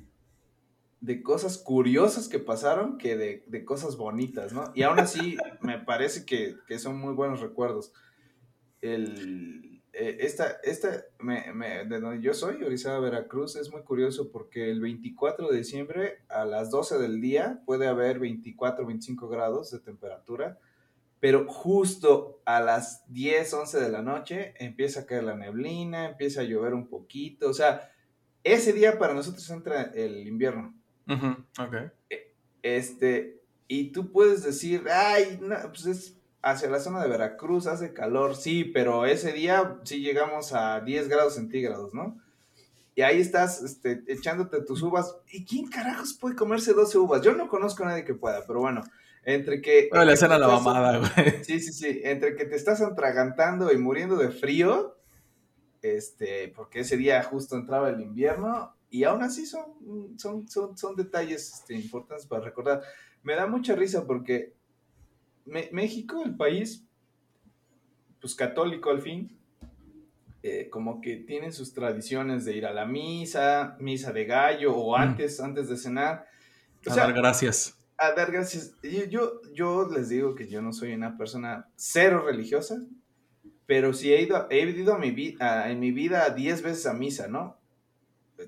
de 1.02 1.24
cosas 1.24 1.58
curiosas 1.58 2.28
que 2.28 2.39
pasaron 2.39 2.98
que 2.98 3.17
de, 3.17 3.43
de 3.48 3.65
cosas 3.65 3.98
bonitas, 3.98 4.54
¿no? 4.54 4.72
Y 4.76 4.84
aún 4.84 5.00
así, 5.00 5.38
me 5.62 5.80
parece 5.80 6.26
que, 6.26 6.58
que 6.67 6.78
son 6.78 7.00
muy 7.00 7.13
buenos 7.13 7.39
recuerdos. 7.41 7.91
El, 8.82 9.78
eh, 9.93 10.17
esta, 10.21 10.58
esta 10.63 11.06
me- 11.19 11.52
me- 11.54 11.86
de 11.86 11.99
donde 11.99 12.21
yo 12.21 12.34
soy, 12.34 12.63
Orizaba, 12.63 12.99
Veracruz, 12.99 13.56
es 13.56 13.71
muy 13.71 13.82
curioso 13.84 14.32
porque 14.32 14.69
el 14.69 14.80
24 14.82 15.49
de 15.49 15.58
diciembre 15.58 16.19
a 16.30 16.45
las 16.45 16.69
12 16.69 16.97
del 16.99 17.19
día 17.21 17.62
puede 17.65 17.88
haber 17.88 18.19
24, 18.19 18.86
25 18.86 19.28
grados 19.30 19.71
de 19.71 19.80
temperatura 19.80 20.58
pero 21.21 21.45
justo 21.49 22.39
a 22.45 22.62
las 22.62 23.04
10, 23.12 23.54
11 23.54 23.78
de 23.82 23.89
la 23.89 24.02
noche 24.02 24.54
empieza 24.58 25.02
a 25.02 25.06
caer 25.06 25.25
la 25.25 25.36
neblina, 25.36 26.12
empieza 26.12 26.39
a 26.39 26.43
llover 26.45 26.73
un 26.73 26.88
poquito, 26.88 27.49
o 27.49 27.54
sea, 27.54 27.91
ese 28.41 28.71
día 28.71 28.97
para 28.97 29.13
nosotros 29.13 29.49
entra 29.49 29.82
el 29.93 30.25
invierno. 30.25 30.73
Ujú, 31.10 31.36
ok. 31.62 31.75
Este, 32.62 33.41
y 33.67 33.91
tú 33.91 34.13
puedes 34.13 34.43
decir, 34.43 34.86
ay, 34.89 35.39
no, 35.41 35.56
pues 35.67 35.86
es 35.88 36.17
hacia 36.41 36.69
la 36.69 36.80
zona 36.80 37.02
de 37.02 37.10
Veracruz, 37.10 37.67
hace 37.67 37.93
calor, 37.93 38.36
sí, 38.36 38.63
pero 38.63 39.06
ese 39.06 39.34
día 39.34 39.80
sí 39.84 40.02
llegamos 40.02 40.54
a 40.54 40.82
10 40.82 41.10
grados 41.10 41.36
centígrados, 41.36 41.93
¿no? 41.93 42.17
Y 42.95 43.02
ahí 43.02 43.21
estás 43.21 43.62
este, 43.62 44.04
echándote 44.08 44.62
tus 44.62 44.82
uvas. 44.82 45.15
¿Y 45.32 45.45
quién 45.45 45.67
carajos 45.67 46.13
puede 46.13 46.36
comerse 46.36 46.73
12 46.73 46.97
uvas? 46.97 47.21
Yo 47.21 47.34
no 47.34 47.47
conozco 47.47 47.84
a 47.84 47.88
nadie 47.88 48.04
que 48.04 48.13
pueda, 48.13 48.45
pero 48.45 48.60
bueno, 48.60 48.82
entre 49.23 49.62
que... 49.62 49.88
Bueno, 49.89 50.06
le 50.06 50.13
hacen 50.13 50.32
a 50.32 50.38
la 50.38 50.47
mamada, 50.47 50.97
güey. 50.97 51.43
Sí, 51.43 51.60
sí, 51.60 51.71
sí. 51.71 52.02
Entre 52.04 52.36
que 52.36 52.45
te 52.45 52.56
estás 52.56 52.82
atragantando 52.82 53.71
y 53.71 53.78
muriendo 53.78 54.17
de 54.17 54.30
frío, 54.30 54.97
este, 55.82 56.49
porque 56.49 56.82
ese 56.82 56.97
día 56.97 57.23
justo 57.23 57.56
entraba 57.56 57.89
el 57.89 58.02
invierno, 58.02 58.75
y 58.89 59.04
aún 59.04 59.21
así 59.21 59.45
son, 59.45 60.17
son, 60.17 60.47
son, 60.47 60.78
son 60.78 60.95
detalles 60.95 61.54
este, 61.54 61.75
importantes 61.75 62.25
para 62.25 62.43
recordar. 62.43 62.82
Me 63.21 63.36
da 63.36 63.45
mucha 63.45 63.75
risa 63.75 64.06
porque 64.06 64.56
México, 65.71 66.23
el 66.23 66.35
país, 66.35 66.85
pues 68.21 68.35
católico 68.35 68.89
al 68.89 69.01
fin, 69.01 69.38
eh, 70.43 70.69
como 70.69 71.01
que 71.01 71.17
tiene 71.17 71.51
sus 71.51 71.73
tradiciones 71.73 72.45
de 72.45 72.55
ir 72.55 72.65
a 72.65 72.73
la 72.73 72.85
misa, 72.85 73.75
misa 73.79 74.12
de 74.13 74.25
gallo, 74.25 74.75
o 74.75 74.97
Mm. 74.97 75.01
antes, 75.01 75.39
antes 75.39 75.67
de 75.69 75.77
cenar. 75.77 76.25
O 76.88 76.91
A 76.91 76.93
sea, 76.93 77.03
dar 77.05 77.13
gracias. 77.13 77.75
a 77.97 78.12
dar 78.13 78.31
gracias. 78.31 78.75
Yo, 78.81 79.03
yo, 79.05 79.41
yo 79.53 79.89
les 79.89 80.07
digo 80.09 80.35
que 80.35 80.47
yo 80.47 80.62
no 80.62 80.71
soy 80.71 80.93
una 80.93 81.17
persona 81.17 81.67
cero 81.75 82.23
religiosa, 82.25 82.81
pero 83.65 83.93
sí 83.93 84.13
he 84.13 84.21
ido, 84.21 84.47
he 84.49 84.62
ido 84.69 84.93
a 84.93 84.97
mi 84.97 85.12
vi- 85.12 85.35
a- 85.41 85.69
en 85.69 85.79
mi 85.81 85.91
vida 85.91 86.29
10 86.29 86.62
veces 86.62 86.85
a 86.85 86.93
misa, 86.93 87.27
¿no? 87.27 87.57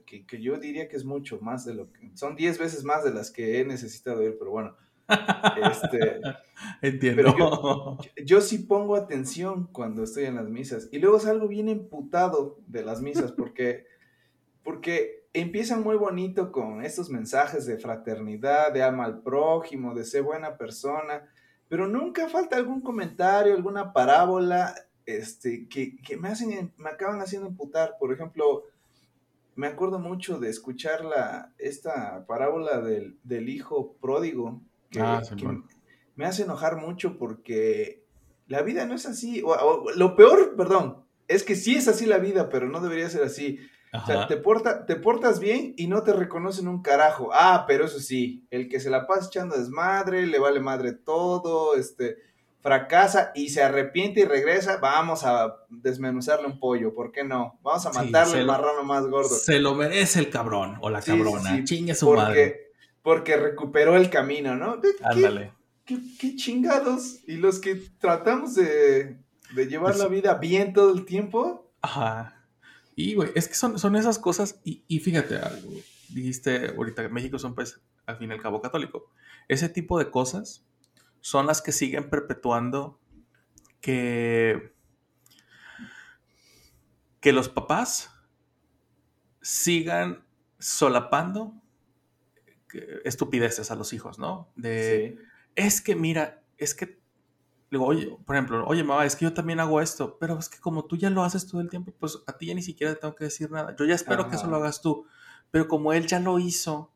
Que, 0.05 0.25
que 0.25 0.41
yo 0.41 0.57
diría 0.57 0.87
que 0.87 0.95
es 0.95 1.03
mucho 1.03 1.39
más 1.41 1.65
de 1.65 1.73
lo 1.73 1.91
que... 1.91 2.11
Son 2.15 2.37
10 2.37 2.57
veces 2.57 2.85
más 2.85 3.03
de 3.03 3.13
las 3.13 3.29
que 3.29 3.59
he 3.59 3.65
necesitado 3.65 4.23
ir, 4.23 4.37
pero 4.39 4.51
bueno. 4.51 4.77
Este, 5.71 6.21
Entiendo. 6.81 7.23
pero 7.35 7.97
yo 8.25 8.41
sí 8.41 8.59
pongo 8.59 8.95
atención 8.95 9.67
cuando 9.71 10.03
estoy 10.03 10.25
en 10.25 10.35
las 10.35 10.49
misas 10.49 10.89
y 10.91 10.99
luego 10.99 11.19
salgo 11.19 11.47
bien 11.47 11.69
emputado 11.69 12.59
de 12.67 12.83
las 12.83 13.01
misas 13.01 13.31
porque, 13.31 13.85
porque 14.63 15.25
empiezan 15.33 15.83
muy 15.83 15.95
bonito 15.95 16.51
con 16.51 16.83
estos 16.83 17.09
mensajes 17.09 17.65
de 17.65 17.77
fraternidad, 17.77 18.73
de 18.73 18.83
ama 18.83 19.05
al 19.05 19.21
prójimo, 19.21 19.93
de 19.93 20.03
ser 20.03 20.23
buena 20.23 20.57
persona, 20.57 21.27
pero 21.69 21.87
nunca 21.87 22.27
falta 22.27 22.57
algún 22.57 22.81
comentario, 22.81 23.53
alguna 23.53 23.93
parábola 23.93 24.75
este, 25.05 25.67
que, 25.67 25.97
que 25.97 26.17
me, 26.17 26.29
hacen, 26.29 26.73
me 26.77 26.89
acaban 26.89 27.21
haciendo 27.21 27.47
emputar. 27.47 27.97
Por 27.99 28.11
ejemplo, 28.13 28.63
me 29.55 29.67
acuerdo 29.67 29.99
mucho 29.99 30.39
de 30.39 30.49
escuchar 30.49 31.05
la, 31.05 31.53
esta 31.57 32.25
parábola 32.25 32.81
del, 32.81 33.17
del 33.23 33.49
hijo 33.49 33.95
pródigo. 34.01 34.61
Que, 34.91 34.99
Ah, 35.01 35.21
que 35.35 35.47
me 36.15 36.25
hace 36.25 36.43
enojar 36.43 36.77
mucho 36.77 37.17
porque 37.17 38.03
la 38.47 38.61
vida 38.61 38.85
no 38.85 38.93
es 38.93 39.05
así. 39.07 39.41
O, 39.41 39.51
o 39.53 39.91
lo 39.95 40.15
peor, 40.15 40.55
perdón, 40.55 41.05
es 41.27 41.43
que 41.43 41.55
sí 41.55 41.75
es 41.75 41.87
así 41.87 42.05
la 42.05 42.17
vida, 42.19 42.49
pero 42.49 42.67
no 42.69 42.79
debería 42.81 43.09
ser 43.09 43.23
así. 43.23 43.57
O 43.93 44.05
sea, 44.05 44.25
te, 44.27 44.37
porta, 44.37 44.85
te 44.85 44.95
portas 44.95 45.39
bien 45.41 45.73
y 45.75 45.87
no 45.87 46.03
te 46.03 46.13
reconocen 46.13 46.67
un 46.69 46.81
carajo. 46.81 47.29
Ah, 47.33 47.65
pero 47.67 47.85
eso 47.85 47.99
sí, 47.99 48.45
el 48.49 48.69
que 48.69 48.79
se 48.79 48.89
la 48.89 49.05
pasa 49.07 49.27
echando 49.27 49.57
desmadre, 49.57 50.27
le 50.27 50.39
vale 50.39 50.61
madre 50.61 50.93
todo, 50.93 51.75
este, 51.75 52.15
fracasa 52.61 53.31
y 53.35 53.49
se 53.49 53.61
arrepiente 53.63 54.21
y 54.21 54.25
regresa, 54.25 54.77
vamos 54.77 55.25
a 55.25 55.57
desmenuzarle 55.69 56.47
un 56.47 56.57
pollo, 56.59 56.93
¿por 56.93 57.11
qué 57.11 57.25
no? 57.25 57.59
Vamos 57.63 57.85
a 57.85 57.91
Sí, 57.91 57.97
matarle 57.97 58.31
se 58.33 58.39
el 58.39 58.45
marrano 58.45 58.83
más 58.85 59.05
gordo. 59.07 59.29
Se 59.35 59.59
lo 59.59 59.75
merece 59.75 60.19
el 60.19 60.29
cabrón 60.29 60.77
o 60.79 60.89
la 60.89 61.01
Sí, 61.01 61.11
sí, 61.11 61.17
cabrona. 61.17 61.55
sí, 61.57 61.63
Chingue 61.65 61.93
su 61.95 62.13
madre. 62.13 62.70
Porque, 63.03 63.37
recuperó 63.37 63.95
el 63.95 64.09
camino, 64.09 64.55
¿no? 64.55 64.79
¿Qué- 64.81 64.89
Ándale. 65.03 65.53
¿Qué, 65.85 65.97
qué 66.19 66.35
chingados? 66.35 67.19
Y 67.27 67.37
los 67.37 67.59
que 67.59 67.75
tratamos 67.99 68.55
de, 68.55 69.17
de 69.55 69.65
llevar 69.67 69.93
Pues- 69.93 69.99
la 70.03 70.07
vida 70.07 70.33
bien 70.35 70.73
todo 70.73 70.93
el 70.93 71.05
tiempo, 71.05 71.67
Ajá. 71.81 72.37
Y, 72.95 73.15
güey, 73.15 73.31
es 73.33 73.47
que 73.47 73.55
son, 73.55 73.79
son 73.79 73.95
esas 73.95 74.19
cosas. 74.19 74.59
Y, 74.63 74.83
y 74.87 74.99
fíjate, 74.99 75.37
algo, 75.37 75.71
dijiste 76.09 76.67
ahorita 76.75 77.01
que 77.01 77.09
México 77.09 77.37
es 77.37 77.43
un 77.43 77.55
país, 77.55 77.79
al 78.05 78.17
fin 78.17 78.29
y 78.29 78.33
al 78.33 78.41
cabo, 78.41 78.61
católico. 78.61 79.09
Ese 79.47 79.67
tipo 79.69 79.97
de 79.97 80.11
cosas 80.11 80.63
son 81.21 81.47
las 81.47 81.61
que 81.63 81.71
siguen 81.71 82.09
perpetuando 82.11 82.99
que, 83.79 84.73
que 87.19 87.31
los 87.33 87.49
papás 87.49 88.11
sigan 89.41 90.23
solapando 90.59 91.53
estupideces 93.03 93.71
a 93.71 93.75
los 93.75 93.93
hijos, 93.93 94.19
¿no? 94.19 94.49
De, 94.55 95.15
sí. 95.17 95.25
es 95.55 95.81
que 95.81 95.95
mira, 95.95 96.41
es 96.57 96.73
que, 96.75 96.99
digo, 97.69 97.85
oye, 97.85 98.17
por 98.25 98.35
ejemplo, 98.35 98.65
oye, 98.67 98.83
mamá, 98.83 99.05
es 99.05 99.15
que 99.15 99.25
yo 99.25 99.33
también 99.33 99.59
hago 99.59 99.81
esto, 99.81 100.17
pero 100.19 100.37
es 100.39 100.49
que 100.49 100.59
como 100.59 100.85
tú 100.85 100.97
ya 100.97 101.09
lo 101.09 101.23
haces 101.23 101.47
todo 101.47 101.61
el 101.61 101.69
tiempo, 101.69 101.93
pues 101.99 102.19
a 102.27 102.37
ti 102.37 102.47
ya 102.47 102.53
ni 102.55 102.61
siquiera 102.61 102.93
te 102.93 102.99
tengo 103.01 103.15
que 103.15 103.25
decir 103.25 103.49
nada. 103.51 103.75
Yo 103.77 103.85
ya 103.85 103.95
espero 103.95 104.27
que 104.29 104.35
eso 104.35 104.47
lo 104.47 104.57
hagas 104.57 104.81
tú, 104.81 105.05
pero 105.51 105.67
como 105.67 105.93
él 105.93 106.07
ya 106.07 106.19
lo 106.19 106.39
hizo, 106.39 106.91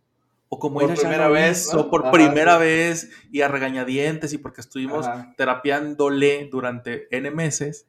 o 0.47 0.59
como 0.59 0.79
Por 0.79 0.91
ella 0.91 0.95
ya 1.17 1.27
lo 1.27 1.33
vez, 1.33 1.61
hizo 1.67 1.77
¿no? 1.83 1.89
por 1.89 2.01
Ajá, 2.05 2.11
primera 2.11 2.53
sí. 2.53 2.59
vez 2.59 3.09
y 3.31 3.41
a 3.41 3.47
regañadientes 3.47 4.31
y 4.33 4.37
porque 4.37 4.61
estuvimos 4.61 5.05
Ajá, 5.07 5.33
terapiándole 5.37 6.47
durante 6.51 7.07
N 7.15 7.31
meses 7.31 7.87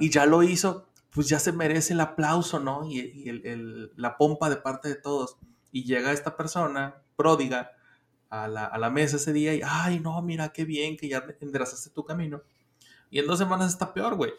y 0.00 0.10
ya 0.10 0.26
lo 0.26 0.42
hizo, 0.42 0.86
pues 1.10 1.28
ya 1.28 1.38
se 1.38 1.52
merece 1.52 1.94
el 1.94 2.00
aplauso, 2.00 2.60
¿no? 2.60 2.84
Y, 2.84 3.00
y 3.00 3.28
el- 3.28 3.46
el- 3.46 3.92
la 3.96 4.16
pompa 4.18 4.50
de 4.50 4.56
parte 4.56 4.88
de 4.88 4.96
todos. 4.96 5.38
Y 5.72 5.84
llega 5.84 6.12
esta 6.12 6.36
persona 6.36 7.02
pródiga 7.18 7.72
a 8.30 8.46
la, 8.46 8.64
a 8.64 8.78
la 8.78 8.88
mesa 8.90 9.16
ese 9.16 9.32
día 9.32 9.54
y, 9.54 9.60
ay, 9.64 9.98
no, 10.00 10.22
mira, 10.22 10.50
qué 10.52 10.64
bien 10.64 10.96
que 10.96 11.08
ya 11.08 11.24
enderezaste 11.40 11.90
tu 11.90 12.04
camino. 12.04 12.42
Y 13.10 13.18
en 13.18 13.26
dos 13.26 13.38
semanas 13.38 13.72
está 13.72 13.92
peor, 13.92 14.14
güey. 14.14 14.32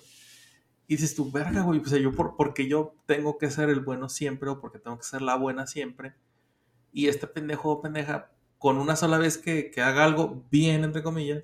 Y 0.88 0.96
dices 0.96 1.14
tú, 1.16 1.30
verga, 1.32 1.62
güey, 1.62 1.80
pues 1.82 1.92
yo, 2.02 2.12
por, 2.14 2.36
porque 2.38 2.68
yo 2.68 2.96
tengo 3.06 3.38
que 3.38 3.52
ser 3.52 3.70
el 3.70 3.82
bueno 3.82 4.08
siempre 4.10 4.50
o 4.50 4.60
porque 4.62 4.80
tengo 4.80 4.98
que 4.98 5.04
ser 5.04 5.22
la 5.22 5.36
buena 5.36 5.68
siempre. 5.68 6.16
Y 6.94 7.08
este 7.10 7.28
pendejo 7.28 7.70
o 7.70 7.82
pendeja, 7.82 8.32
con 8.58 8.78
una 8.78 8.96
sola 8.96 9.18
vez 9.18 9.38
que, 9.38 9.70
que 9.72 9.82
haga 9.82 10.04
algo 10.06 10.46
bien, 10.50 10.84
entre 10.84 11.04
comillas, 11.04 11.44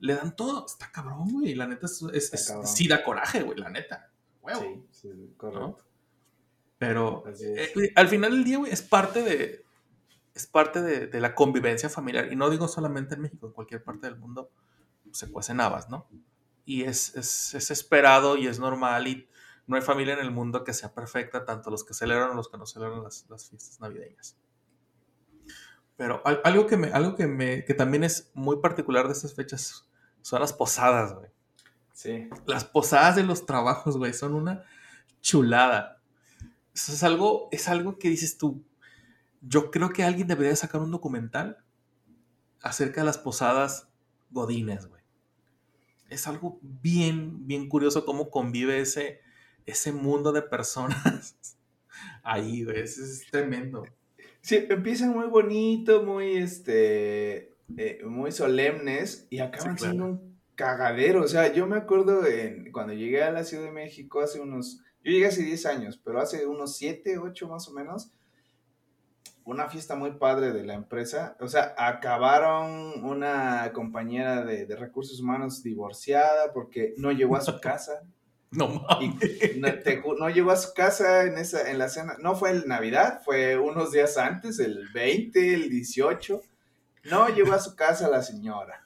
le 0.00 0.14
dan 0.14 0.36
todo. 0.36 0.66
Está 0.66 0.90
cabrón, 0.90 1.30
güey. 1.32 1.54
La 1.54 1.66
neta 1.66 1.86
es, 1.86 2.02
es- 2.12 2.30
sí 2.64 2.88
da 2.88 3.02
coraje, 3.04 3.42
güey, 3.42 3.58
la 3.58 3.70
neta. 3.70 4.10
Huevo. 4.42 4.60
Sí, 4.90 5.08
sí, 5.12 5.34
correcto. 5.36 5.84
Pero 6.78 7.24
eh, 7.56 7.92
al 7.96 8.08
final 8.08 8.30
del 8.32 8.44
día, 8.44 8.58
güey, 8.58 8.72
es 8.72 8.82
parte 8.82 9.22
de. 9.22 9.64
Es 10.38 10.46
parte 10.46 10.80
de, 10.82 11.08
de 11.08 11.20
la 11.20 11.34
convivencia 11.34 11.88
familiar. 11.88 12.32
Y 12.32 12.36
no 12.36 12.48
digo 12.48 12.68
solamente 12.68 13.16
en 13.16 13.22
México, 13.22 13.48
en 13.48 13.52
cualquier 13.52 13.82
parte 13.82 14.06
del 14.06 14.16
mundo 14.16 14.52
se 15.10 15.32
cuecen 15.32 15.60
habas, 15.60 15.90
¿no? 15.90 16.08
Y 16.64 16.84
es, 16.84 17.16
es, 17.16 17.54
es 17.54 17.72
esperado 17.72 18.36
y 18.36 18.46
es 18.46 18.60
normal. 18.60 19.08
Y 19.08 19.28
no 19.66 19.74
hay 19.74 19.82
familia 19.82 20.14
en 20.14 20.20
el 20.20 20.30
mundo 20.30 20.62
que 20.62 20.74
sea 20.74 20.94
perfecta, 20.94 21.44
tanto 21.44 21.70
los 21.70 21.82
que 21.82 21.92
celebran 21.92 22.30
o 22.30 22.34
los 22.34 22.48
que 22.48 22.56
no 22.56 22.66
celebran 22.66 23.02
las, 23.02 23.26
las 23.28 23.48
fiestas 23.48 23.80
navideñas. 23.80 24.36
Pero 25.96 26.22
al- 26.24 26.40
algo, 26.44 26.68
que, 26.68 26.76
me, 26.76 26.92
algo 26.92 27.16
que, 27.16 27.26
me, 27.26 27.64
que 27.64 27.74
también 27.74 28.04
es 28.04 28.30
muy 28.32 28.60
particular 28.60 29.08
de 29.08 29.14
estas 29.14 29.34
fechas 29.34 29.90
son 30.22 30.40
las 30.40 30.52
posadas, 30.52 31.14
güey. 31.14 31.30
Sí. 31.92 32.28
Las 32.46 32.64
posadas 32.64 33.16
de 33.16 33.24
los 33.24 33.44
trabajos, 33.44 33.96
güey, 33.98 34.14
son 34.14 34.34
una 34.34 34.62
chulada. 35.20 36.00
Eso 36.72 36.92
es 36.92 37.02
algo, 37.02 37.48
es 37.50 37.66
algo 37.66 37.98
que 37.98 38.08
dices 38.08 38.38
tú. 38.38 38.64
Yo 39.40 39.70
creo 39.70 39.90
que 39.90 40.04
alguien 40.04 40.28
debería 40.28 40.54
sacar 40.56 40.80
un 40.80 40.90
documental 40.90 41.58
acerca 42.62 43.00
de 43.00 43.06
las 43.06 43.18
posadas 43.18 43.88
godines, 44.30 44.86
güey. 44.86 45.02
Es 46.08 46.26
algo 46.26 46.58
bien, 46.62 47.46
bien 47.46 47.68
curioso 47.68 48.04
cómo 48.04 48.30
convive 48.30 48.80
ese, 48.80 49.20
ese 49.66 49.92
mundo 49.92 50.32
de 50.32 50.42
personas 50.42 51.36
ahí, 52.22 52.64
güey. 52.64 52.80
Es, 52.80 52.98
es 52.98 53.26
tremendo. 53.30 53.84
Sí, 54.40 54.66
empiezan 54.68 55.10
muy 55.10 55.26
bonito, 55.26 56.02
muy 56.02 56.38
este, 56.38 57.56
eh, 57.76 58.00
muy 58.04 58.32
solemnes 58.32 59.26
y 59.30 59.40
acaban 59.40 59.76
Sí, 59.76 59.84
claro. 59.84 59.92
siendo 59.92 60.04
un 60.06 60.38
cagadero. 60.54 61.22
O 61.22 61.28
sea, 61.28 61.52
yo 61.52 61.66
me 61.66 61.76
acuerdo 61.76 62.26
en, 62.26 62.72
cuando 62.72 62.92
llegué 62.94 63.22
a 63.22 63.30
la 63.30 63.44
Ciudad 63.44 63.64
de 63.64 63.72
México 63.72 64.20
hace 64.20 64.40
unos, 64.40 64.82
yo 65.04 65.12
llegué 65.12 65.26
hace 65.26 65.42
10 65.42 65.66
años, 65.66 66.00
pero 66.02 66.20
hace 66.20 66.46
unos 66.46 66.76
7, 66.76 67.18
8 67.18 67.48
más 67.48 67.68
o 67.68 67.72
menos, 67.72 68.12
una 69.50 69.68
fiesta 69.68 69.94
muy 69.96 70.12
padre 70.12 70.52
de 70.52 70.62
la 70.64 70.74
empresa. 70.74 71.36
O 71.40 71.48
sea, 71.48 71.74
acabaron 71.78 73.02
una 73.04 73.70
compañera 73.72 74.44
de, 74.44 74.66
de 74.66 74.76
recursos 74.76 75.20
humanos 75.20 75.62
divorciada 75.62 76.52
porque 76.52 76.94
no 76.98 77.12
llegó 77.12 77.36
a 77.36 77.40
su 77.40 77.58
casa. 77.60 78.02
No 78.50 78.82
Y 79.00 79.08
no, 79.60 79.68
te 79.82 80.02
ju- 80.02 80.18
no 80.18 80.30
llegó 80.30 80.50
a 80.50 80.56
su 80.56 80.72
casa 80.72 81.24
en 81.24 81.36
esa 81.38 81.70
en 81.70 81.78
la 81.78 81.88
cena. 81.88 82.16
No 82.20 82.34
fue 82.34 82.50
el 82.50 82.66
Navidad, 82.66 83.20
fue 83.24 83.58
unos 83.58 83.92
días 83.92 84.16
antes, 84.18 84.58
el 84.58 84.88
20, 84.94 85.54
el 85.54 85.68
18. 85.70 86.40
No 87.10 87.28
llegó 87.28 87.52
a 87.52 87.58
su 87.58 87.74
casa 87.76 88.08
la 88.08 88.22
señora. 88.22 88.84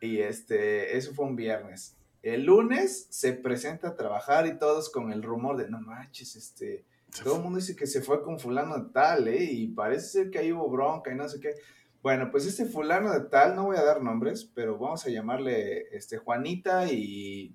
Y 0.00 0.18
este, 0.18 0.96
eso 0.96 1.12
fue 1.14 1.24
un 1.26 1.36
viernes. 1.36 1.96
El 2.22 2.44
lunes 2.44 3.06
se 3.10 3.32
presenta 3.32 3.88
a 3.88 3.96
trabajar 3.96 4.46
y 4.46 4.58
todos 4.58 4.90
con 4.90 5.12
el 5.12 5.22
rumor 5.22 5.56
de, 5.56 5.68
no 5.70 5.80
manches, 5.80 6.34
este, 6.36 6.84
todo 7.22 7.36
el 7.36 7.42
mundo 7.42 7.58
dice 7.58 7.74
que 7.76 7.86
se 7.86 8.02
fue 8.02 8.22
con 8.22 8.38
fulano 8.38 8.78
de 8.78 8.90
tal, 8.92 9.28
¿eh? 9.28 9.42
Y 9.44 9.68
parece 9.68 10.06
ser 10.08 10.30
que 10.30 10.38
ahí 10.38 10.52
hubo 10.52 10.68
bronca 10.68 11.12
y 11.12 11.16
no 11.16 11.28
sé 11.28 11.40
qué. 11.40 11.54
Bueno, 12.02 12.30
pues 12.30 12.46
este 12.46 12.64
fulano 12.64 13.12
de 13.12 13.20
tal, 13.28 13.56
no 13.56 13.64
voy 13.66 13.76
a 13.76 13.82
dar 13.84 14.02
nombres, 14.02 14.44
pero 14.54 14.78
vamos 14.78 15.04
a 15.04 15.10
llamarle 15.10 15.86
este, 15.96 16.18
Juanita 16.18 16.90
y 16.92 17.54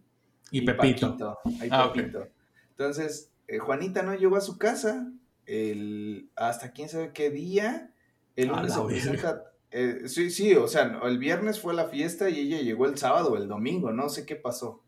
Y 0.52 0.62
Pepito. 0.66 1.08
Paquito. 1.12 1.38
Ay, 1.62 1.70
Ah. 1.72 1.92
Pepito. 1.94 2.28
Entonces, 2.72 3.32
eh, 3.48 3.60
Juanita 3.60 4.02
no 4.04 4.14
llegó 4.16 4.36
a 4.36 4.42
su 4.42 4.58
casa 4.58 5.12
el, 5.46 6.30
hasta 6.36 6.72
quién 6.72 6.90
sabe 6.90 7.12
qué 7.14 7.30
día. 7.30 7.94
El 8.36 8.50
lunes 8.50 8.74
se 8.74 8.82
presenta. 8.82 9.44
eh, 9.72 10.02
sí, 10.08 10.30
sí, 10.30 10.56
o 10.56 10.68
sea, 10.68 11.00
el 11.04 11.18
viernes 11.20 11.60
fue 11.60 11.74
la 11.74 11.88
fiesta 11.88 12.30
y 12.30 12.40
ella 12.42 12.62
llegó 12.62 12.86
el 12.86 12.98
sábado 12.98 13.32
o 13.34 13.38
el 13.38 13.48
domingo, 13.48 13.92
no 13.92 14.10
sé 14.10 14.26
qué 14.26 14.36
pasó. 14.36 14.84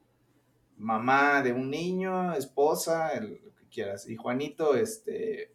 Mamá 0.78 1.41
de 1.41 1.53
un 1.53 1.70
niño, 1.70 2.34
esposa, 2.34 3.13
el- 3.13 3.39
quieras. 3.76 4.09
Y 4.09 4.15
Juanito, 4.15 4.76
este, 4.76 5.51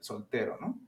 soltero, 0.00 0.58
¿no? 0.60 0.78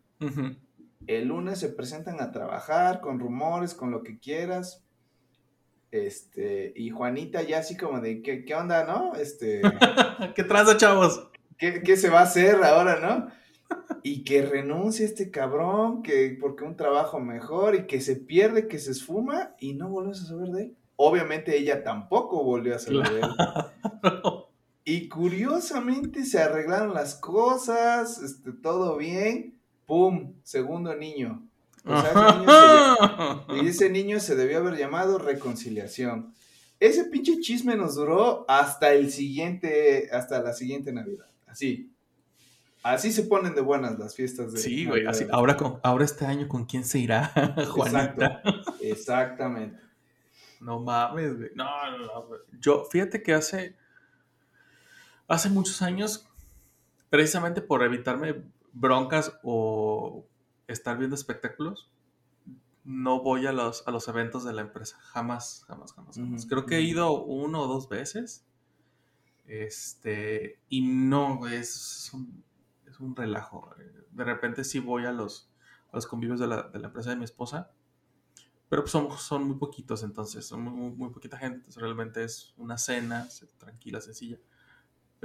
El 1.07 1.29
lunes 1.29 1.59
se 1.59 1.71
presentan 1.71 2.21
a 2.21 2.31
trabajar 2.31 3.01
con 3.01 3.19
rumores, 3.19 3.75
con 3.75 3.91
lo 3.91 4.03
que 4.03 4.19
quieras. 4.19 4.85
Este, 5.91 6.73
y 6.77 6.91
Juanita 6.91 7.43
ya 7.43 7.59
así 7.59 7.77
como 7.77 8.01
de, 8.01 8.23
¿qué, 8.23 8.45
qué 8.45 8.55
onda, 8.55 8.85
no? 8.85 9.15
Este, 9.15 9.63
¿Qué 10.35 10.45
traza, 10.45 10.77
chavos? 10.77 11.29
¿qué, 11.57 11.83
qué 11.83 11.97
se 11.97 12.11
va 12.11 12.21
a 12.21 12.25
hacer 12.25 12.63
ahora, 12.63 13.01
no? 13.01 13.29
Y 14.03 14.25
que 14.25 14.43
renuncie 14.43 15.07
este 15.07 15.31
cabrón, 15.31 16.03
que 16.03 16.37
porque 16.41 16.65
un 16.65 16.77
trabajo 16.77 17.21
mejor 17.21 17.75
y 17.75 17.87
que 17.87 18.01
se 18.01 18.17
pierde, 18.17 18.69
que 18.69 18.79
se 18.79 18.91
esfuma 18.91 19.55
y 19.59 19.75
no 19.75 19.89
volvemos 19.89 20.23
a 20.23 20.27
saber 20.27 20.49
de 20.49 20.63
él. 20.65 20.77
Obviamente 20.97 21.57
ella 21.57 21.83
tampoco 21.83 22.45
volvió 22.45 22.77
a 22.77 22.79
saber 22.79 23.09
de 23.11 23.21
él. 23.21 23.29
Y 24.85 25.09
curiosamente 25.09 26.25
se 26.25 26.41
arreglaron 26.41 26.93
las 26.93 27.15
cosas, 27.15 28.21
este, 28.23 28.53
todo 28.53 28.97
bien. 28.97 29.59
¡Pum! 29.87 30.35
Segundo 30.43 30.95
niño. 30.95 31.47
O 31.87 32.01
sea, 32.01 32.11
ese 32.11 32.39
niño 32.39 33.49
se 33.49 33.65
y 33.65 33.69
ese 33.69 33.91
niño 33.91 34.21
se 34.21 34.37
debió 34.37 34.59
haber 34.59 34.77
llamado 34.77 35.19
reconciliación. 35.19 36.35
Ese 36.81 37.05
pinche 37.05 37.41
chisme 37.41 37.77
nos 37.77 37.95
duró 37.95 38.45
hasta 38.49 38.93
el 38.93 39.11
siguiente, 39.11 40.09
hasta 40.13 40.43
la 40.43 40.53
siguiente 40.53 40.93
Navidad. 40.93 41.27
Así. 41.47 41.91
Así 42.83 43.13
se 43.13 43.23
ponen 43.23 43.55
de 43.55 43.63
buenas 43.63 43.99
las 43.99 44.15
fiestas 44.15 44.53
de 44.53 44.59
Sí, 44.59 44.85
güey, 44.85 45.07
así. 45.07 45.25
Ahora, 45.31 45.57
con, 45.57 45.81
ahora 45.83 46.05
este 46.05 46.27
año, 46.27 46.47
¿con 46.49 46.67
quién 46.67 46.85
se 46.85 46.99
irá, 46.99 47.33
Juanita? 47.71 48.43
Exacto. 48.45 48.75
Exactamente. 48.83 49.81
No 50.61 50.81
mames, 50.81 51.37
güey. 51.37 51.51
No, 51.55 51.65
no, 51.91 51.99
no. 51.99 52.25
Yo, 52.61 52.85
fíjate 52.85 53.23
que 53.23 53.33
hace. 53.33 53.77
Hace 55.35 55.51
muchos 55.51 55.83
años, 55.83 56.29
precisamente 57.11 57.61
por 57.61 57.83
evitarme 57.83 58.45
broncas 58.73 59.39
o 59.43 60.27
estar 60.69 60.97
viendo 60.97 61.17
espectáculos, 61.17 61.91
no 62.85 63.21
voy 63.23 63.47
a 63.47 63.53
los, 63.53 63.83
a 63.89 63.91
los 63.91 64.07
eventos 64.07 64.45
de 64.45 64.53
la 64.53 64.61
empresa. 64.63 64.97
Jamás, 65.01 65.65
jamás, 65.67 65.93
jamás. 65.93 66.17
Creo 66.49 66.67
que 66.67 66.77
he 66.77 66.83
ido 66.83 67.25
uno 67.25 67.63
o 67.63 67.67
dos 67.67 67.89
veces. 67.89 68.47
Este. 69.47 70.61
Y 70.69 70.83
no, 70.87 71.47
es, 71.49 72.11
un- 72.13 72.45
es 72.87 73.01
un 73.01 73.17
relajo. 73.17 73.71
De 74.11 74.25
repente 74.25 74.65
sí 74.65 74.79
voy 74.79 75.05
a 75.07 75.13
los, 75.13 75.51
a 75.91 75.97
los 75.97 76.07
convivios 76.07 76.41
de 76.41 76.47
la, 76.47 76.63
de 76.69 76.79
la 76.79 76.87
empresa 76.89 77.11
de 77.11 77.17
mi 77.17 77.25
esposa, 77.25 77.73
pero 78.69 78.83
pues 78.83 78.93
son, 78.93 79.11
son 79.19 79.45
muy 79.49 79.57
poquitos 79.57 80.03
entonces, 80.03 80.47
son 80.47 80.63
muy, 80.63 80.73
muy, 80.73 80.91
muy 80.97 81.11
poquita 81.11 81.39
gente, 81.39 81.59
entonces 81.59 81.83
realmente 81.83 82.25
es 82.25 82.55
una 82.57 82.79
cena 82.79 83.29
tranquila, 83.59 84.01
sencilla. 84.01 84.39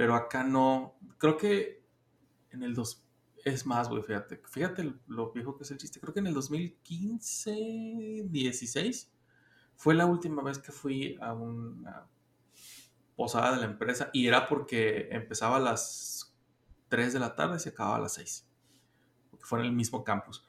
Pero 0.00 0.14
acá 0.14 0.42
no, 0.42 0.96
creo 1.18 1.36
que 1.36 1.84
en 2.52 2.62
el 2.62 2.72
dos, 2.72 3.06
es 3.44 3.66
más, 3.66 3.90
güey, 3.90 4.02
fíjate, 4.02 4.40
fíjate 4.48 4.94
lo 5.08 5.30
viejo 5.30 5.58
que 5.58 5.64
es 5.64 5.70
el 5.72 5.76
chiste, 5.76 6.00
creo 6.00 6.14
que 6.14 6.20
en 6.20 6.28
el 6.28 6.32
2015, 6.32 8.24
16, 8.30 9.12
fue 9.76 9.94
la 9.94 10.06
última 10.06 10.42
vez 10.42 10.58
que 10.58 10.72
fui 10.72 11.18
a 11.20 11.34
una 11.34 12.06
posada 13.14 13.54
de 13.54 13.58
la 13.58 13.66
empresa 13.66 14.08
y 14.14 14.26
era 14.26 14.48
porque 14.48 15.10
empezaba 15.10 15.58
a 15.58 15.60
las 15.60 16.34
3 16.88 17.12
de 17.12 17.20
la 17.20 17.36
tarde 17.36 17.56
y 17.56 17.60
se 17.60 17.68
acababa 17.68 17.96
a 17.96 18.00
las 18.00 18.14
6, 18.14 18.48
porque 19.30 19.44
fue 19.44 19.58
en 19.58 19.66
el 19.66 19.72
mismo 19.72 20.02
campus. 20.02 20.46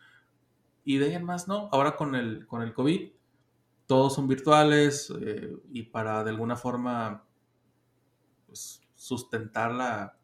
Y 0.86 0.98
de 0.98 1.08
ahí 1.08 1.16
en 1.16 1.26
más 1.26 1.50
no, 1.50 1.68
ahora 1.74 1.98
con 1.98 2.16
el, 2.16 2.48
con 2.48 2.62
el 2.62 2.74
COVID, 2.74 3.12
todos 3.86 4.16
son 4.16 4.30
virtuales 4.30 5.14
eh, 5.20 5.58
y 5.74 5.84
para 5.84 6.24
de 6.24 6.30
alguna 6.30 6.56
forma 6.56 7.26
pues, 8.48 8.81
sustentar 9.02 9.72
la, 9.72 10.16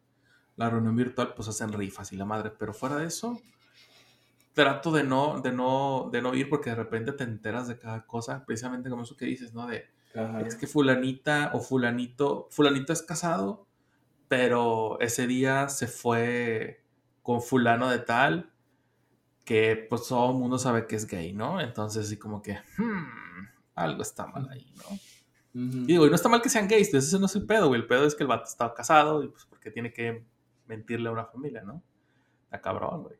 la 0.54 0.70
reunión 0.70 0.94
virtual, 0.94 1.34
pues 1.34 1.48
hacen 1.48 1.72
rifas 1.72 2.12
y 2.12 2.16
la 2.16 2.24
madre, 2.24 2.52
pero 2.56 2.72
fuera 2.72 2.94
de 2.94 3.06
eso, 3.06 3.40
trato 4.54 4.92
de 4.92 5.02
no, 5.02 5.40
de 5.40 5.50
no, 5.50 6.10
de 6.12 6.22
no 6.22 6.32
ir 6.32 6.48
porque 6.48 6.70
de 6.70 6.76
repente 6.76 7.10
te 7.10 7.24
enteras 7.24 7.66
de 7.66 7.76
cada 7.76 8.06
cosa, 8.06 8.44
precisamente 8.46 8.88
como 8.88 9.02
eso 9.02 9.16
que 9.16 9.26
dices, 9.26 9.52
¿no? 9.52 9.66
De, 9.66 9.88
Ajá. 10.14 10.42
es 10.42 10.54
que 10.54 10.68
fulanita 10.68 11.50
o 11.54 11.60
fulanito, 11.60 12.46
fulanito 12.52 12.92
es 12.92 13.02
casado, 13.02 13.66
pero 14.28 15.00
ese 15.00 15.26
día 15.26 15.68
se 15.68 15.88
fue 15.88 16.84
con 17.24 17.42
fulano 17.42 17.90
de 17.90 17.98
tal, 17.98 18.52
que 19.44 19.86
pues 19.90 20.06
todo 20.06 20.30
el 20.30 20.38
mundo 20.38 20.56
sabe 20.56 20.86
que 20.86 20.94
es 20.94 21.08
gay, 21.08 21.32
¿no? 21.32 21.60
Entonces 21.60 22.06
así 22.06 22.16
como 22.16 22.42
que, 22.42 22.60
hmm, 22.76 23.48
algo 23.74 24.02
está 24.02 24.26
mal 24.26 24.48
ahí, 24.50 24.72
¿no? 24.76 24.96
Y 25.60 25.86
digo, 25.86 26.06
y 26.06 26.08
no 26.10 26.14
está 26.14 26.28
mal 26.28 26.40
que 26.40 26.48
sean 26.48 26.68
gays, 26.68 26.92
ese 26.94 27.18
no 27.18 27.26
es 27.26 27.34
el 27.34 27.44
pedo, 27.46 27.68
güey. 27.68 27.80
El 27.80 27.86
pedo 27.86 28.06
es 28.06 28.14
que 28.14 28.22
el 28.22 28.28
vato 28.28 28.44
estaba 28.44 28.74
casado 28.74 29.24
y 29.24 29.28
pues 29.28 29.44
porque 29.46 29.70
tiene 29.70 29.92
que 29.92 30.24
mentirle 30.66 31.08
a 31.08 31.12
una 31.12 31.24
familia, 31.24 31.62
¿no? 31.62 31.82
Está 32.44 32.60
cabrón, 32.60 33.02
güey. 33.02 33.16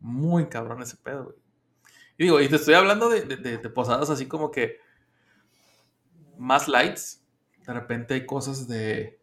Muy 0.00 0.48
cabrón 0.48 0.80
ese 0.82 0.96
pedo, 0.96 1.24
güey. 1.24 1.36
Y 2.16 2.24
digo, 2.24 2.40
y 2.40 2.48
te 2.48 2.56
estoy 2.56 2.74
hablando 2.74 3.08
de, 3.10 3.22
de- 3.22 3.58
posadas 3.70 4.08
así 4.10 4.26
como 4.26 4.50
que 4.50 4.78
más 6.38 6.68
lights. 6.68 7.22
De 7.66 7.72
repente 7.74 8.14
hay 8.14 8.24
cosas 8.24 8.66
de. 8.66 9.20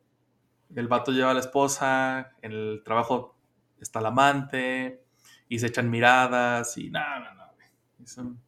El 0.76 0.88
vato 0.88 1.12
lleva 1.12 1.32
a 1.32 1.34
la 1.34 1.40
esposa, 1.40 2.32
en 2.42 2.52
el 2.52 2.82
trabajo 2.84 3.36
está 3.80 4.00
el 4.00 4.06
amante, 4.08 5.04
y 5.50 5.60
se 5.60 5.68
echan 5.68 5.90
miradas, 5.90 6.78
y 6.78 6.90
no, 6.90 7.00
no, 7.20 7.34
no, 7.36 7.44
güey. 7.56 7.68
Es 8.04 8.18
un, 8.18 8.40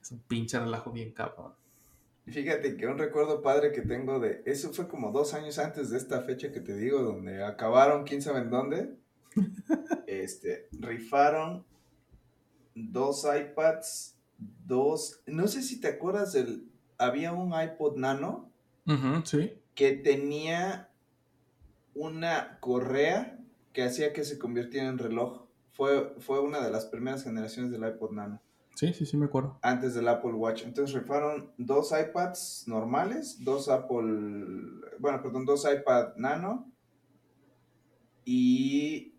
es 0.00 0.10
un 0.12 0.20
pinche 0.20 0.58
relajo 0.58 0.90
bien 0.92 1.12
cabrón. 1.12 1.54
Fíjate 2.26 2.76
que 2.76 2.86
un 2.86 2.98
recuerdo 2.98 3.42
padre 3.42 3.72
que 3.72 3.82
tengo 3.82 4.20
de. 4.20 4.42
Eso 4.46 4.72
fue 4.72 4.88
como 4.88 5.10
dos 5.10 5.34
años 5.34 5.58
antes 5.58 5.90
de 5.90 5.98
esta 5.98 6.22
fecha 6.22 6.52
que 6.52 6.60
te 6.60 6.76
digo, 6.76 7.02
donde 7.02 7.42
acabaron, 7.42 8.04
quién 8.04 8.22
sabe 8.22 8.40
en 8.40 8.50
dónde. 8.50 8.96
Este, 10.06 10.68
rifaron 10.72 11.64
dos 12.74 13.24
iPads, 13.24 14.18
dos. 14.66 15.22
No 15.26 15.48
sé 15.48 15.62
si 15.62 15.80
te 15.80 15.88
acuerdas 15.88 16.34
del. 16.34 16.68
Había 16.98 17.32
un 17.32 17.52
iPod 17.58 17.96
Nano 17.96 18.52
sí. 19.24 19.54
que 19.74 19.92
tenía 19.92 20.90
una 21.94 22.58
correa 22.60 23.38
que 23.72 23.82
hacía 23.82 24.12
que 24.12 24.24
se 24.24 24.38
convirtiera 24.38 24.88
en 24.88 24.98
reloj. 24.98 25.46
Fue, 25.72 26.14
fue 26.18 26.40
una 26.40 26.62
de 26.62 26.70
las 26.70 26.84
primeras 26.84 27.24
generaciones 27.24 27.72
del 27.72 27.88
iPod 27.88 28.12
Nano. 28.12 28.42
Sí, 28.74 28.92
sí, 28.94 29.06
sí, 29.06 29.16
me 29.16 29.26
acuerdo. 29.26 29.58
antes 29.62 29.94
del 29.94 30.08
Apple 30.08 30.32
Watch. 30.32 30.62
Entonces 30.64 30.94
rifaron 30.98 31.52
dos 31.58 31.92
iPads 31.92 32.64
normales, 32.66 33.36
dos 33.44 33.68
Apple, 33.68 34.80
bueno, 34.98 35.22
perdón, 35.22 35.44
dos 35.44 35.64
iPad 35.70 36.16
Nano 36.16 36.70
y 38.24 39.14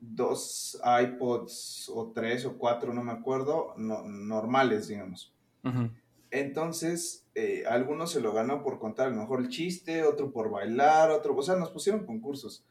dos 0.00 0.80
iPods 1.02 1.90
o 1.94 2.12
tres 2.12 2.44
o 2.44 2.56
cuatro, 2.58 2.92
no 2.92 3.02
me 3.02 3.12
acuerdo, 3.12 3.74
no- 3.76 4.02
normales, 4.04 4.88
digamos. 4.88 5.34
Ujú. 5.64 5.90
Entonces, 6.30 7.26
eh, 7.34 7.64
algunos 7.68 8.10
se 8.10 8.20
lo 8.20 8.32
ganó 8.32 8.62
por 8.62 8.78
contar 8.78 9.06
a 9.08 9.10
lo 9.10 9.16
mejor 9.16 9.40
el 9.40 9.48
chiste, 9.48 10.02
otro 10.02 10.32
por 10.32 10.50
bailar, 10.50 11.10
otro, 11.10 11.34
o 11.36 11.42
sea, 11.42 11.56
nos 11.56 11.70
pusieron 11.70 12.04
concursos. 12.06 12.64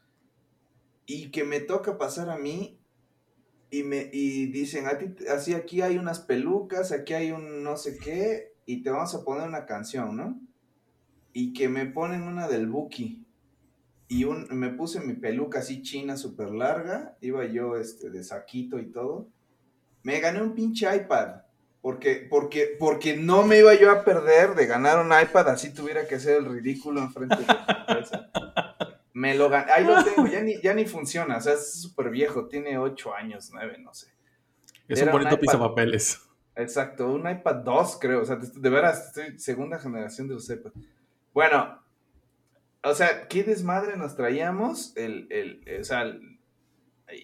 Y 1.06 1.30
que 1.30 1.44
me 1.44 1.60
toca 1.60 1.98
pasar 1.98 2.30
a 2.30 2.38
mí 2.38 2.78
y 3.70 3.82
me 3.82 4.08
y 4.12 4.46
dicen, 4.46 4.86
a 4.86 4.98
ti, 4.98 5.14
así 5.28 5.54
aquí 5.54 5.82
hay 5.82 5.98
unas 5.98 6.20
pelucas, 6.20 6.92
aquí 6.92 7.14
hay 7.14 7.32
un 7.32 7.62
no 7.62 7.76
sé 7.76 7.98
qué, 7.98 8.54
y 8.66 8.82
te 8.82 8.90
vamos 8.90 9.14
a 9.14 9.24
poner 9.24 9.48
una 9.48 9.66
canción, 9.66 10.16
¿no? 10.16 10.40
Y 11.32 11.52
que 11.52 11.68
me 11.68 11.86
ponen 11.86 12.22
una 12.22 12.48
del 12.48 12.68
Buki. 12.68 13.24
Y 14.06 14.24
un, 14.24 14.46
me 14.50 14.68
puse 14.70 15.00
mi 15.00 15.14
peluca 15.14 15.60
así 15.60 15.82
china, 15.82 16.16
súper 16.16 16.50
larga, 16.50 17.16
iba 17.20 17.44
yo 17.46 17.76
este, 17.76 18.10
de 18.10 18.22
saquito 18.22 18.78
y 18.78 18.90
todo. 18.90 19.28
Me 20.02 20.20
gané 20.20 20.42
un 20.42 20.54
pinche 20.54 20.94
iPad. 20.94 21.42
Porque, 21.84 22.26
porque, 22.30 22.76
porque 22.78 23.14
no 23.14 23.42
me 23.42 23.58
iba 23.58 23.74
yo 23.74 23.90
a 23.90 24.04
perder 24.04 24.54
de 24.54 24.64
ganar 24.64 25.04
un 25.04 25.12
iPad, 25.12 25.50
así 25.50 25.74
tuviera 25.74 26.06
que 26.06 26.14
hacer 26.14 26.38
el 26.38 26.46
ridículo 26.46 27.02
enfrente 27.02 27.36
de 27.36 27.46
la 27.46 27.76
empresa. 27.78 28.30
Me 29.14 29.34
lo 29.34 29.48
gané, 29.48 29.72
ahí 29.72 29.84
lo 29.84 30.02
tengo, 30.04 30.26
ya 30.28 30.40
ni, 30.42 30.60
ya 30.60 30.74
ni 30.74 30.84
funciona, 30.86 31.38
o 31.38 31.40
sea, 31.40 31.54
es 31.54 31.80
súper 31.80 32.10
viejo, 32.10 32.46
tiene 32.48 32.76
8 32.78 33.14
años, 33.14 33.50
9, 33.52 33.78
no 33.78 33.94
sé. 33.94 34.08
Es 34.88 35.00
Era 35.00 35.10
un 35.12 35.18
bonito 35.18 35.36
iPad. 35.36 35.40
pisapapeles. 35.40 36.20
Exacto, 36.56 37.08
un 37.10 37.28
iPad 37.28 37.56
2, 37.64 37.98
creo. 38.00 38.20
O 38.22 38.24
sea, 38.24 38.36
de 38.36 38.70
veras, 38.70 39.06
estoy 39.08 39.38
segunda 39.38 39.78
generación 39.78 40.28
de 40.28 40.34
los 40.34 40.48
iPad. 40.50 40.72
Bueno, 41.32 41.80
o 42.82 42.94
sea, 42.94 43.26
qué 43.28 43.42
desmadre 43.44 43.96
nos 43.96 44.14
traíamos. 44.14 44.96
El, 44.96 45.26
el, 45.30 45.62
el- 45.66 45.80
o 45.80 45.84
sea, 45.84 46.02
el- 46.02 46.38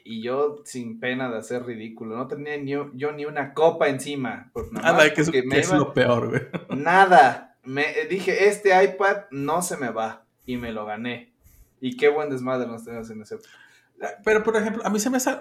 y 0.05 0.23
yo 0.23 0.63
sin 0.65 1.01
pena 1.01 1.31
de 1.31 1.39
hacer 1.39 1.65
ridículo. 1.65 2.17
No 2.17 2.27
tenía 2.29 2.57
ni, 2.57 2.71
yo 2.73 3.13
ni 3.13 3.25
una 3.25 3.53
copa 3.55 3.89
encima. 3.89 4.51
Por, 4.53 4.73
nada 4.73 4.91
Anda, 4.91 5.15
que 5.15 5.21
es, 5.21 5.27
porque 5.29 5.43
que 5.43 5.47
me 5.49 5.59
es 5.59 5.69
iba- 5.69 5.79
lo 5.79 5.93
peor, 5.93 6.29
güey. 6.31 6.43
Nada. 6.81 7.57
Me, 7.63 7.83
eh, 8.01 8.07
dije, 8.09 8.49
este 8.49 8.71
iPad 8.85 9.25
no 9.31 9.61
se 9.63 9.77
me 9.77 9.91
va. 9.91 10.25
Y 10.47 10.57
me 10.57 10.73
lo 10.73 10.87
gané. 10.87 11.30
Y 11.81 11.97
qué 11.97 12.09
buen 12.09 12.29
desmadre 12.31 12.67
nos 12.67 12.85
teníamos 12.85 13.11
en 13.11 13.23
ese. 13.23 13.39
Pero, 14.25 14.43
por 14.43 14.57
ejemplo, 14.57 14.83
a 14.85 14.91
mí 14.91 14.99
se 15.01 15.11
me 15.11 15.17
hace. 15.19 15.41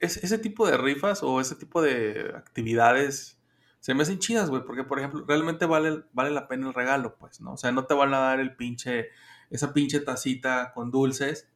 es- 0.00 0.16
ese 0.24 0.36
tipo 0.38 0.66
de 0.66 0.76
rifas 0.76 1.22
o 1.22 1.40
ese 1.40 1.54
tipo 1.54 1.80
de 1.80 2.32
actividades 2.36 3.38
se 3.78 3.94
me 3.94 4.02
hacen 4.02 4.18
chidas, 4.18 4.50
güey. 4.50 4.64
Porque, 4.64 4.82
por 4.84 4.98
ejemplo, 4.98 5.24
realmente 5.28 5.64
vale, 5.66 6.02
vale 6.12 6.30
la 6.30 6.48
pena 6.48 6.66
el 6.68 6.74
regalo, 6.74 7.16
pues, 7.18 7.40
¿no? 7.40 7.52
O 7.52 7.56
sea, 7.56 7.70
no 7.72 7.84
te 7.86 7.94
van 7.94 8.12
a 8.14 8.18
dar 8.18 8.40
el 8.40 8.56
pinche. 8.56 9.08
Esa 9.50 9.72
pinche 9.72 10.00
tacita 10.00 10.72
con 10.74 10.90
dulces. 10.90 11.48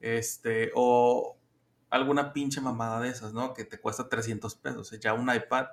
Este. 0.00 0.72
O 0.74 1.36
alguna 1.90 2.32
pinche 2.32 2.60
mamada 2.60 3.00
de 3.00 3.08
esas, 3.10 3.32
¿no? 3.32 3.54
Que 3.54 3.64
te 3.64 3.78
cuesta 3.78 4.08
300 4.08 4.54
pesos. 4.56 4.80
O 4.80 4.84
sea, 4.84 4.98
ya 4.98 5.14
un 5.14 5.32
iPad. 5.32 5.66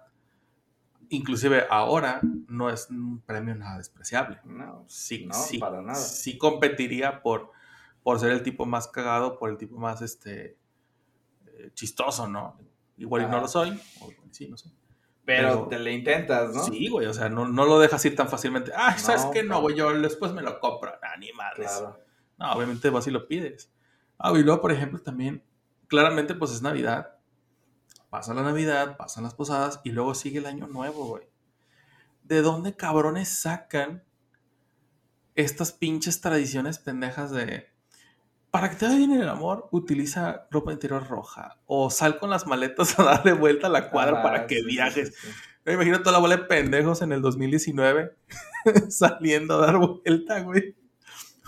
Inclusive 1.10 1.66
ahora 1.70 2.22
no 2.48 2.70
es 2.70 2.90
un 2.90 3.20
premio 3.22 3.54
nada 3.56 3.78
despreciable. 3.78 4.40
No, 4.46 4.86
sí, 4.88 5.26
No, 5.26 5.34
sí, 5.34 5.58
para 5.60 5.82
nada. 5.82 5.96
sí 5.96 6.38
competiría 6.38 7.22
por, 7.22 7.52
por 8.04 8.20
ser 8.20 8.32
el 8.32 8.44
tipo 8.44 8.66
más 8.66 8.88
cagado, 8.88 9.38
por 9.40 9.50
el 9.50 9.58
tipo 9.58 9.78
más 9.78 10.02
este 10.02 10.58
eh, 11.48 11.72
chistoso, 11.74 12.28
¿no? 12.28 12.60
Igual 12.98 13.24
y 13.24 13.26
no 13.28 13.40
lo 13.40 13.48
soy, 13.48 13.80
o 14.02 14.10
sí, 14.32 14.48
no 14.48 14.58
sé. 14.58 14.70
pero, 15.26 15.50
Pero- 15.50 15.68
te 15.68 15.80
le 15.80 15.94
intentas, 15.94 16.54
¿no? 16.54 16.64
Sí, 16.64 16.90
güey, 16.90 17.08
o 17.08 17.14
sea, 17.14 17.30
no, 17.30 17.48
no 17.48 17.66
lo 17.66 17.80
dejas 17.80 18.04
ir 18.06 18.16
tan 18.16 18.28
fácilmente. 18.30 18.72
Ah, 18.76 18.98
¿sabes 18.98 19.26
No, 19.26 19.32
qué? 19.32 19.44
No, 19.44 19.62
güey, 19.62 19.76
yo 19.76 19.92
después 20.00 20.32
me 20.34 20.42
lo 20.42 20.60
compro. 20.60 20.92
Nah, 21.02 21.18
ni 21.18 21.32
madres. 21.34 21.72
Claro. 21.72 22.00
No, 22.38 22.52
obviamente 22.54 22.90
vas 22.90 23.08
y 23.08 23.12
lo 23.12 23.28
pides. 23.28 23.72
Ah, 24.18 24.32
y 24.36 24.44
luego, 24.44 24.62
por 24.62 24.72
ejemplo, 24.72 25.00
también, 25.02 25.44
claramente, 25.88 26.36
pues 26.36 26.52
es 26.52 26.62
Navidad. 26.62 27.16
Pasa 28.10 28.34
la 28.34 28.44
Navidad, 28.44 28.96
pasan 28.98 29.24
las 29.24 29.34
posadas 29.34 29.80
y 29.84 29.92
luego 29.92 30.14
sigue 30.14 30.38
el 30.40 30.46
año 30.46 30.68
nuevo, 30.68 31.06
güey. 31.08 31.28
¿De 32.24 32.42
dónde 32.42 32.76
cabrones 32.76 33.30
sacan 33.30 34.04
estas 35.36 35.72
pinches 35.72 36.22
tradiciones 36.22 36.78
pendejas 36.80 37.32
de... 37.32 37.73
Para 38.54 38.70
que 38.70 38.76
te 38.76 38.86
vaya 38.86 39.00
bien 39.00 39.14
en 39.14 39.22
el 39.22 39.30
amor, 39.30 39.68
utiliza 39.72 40.46
ropa 40.52 40.72
interior 40.72 41.08
roja. 41.08 41.58
O 41.66 41.90
sal 41.90 42.20
con 42.20 42.30
las 42.30 42.46
maletas 42.46 42.94
a 43.00 43.04
darle 43.04 43.34
vuelta 43.34 43.66
a 43.66 43.70
la 43.72 43.90
cuadra 43.90 44.22
para 44.22 44.46
que 44.46 44.58
sí, 44.58 44.62
sí, 44.62 44.68
viajes. 44.68 45.16
sí, 45.16 45.28
sí. 45.28 45.34
Me 45.66 45.74
imagino 45.74 46.02
toda 46.02 46.12
la 46.12 46.20
bola 46.20 46.38
de 46.38 46.44
pendejos 46.44 47.02
en 47.02 47.14
el 47.14 47.24
2019 47.24 48.16
saliendo 48.90 49.56
a 49.56 49.66
dar 49.66 49.78
vuelta, 49.78 50.42
güey. 50.42 50.76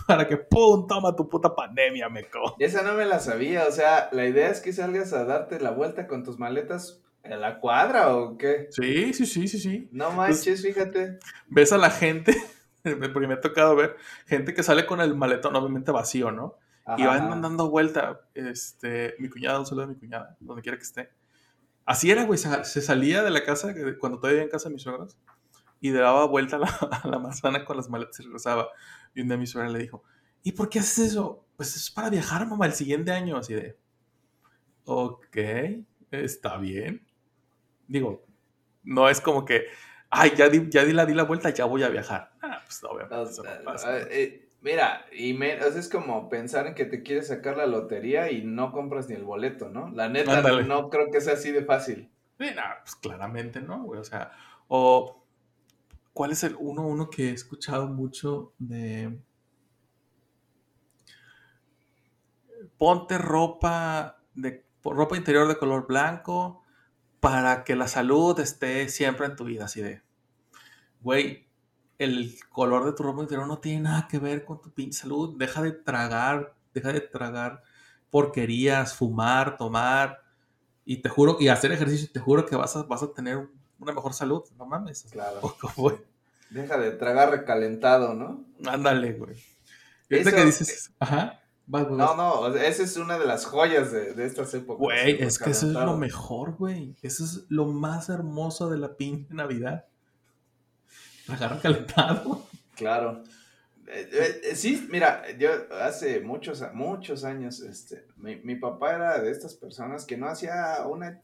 Para 0.04 0.26
que, 0.26 0.36
¡pum! 0.36 0.88
Toma 0.88 1.14
tu 1.14 1.28
puta 1.28 1.54
pandemia, 1.54 2.08
meco. 2.08 2.56
Esa 2.58 2.82
no 2.82 2.94
me 2.94 3.06
la 3.06 3.20
sabía, 3.20 3.68
o 3.68 3.70
sea, 3.70 4.08
la 4.10 4.26
idea 4.26 4.50
es 4.50 4.60
que 4.60 4.72
salgas 4.72 5.12
a 5.12 5.24
darte 5.24 5.60
la 5.60 5.70
vuelta 5.70 6.08
con 6.08 6.24
tus 6.24 6.40
maletas 6.40 7.04
a 7.22 7.36
la 7.36 7.60
cuadra 7.60 8.16
o 8.16 8.36
qué. 8.36 8.66
Sí, 8.70 9.14
sí, 9.14 9.26
sí, 9.26 9.46
sí, 9.46 9.60
sí. 9.60 9.88
No 9.92 10.10
manches, 10.10 10.60
fíjate. 10.60 11.20
Ves 11.46 11.72
a 11.72 11.78
la 11.78 11.90
gente, 11.90 12.36
porque 13.12 13.28
me 13.28 13.34
ha 13.34 13.40
tocado 13.40 13.76
ver 13.76 13.94
gente 14.26 14.54
que 14.54 14.64
sale 14.64 14.86
con 14.86 15.00
el 15.00 15.14
maletón 15.14 15.54
obviamente 15.54 15.92
vacío, 15.92 16.32
¿no? 16.32 16.58
Y 16.94 17.04
Ajá, 17.04 17.06
van 17.06 17.28
ajá. 17.28 17.40
dando 17.42 17.70
vuelta, 17.70 18.20
este, 18.34 19.14
mi 19.18 19.28
cuñada, 19.28 19.58
un 19.60 19.66
saludo 19.66 19.84
a 19.84 19.88
mi 19.88 19.96
cuñada, 19.96 20.36
donde 20.40 20.62
quiera 20.62 20.78
que 20.78 20.84
esté. 20.84 21.10
Así 21.86 22.10
era, 22.10 22.24
güey, 22.24 22.38
se, 22.38 22.64
se 22.64 22.82
salía 22.82 23.22
de 23.22 23.30
la 23.30 23.44
casa, 23.44 23.74
que- 23.74 23.98
cuando 23.98 24.20
todavía 24.20 24.42
en 24.42 24.48
casa 24.50 24.68
de 24.68 24.74
mis 24.74 24.82
suegros, 24.82 25.16
y 25.80 25.90
daba 25.92 26.26
vuelta 26.26 26.56
a 26.56 26.60
la, 26.60 26.68
a 27.04 27.08
la 27.08 27.18
manzana 27.18 27.64
con 27.64 27.76
las 27.78 27.90
maletas 27.90 28.20
y 28.20 28.24
regresaba. 28.24 28.68
Y 29.14 29.22
un 29.22 29.28
día 29.28 29.36
mi 29.38 29.46
suegra 29.46 29.70
le 29.70 29.80
dijo, 29.80 30.04
¿y 30.42 30.52
por 30.52 30.68
qué 30.70 30.80
haces 30.80 31.10
eso? 31.12 31.46
Pues 31.56 31.76
es 31.76 31.90
para 31.90 32.10
viajar, 32.10 32.46
mamá, 32.48 32.66
el 32.66 32.74
siguiente 32.74 33.12
año, 33.12 33.36
así 33.38 33.54
de, 33.54 33.78
ok, 34.84 35.36
está 36.10 36.56
bien. 36.58 37.06
Digo, 37.88 38.24
no 38.84 39.08
es 39.08 39.20
como 39.20 39.44
que, 39.44 39.66
ay, 40.10 40.32
ya 40.36 40.48
di, 40.48 40.68
ya 40.70 40.84
di, 40.84 40.92
la, 40.92 41.06
di 41.06 41.14
la 41.14 41.24
vuelta, 41.24 41.50
ya 41.50 41.64
voy 41.66 41.82
a 41.84 41.88
viajar. 41.90 42.32
Ah, 42.42 42.62
pues 42.64 42.82
no, 42.82 42.90
obviamente, 42.90 43.16
no 43.42 43.64
pasa. 43.64 43.98
eh, 44.00 44.08
eh, 44.10 44.45
mira, 44.60 45.06
y 45.12 45.32
me- 45.34 45.56
o 45.62 45.70
sea, 45.70 45.80
es 45.80 45.88
como 45.88 46.28
pensar 46.28 46.66
en 46.66 46.74
que 46.74 46.84
te 46.84 47.02
quieres 47.02 47.28
sacar 47.28 47.56
la 47.56 47.66
lotería 47.66 48.30
y 48.32 48.42
no 48.44 48.72
compras 48.72 49.08
ni 49.08 49.14
el 49.14 49.24
boleto, 49.24 49.68
¿no? 49.68 49.90
La 49.90 50.08
neta, 50.08 50.38
Ándale. 50.38 50.64
no 50.64 50.90
creo 50.90 51.10
que 51.10 51.20
sea 51.20 51.34
así 51.34 51.52
de 51.52 51.64
fácil. 51.64 52.10
No, 52.38 52.46
pues 52.82 52.94
claramente 52.96 53.60
no, 53.60 53.82
güey. 53.84 54.00
O 54.00 54.04
sea, 54.04 54.32
o 54.68 55.24
¿cuál 56.12 56.32
es 56.32 56.42
el 56.44 56.56
uno, 56.58 56.86
uno 56.86 57.08
que 57.10 57.30
he 57.30 57.32
escuchado 57.32 57.88
mucho 57.88 58.52
de 58.58 59.18
ponte 62.78 63.18
ropa 63.18 64.18
de 64.34 64.64
ropa 64.84 65.16
interior 65.16 65.48
de 65.48 65.56
color 65.58 65.86
blanco 65.86 66.62
para 67.20 67.64
que 67.64 67.74
la 67.74 67.88
salud 67.88 68.38
esté 68.38 68.88
siempre 68.88 69.26
en 69.26 69.34
tu 69.36 69.44
vida, 69.44 69.64
así 69.64 69.80
de, 69.82 70.02
güey, 71.00 71.45
el 71.98 72.34
color 72.50 72.84
de 72.84 72.92
tu 72.92 73.02
ropa 73.02 73.22
interior 73.22 73.46
no 73.46 73.58
tiene 73.58 73.80
nada 73.82 74.06
que 74.08 74.18
ver 74.18 74.44
con 74.44 74.60
tu 74.60 74.70
pinche 74.70 75.00
salud. 75.00 75.36
Deja 75.38 75.62
de 75.62 75.72
tragar, 75.72 76.54
deja 76.74 76.92
de 76.92 77.00
tragar 77.00 77.62
porquerías, 78.10 78.94
fumar, 78.94 79.56
tomar 79.56 80.22
y 80.84 80.98
te 80.98 81.08
juro, 81.08 81.36
y 81.40 81.48
hacer 81.48 81.72
ejercicio, 81.72 82.08
te 82.12 82.20
juro 82.20 82.46
que 82.46 82.56
vas 82.56 82.76
a, 82.76 82.84
vas 82.84 83.02
a 83.02 83.12
tener 83.12 83.48
una 83.78 83.92
mejor 83.92 84.14
salud, 84.14 84.42
no 84.56 84.66
mames. 84.66 85.06
Claro. 85.10 85.40
Deja 86.50 86.78
de 86.78 86.92
tragar 86.92 87.30
recalentado, 87.30 88.14
¿no? 88.14 88.44
Ándale, 88.64 89.14
güey. 89.14 89.36
Eso- 90.08 90.30
que 90.30 90.44
dices, 90.44 90.92
ajá, 91.00 91.40
vas, 91.66 91.88
vas, 91.90 91.98
No, 91.98 92.14
no, 92.16 92.54
esa 92.54 92.84
es 92.84 92.96
una 92.96 93.18
de 93.18 93.26
las 93.26 93.44
joyas 93.44 93.90
de, 93.90 94.14
de 94.14 94.24
estas 94.26 94.54
épocas. 94.54 94.78
Güey, 94.80 95.20
es 95.20 95.38
que 95.38 95.50
eso 95.50 95.66
es 95.66 95.72
lo 95.72 95.96
mejor, 95.96 96.54
güey. 96.54 96.94
Eso 97.02 97.24
es 97.24 97.44
lo 97.48 97.66
más 97.66 98.08
hermoso 98.08 98.70
de 98.70 98.78
la 98.78 98.96
pinche 98.96 99.34
Navidad. 99.34 99.86
Tragar 101.38 101.60
calentado. 101.60 102.46
Claro. 102.74 103.22
Eh, 103.88 104.08
eh, 104.12 104.40
eh, 104.50 104.56
sí, 104.56 104.86
mira, 104.90 105.22
yo 105.38 105.48
hace 105.80 106.20
muchos, 106.20 106.62
muchos 106.74 107.22
años, 107.24 107.60
este, 107.60 108.04
mi, 108.16 108.36
mi 108.36 108.56
papá 108.56 108.94
era 108.94 109.18
de 109.20 109.30
estas 109.30 109.54
personas 109.54 110.04
que 110.04 110.16
no 110.16 110.26
hacía 110.28 110.78
una, 110.86 111.20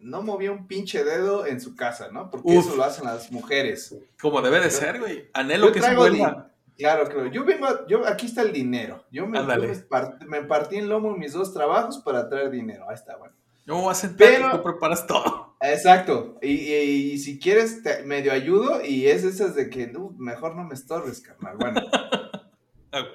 no 0.00 0.22
movía 0.22 0.50
un 0.50 0.66
pinche 0.66 1.04
dedo 1.04 1.46
en 1.46 1.60
su 1.60 1.76
casa, 1.76 2.08
¿no? 2.10 2.28
Porque 2.28 2.48
Uf. 2.58 2.66
eso 2.66 2.76
lo 2.76 2.82
hacen 2.82 3.04
las 3.04 3.30
mujeres. 3.30 3.94
Como 4.20 4.42
debe 4.42 4.58
de 4.58 4.64
Yo- 4.64 4.70
ser, 4.76 4.98
güey. 4.98 5.30
Anhelo 5.32 5.70
que 5.70 5.80
se 5.80 5.94
vuelva. 5.94 6.48
Claro, 6.76 7.04
claro. 7.04 7.26
Yo 7.26 7.44
vengo, 7.44 7.66
a- 7.66 7.86
yo, 7.86 8.04
aquí 8.06 8.26
está 8.26 8.42
el 8.42 8.52
dinero. 8.52 9.04
Yo 9.12 9.26
me, 9.26 9.40
me, 9.40 9.46
part- 9.88 10.18
me 10.26 10.42
partí 10.42 10.76
en 10.76 10.88
lomo 10.88 11.12
en 11.14 11.20
mis 11.20 11.32
dos 11.34 11.52
trabajos 11.54 11.98
para 11.98 12.28
traer 12.28 12.50
dinero. 12.50 12.88
Ahí 12.88 12.94
está, 12.96 13.16
bueno. 13.16 13.34
Yo 13.64 13.76
me 13.76 13.82
voy 13.82 13.92
a 13.92 13.94
sentar 13.94 14.26
Pero- 14.28 14.48
y 14.48 14.50
tú 14.52 14.62
preparas 14.64 15.06
todo. 15.06 15.51
Exacto. 15.62 16.38
Y, 16.42 16.50
y- 16.52 17.12
y 17.12 17.18
si 17.18 17.38
quieres, 17.38 17.82
te- 17.82 18.02
medio 18.02 18.32
ayudo 18.32 18.84
y 18.84 19.06
es 19.06 19.24
esas 19.24 19.54
de 19.54 19.70
que, 19.70 19.86
"No, 19.86 20.10
mejor 20.18 20.56
no 20.56 20.64
me 20.64 20.74
estorbes, 20.74 21.20
carnal. 21.20 21.56
Bueno. 21.58 21.80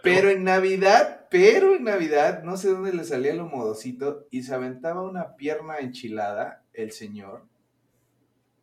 Pero 0.01 0.31
en 0.31 0.43
Navidad, 0.43 1.27
pero 1.29 1.75
en 1.75 1.83
Navidad, 1.83 2.41
no 2.41 2.57
sé 2.57 2.69
dónde 2.69 2.93
le 2.93 3.03
salía 3.03 3.35
lo 3.35 3.45
modosito 3.45 4.25
y 4.31 4.41
se 4.41 4.55
aventaba 4.55 5.03
una 5.03 5.35
pierna 5.35 5.77
enchilada 5.77 6.63
el 6.73 6.91
señor. 6.91 7.43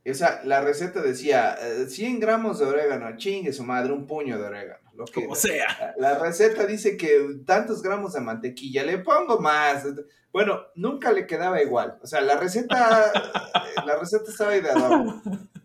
O 0.06 0.14
sea, 0.14 0.42
la 0.44 0.60
receta 0.60 1.00
decía 1.00 1.54
eh, 1.60 1.86
100 1.88 2.20
gramos 2.20 2.58
de 2.58 2.66
orégano, 2.66 3.16
chingue 3.16 3.52
su 3.52 3.64
madre, 3.64 3.92
un 3.92 4.06
puño 4.06 4.38
de 4.38 4.44
orégano. 4.44 4.90
Lo 4.94 5.06
que, 5.06 5.22
Como 5.24 5.34
sea. 5.34 5.94
la 5.98 6.18
receta 6.18 6.66
dice 6.66 6.96
que 6.96 7.40
tantos 7.46 7.82
gramos 7.82 8.12
de 8.12 8.20
mantequilla, 8.20 8.84
le 8.84 8.98
pongo 8.98 9.40
más. 9.40 9.84
Bueno, 10.32 10.60
nunca 10.74 11.10
le 11.10 11.26
quedaba 11.26 11.62
igual. 11.62 11.98
O 12.02 12.06
sea, 12.06 12.20
la 12.20 12.36
receta, 12.36 13.12
la 13.86 13.96
receta 13.96 14.30
estaba 14.30 14.56
ideada, 14.56 15.22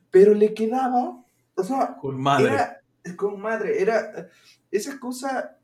pero 0.09 0.33
le 0.33 0.53
quedaba, 0.53 1.23
o 1.55 1.63
sea, 1.63 1.97
Con 1.99 2.19
madre. 2.19 2.53
era, 2.53 2.81
con 3.17 3.39
madre, 3.39 3.81
era, 3.81 4.29
esa 4.71 4.99
cosa 4.99 5.57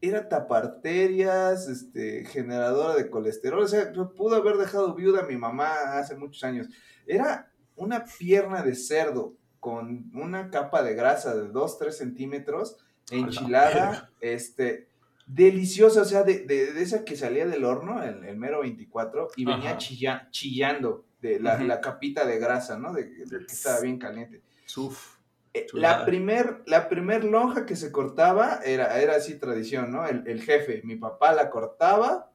era 0.00 0.28
taparterias, 0.28 1.68
este, 1.68 2.24
generadora 2.24 2.94
de 2.94 3.10
colesterol, 3.10 3.62
o 3.62 3.68
sea, 3.68 3.92
pudo 3.92 4.36
haber 4.36 4.56
dejado 4.56 4.94
viuda 4.94 5.20
a 5.20 5.26
mi 5.26 5.36
mamá 5.36 5.98
hace 5.98 6.16
muchos 6.16 6.42
años. 6.44 6.68
Era 7.06 7.51
una 7.82 8.04
pierna 8.04 8.62
de 8.62 8.74
cerdo 8.74 9.34
con 9.60 10.10
una 10.14 10.50
capa 10.50 10.82
de 10.82 10.94
grasa 10.94 11.34
de 11.34 11.48
2, 11.48 11.78
3 11.78 11.96
centímetros, 11.96 12.76
la 13.10 13.16
enchilada, 13.18 14.10
este, 14.20 14.88
deliciosa, 15.26 16.02
o 16.02 16.04
sea, 16.04 16.24
de, 16.24 16.40
de- 16.46 16.72
de 16.72 16.82
esa 16.82 17.04
que 17.04 17.16
salía 17.16 17.46
del 17.46 17.64
horno, 17.64 18.02
el, 18.02 18.24
el 18.24 18.36
mero 18.36 18.60
24, 18.62 19.28
y 19.36 19.44
venía 19.44 19.70
Ajá. 19.70 19.78
chilla- 19.78 20.28
chillando 20.30 21.04
de 21.20 21.38
la, 21.38 21.58
la 21.62 21.80
capita 21.80 22.26
de 22.26 22.38
grasa, 22.38 22.76
¿no? 22.78 22.92
De, 22.92 23.04
de 23.04 23.38
que 23.46 23.52
estaba 23.52 23.80
bien 23.80 23.98
caliente. 23.98 24.42
Uf. 24.76 25.16
Eh. 25.54 25.66
La 25.74 26.04
primer, 26.06 26.62
la 26.66 26.88
primer 26.88 27.22
lonja 27.24 27.66
que 27.66 27.76
se 27.76 27.92
cortaba 27.92 28.60
era, 28.64 29.00
era 29.00 29.16
así 29.16 29.38
tradición, 29.38 29.92
¿no? 29.92 30.06
El, 30.06 30.26
el 30.26 30.42
jefe, 30.42 30.80
mi 30.82 30.96
papá 30.96 31.32
la 31.34 31.50
cortaba, 31.50 32.31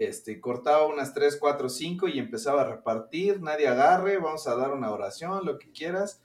este, 0.00 0.40
cortaba 0.40 0.86
unas 0.86 1.12
3, 1.12 1.36
4, 1.38 1.68
5 1.68 2.08
y 2.08 2.18
empezaba 2.18 2.62
a 2.62 2.76
repartir, 2.76 3.42
nadie 3.42 3.68
agarre, 3.68 4.16
vamos 4.16 4.48
a 4.48 4.56
dar 4.56 4.72
una 4.72 4.90
oración, 4.90 5.44
lo 5.44 5.58
que 5.58 5.70
quieras. 5.72 6.22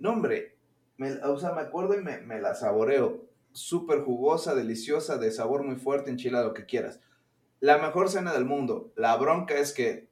No, 0.00 0.10
hombre, 0.10 0.56
me, 0.96 1.12
o 1.12 1.38
sea, 1.38 1.52
me 1.52 1.60
acuerdo 1.60 1.94
y 1.94 2.02
me, 2.02 2.18
me 2.22 2.40
la 2.40 2.56
saboreo. 2.56 3.24
Súper 3.52 4.02
jugosa, 4.02 4.56
deliciosa, 4.56 5.16
de 5.16 5.30
sabor 5.30 5.62
muy 5.62 5.76
fuerte, 5.76 6.10
enchilada, 6.10 6.46
lo 6.46 6.54
que 6.54 6.66
quieras. 6.66 7.00
La 7.60 7.78
mejor 7.78 8.10
cena 8.10 8.32
del 8.32 8.46
mundo. 8.46 8.92
La 8.96 9.16
bronca 9.16 9.54
es 9.54 9.72
que 9.72 10.08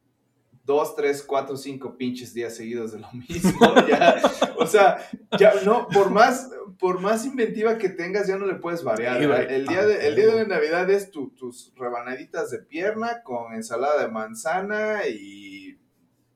dos, 0.64 0.94
tres, 0.94 1.22
cuatro, 1.22 1.56
cinco 1.56 1.96
pinches 1.96 2.32
días 2.34 2.54
seguidos 2.54 2.92
de 2.92 3.00
lo 3.00 3.10
mismo. 3.12 3.58
ya, 3.88 4.20
o 4.56 4.66
sea, 4.66 4.98
ya 5.38 5.54
no, 5.64 5.88
por 5.88 6.10
más, 6.10 6.50
por 6.78 7.00
más 7.00 7.24
inventiva 7.26 7.76
que 7.78 7.88
tengas, 7.88 8.26
ya 8.28 8.36
no 8.36 8.46
le 8.46 8.54
puedes 8.54 8.84
variar. 8.84 9.20
El, 9.20 9.66
día 9.66 9.84
de, 9.86 10.06
el 10.08 10.16
día 10.16 10.26
de 10.26 10.42
la 10.42 10.44
Navidad 10.56 10.88
es 10.90 11.10
tu- 11.10 11.30
tus 11.30 11.72
rebanaditas 11.76 12.50
de 12.50 12.58
pierna 12.60 13.22
con 13.22 13.52
ensalada 13.54 14.00
de 14.02 14.08
manzana 14.08 15.06
y 15.08 15.78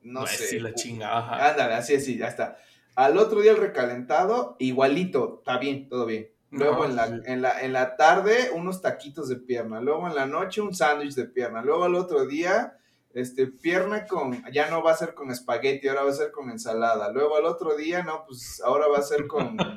no 0.01 0.21
Pues 0.21 0.31
sé. 0.31 0.45
sí, 0.47 0.59
la 0.59 0.73
chingada. 0.73 1.49
Ándale, 1.51 1.75
así, 1.75 1.95
así, 1.95 2.17
ya 2.17 2.27
está. 2.27 2.57
Al 2.95 3.17
otro 3.17 3.41
día 3.41 3.51
el 3.51 3.57
recalentado, 3.57 4.55
igualito, 4.59 5.37
está 5.39 5.57
bien, 5.57 5.87
todo 5.89 6.05
bien. 6.05 6.29
Luego 6.51 6.83
No, 6.83 6.85
en, 6.85 6.95
la, 6.95 7.07
sí. 7.07 7.13
en, 7.25 7.41
la, 7.41 7.61
en 7.61 7.73
la 7.73 7.95
tarde 7.97 8.51
unos 8.53 8.81
taquitos 8.81 9.27
de 9.29 9.35
pierna, 9.37 9.81
luego 9.81 10.07
en 10.07 10.15
la 10.15 10.25
noche 10.25 10.61
un 10.61 10.73
sándwich 10.73 11.13
de 11.15 11.25
pierna, 11.25 11.61
luego 11.61 11.83
al 11.83 11.95
otro 11.95 12.25
día 12.25 12.77
este, 13.15 13.47
pierna 13.47 14.05
con, 14.05 14.43
ya 14.53 14.69
no 14.69 14.83
va 14.83 14.91
a 14.91 14.97
ser 14.97 15.15
con 15.15 15.31
espagueti, 15.31 15.87
ahora 15.87 16.03
va 16.03 16.11
a 16.11 16.13
ser 16.13 16.31
con 16.31 16.49
ensalada, 16.51 17.11
luego 17.11 17.35
al 17.37 17.45
otro 17.45 17.75
día, 17.75 18.03
no, 18.03 18.25
pues 18.27 18.61
ahora 18.63 18.87
va 18.87 18.99
a 18.99 19.03
ser 19.03 19.25
con... 19.25 19.57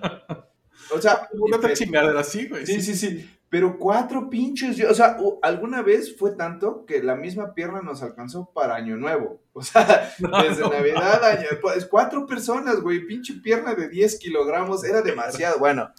O 0.94 1.00
sea, 1.00 1.28
Una 1.32 1.58
pe- 1.58 1.74
chingadera 1.74 2.20
así, 2.20 2.48
güey. 2.48 2.64
Sí, 2.64 2.80
sí, 2.80 2.94
sí. 2.94 3.28
Pero 3.50 3.76
cuatro 3.78 4.30
pinches. 4.30 4.82
O 4.84 4.94
sea, 4.94 5.18
alguna 5.42 5.82
vez 5.82 6.16
fue 6.16 6.30
tanto 6.30 6.86
que 6.86 7.02
la 7.02 7.14
misma 7.14 7.52
pierna 7.52 7.82
nos 7.82 8.02
alcanzó 8.02 8.50
para 8.54 8.76
Año 8.76 8.96
Nuevo. 8.96 9.42
O 9.52 9.62
sea, 9.62 10.08
No, 10.20 10.40
desde 10.42 10.62
no. 10.62 10.70
Navidad, 10.70 11.22
año, 11.24 11.48
pues 11.60 11.84
cuatro 11.84 12.24
personas, 12.26 12.80
güey. 12.80 13.04
Pinche 13.06 13.34
pierna 13.34 13.74
de 13.74 13.88
10 13.88 14.18
kilogramos. 14.18 14.84
Era 14.84 15.02
demasiado. 15.02 15.58
Bueno, 15.58 15.90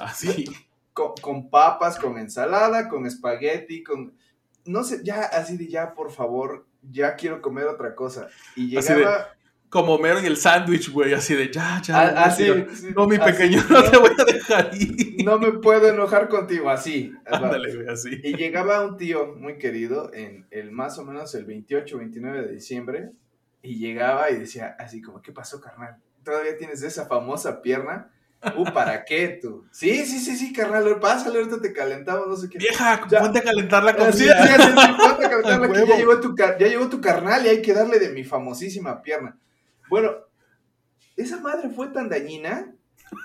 Así. 0.00 0.46
con, 0.94 1.12
con 1.20 1.50
papas, 1.50 1.98
con 1.98 2.16
ensalada, 2.18 2.88
con 2.88 3.06
espagueti, 3.06 3.84
con. 3.84 4.14
No 4.64 4.82
sé, 4.82 5.02
ya 5.04 5.20
así 5.24 5.56
de 5.56 5.68
ya, 5.68 5.94
por 5.94 6.10
favor, 6.10 6.66
ya 6.90 7.14
quiero 7.16 7.40
comer 7.40 7.66
otra 7.66 7.94
cosa. 7.94 8.28
Y 8.56 8.76
Así 8.76 8.92
de- 8.92 8.98
llegaba. 9.00 9.28
Como 9.68 9.94
Homero 9.94 10.20
y 10.20 10.26
el 10.26 10.36
sándwich, 10.36 10.90
güey. 10.90 11.14
Así 11.14 11.34
de 11.34 11.50
ya, 11.50 11.80
ya. 11.82 11.98
a- 12.00 12.12
no, 12.12 12.20
así, 12.20 12.44
sí, 12.74 12.88
No, 12.94 13.06
mi 13.06 13.16
así, 13.16 13.32
pequeño, 13.32 13.62
no 13.70 13.82
te 13.90 13.96
voy 13.96 14.10
a 14.18 14.24
dejar 14.30 14.70
ir. 14.74 15.24
no 15.24 15.38
me 15.38 15.52
puedo 15.52 15.88
enojar 15.88 16.28
contigo, 16.28 16.68
así. 16.68 17.14
Ándale, 17.24 17.74
güey, 17.74 17.88
así. 17.88 18.20
Y 18.22 18.36
llegaba 18.36 18.84
un 18.84 18.98
tío 18.98 19.34
muy 19.34 19.56
querido 19.56 20.12
en 20.12 20.46
el 20.50 20.72
más 20.72 20.98
o 20.98 21.06
menos 21.06 21.34
el 21.34 21.46
28 21.46 21.96
29 21.96 22.42
de 22.42 22.52
diciembre 22.52 23.12
y 23.62 23.78
llegaba 23.78 24.30
y 24.30 24.36
decía 24.36 24.76
así 24.78 25.00
como, 25.00 25.22
¿qué 25.22 25.32
pasó, 25.32 25.58
carnal? 25.58 25.96
¿Todavía 26.22 26.58
tienes 26.58 26.82
esa 26.82 27.06
famosa 27.06 27.62
pierna? 27.62 28.10
Uh, 28.56 28.64
¿para 28.72 29.04
qué 29.04 29.38
tú? 29.40 29.64
Sí, 29.70 30.04
sí, 30.04 30.18
sí, 30.18 30.36
sí, 30.36 30.52
carnal, 30.52 30.98
pásale, 30.98 31.38
ahorita 31.38 31.60
te 31.60 31.72
calentamos, 31.72 32.26
no 32.26 32.36
sé 32.36 32.48
qué. 32.48 32.58
Vieja, 32.58 33.06
Ya. 33.08 33.20
ponte 33.20 33.38
a 33.38 33.42
calentar 33.42 33.84
la 33.84 33.92
comida. 33.94 34.08
Así, 34.10 34.28
así, 34.28 34.52
así, 34.52 34.72
así, 34.76 34.92
ponte 34.98 35.26
a 35.26 35.30
calentarla, 35.30 35.66
A 35.66 35.68
que 35.68 35.72
huevo. 35.78 35.86
ya 35.86 35.96
llegó, 35.96 36.20
tu, 36.20 36.34
car- 36.34 36.58
ya 36.58 36.66
llegó 36.66 36.88
tu 36.88 37.00
carnal 37.00 37.46
y 37.46 37.50
hay 37.50 37.62
que 37.62 37.72
darle 37.72 37.98
de 38.00 38.08
mi 38.10 38.24
famosísima 38.24 39.00
pierna. 39.02 39.38
Bueno, 39.88 40.10
esa 41.16 41.38
madre 41.40 41.68
fue 41.70 41.88
tan 41.88 42.08
dañina 42.08 42.74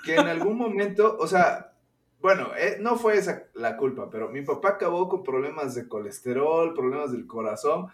que 0.04 0.14
en 0.14 0.26
algún 0.28 0.56
momento, 0.58 1.16
o 1.18 1.26
sea, 1.26 1.72
bueno, 2.20 2.50
eh, 2.56 2.76
no 2.80 2.96
fue 2.96 3.16
esa 3.16 3.44
la 3.54 3.76
culpa, 3.76 4.10
pero 4.10 4.28
mi 4.28 4.42
papá 4.42 4.70
acabó 4.70 5.08
con 5.08 5.22
problemas 5.24 5.74
de 5.74 5.88
colesterol, 5.88 6.74
problemas 6.74 7.10
del 7.12 7.26
corazón, 7.26 7.86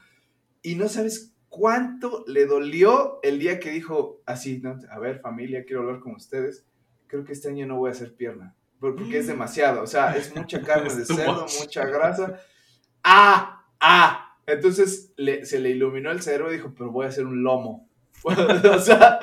y 0.62 0.74
no 0.76 0.88
sabes 0.88 1.32
cuánto 1.48 2.24
le 2.26 2.46
dolió 2.46 3.20
el 3.22 3.38
día 3.38 3.60
que 3.60 3.70
dijo 3.70 4.20
así, 4.26 4.58
¿no? 4.60 4.78
a 4.90 4.98
ver 4.98 5.20
familia, 5.20 5.64
quiero 5.66 5.82
hablar 5.82 6.00
con 6.00 6.14
ustedes, 6.16 6.64
creo 7.14 7.24
que 7.24 7.32
este 7.32 7.48
año 7.48 7.64
no 7.66 7.76
voy 7.76 7.90
a 7.90 7.92
hacer 7.92 8.12
pierna, 8.16 8.56
porque 8.80 9.18
es 9.18 9.28
demasiado, 9.28 9.82
o 9.82 9.86
sea, 9.86 10.16
es 10.16 10.34
mucha 10.34 10.60
carne 10.62 10.92
de 10.92 11.04
cerdo, 11.04 11.42
much. 11.42 11.60
mucha 11.60 11.84
grasa. 11.86 12.40
¡Ah! 13.04 13.64
¡Ah! 13.80 14.36
Entonces 14.46 15.12
le- 15.16 15.46
se 15.46 15.60
le 15.60 15.70
iluminó 15.70 16.10
el 16.10 16.22
cerebro 16.22 16.50
y 16.52 16.56
dijo, 16.56 16.74
pero 16.76 16.90
voy 16.90 17.06
a 17.06 17.10
hacer 17.10 17.24
un 17.24 17.44
lomo. 17.44 17.88
o 18.24 18.78
sea, 18.80 19.20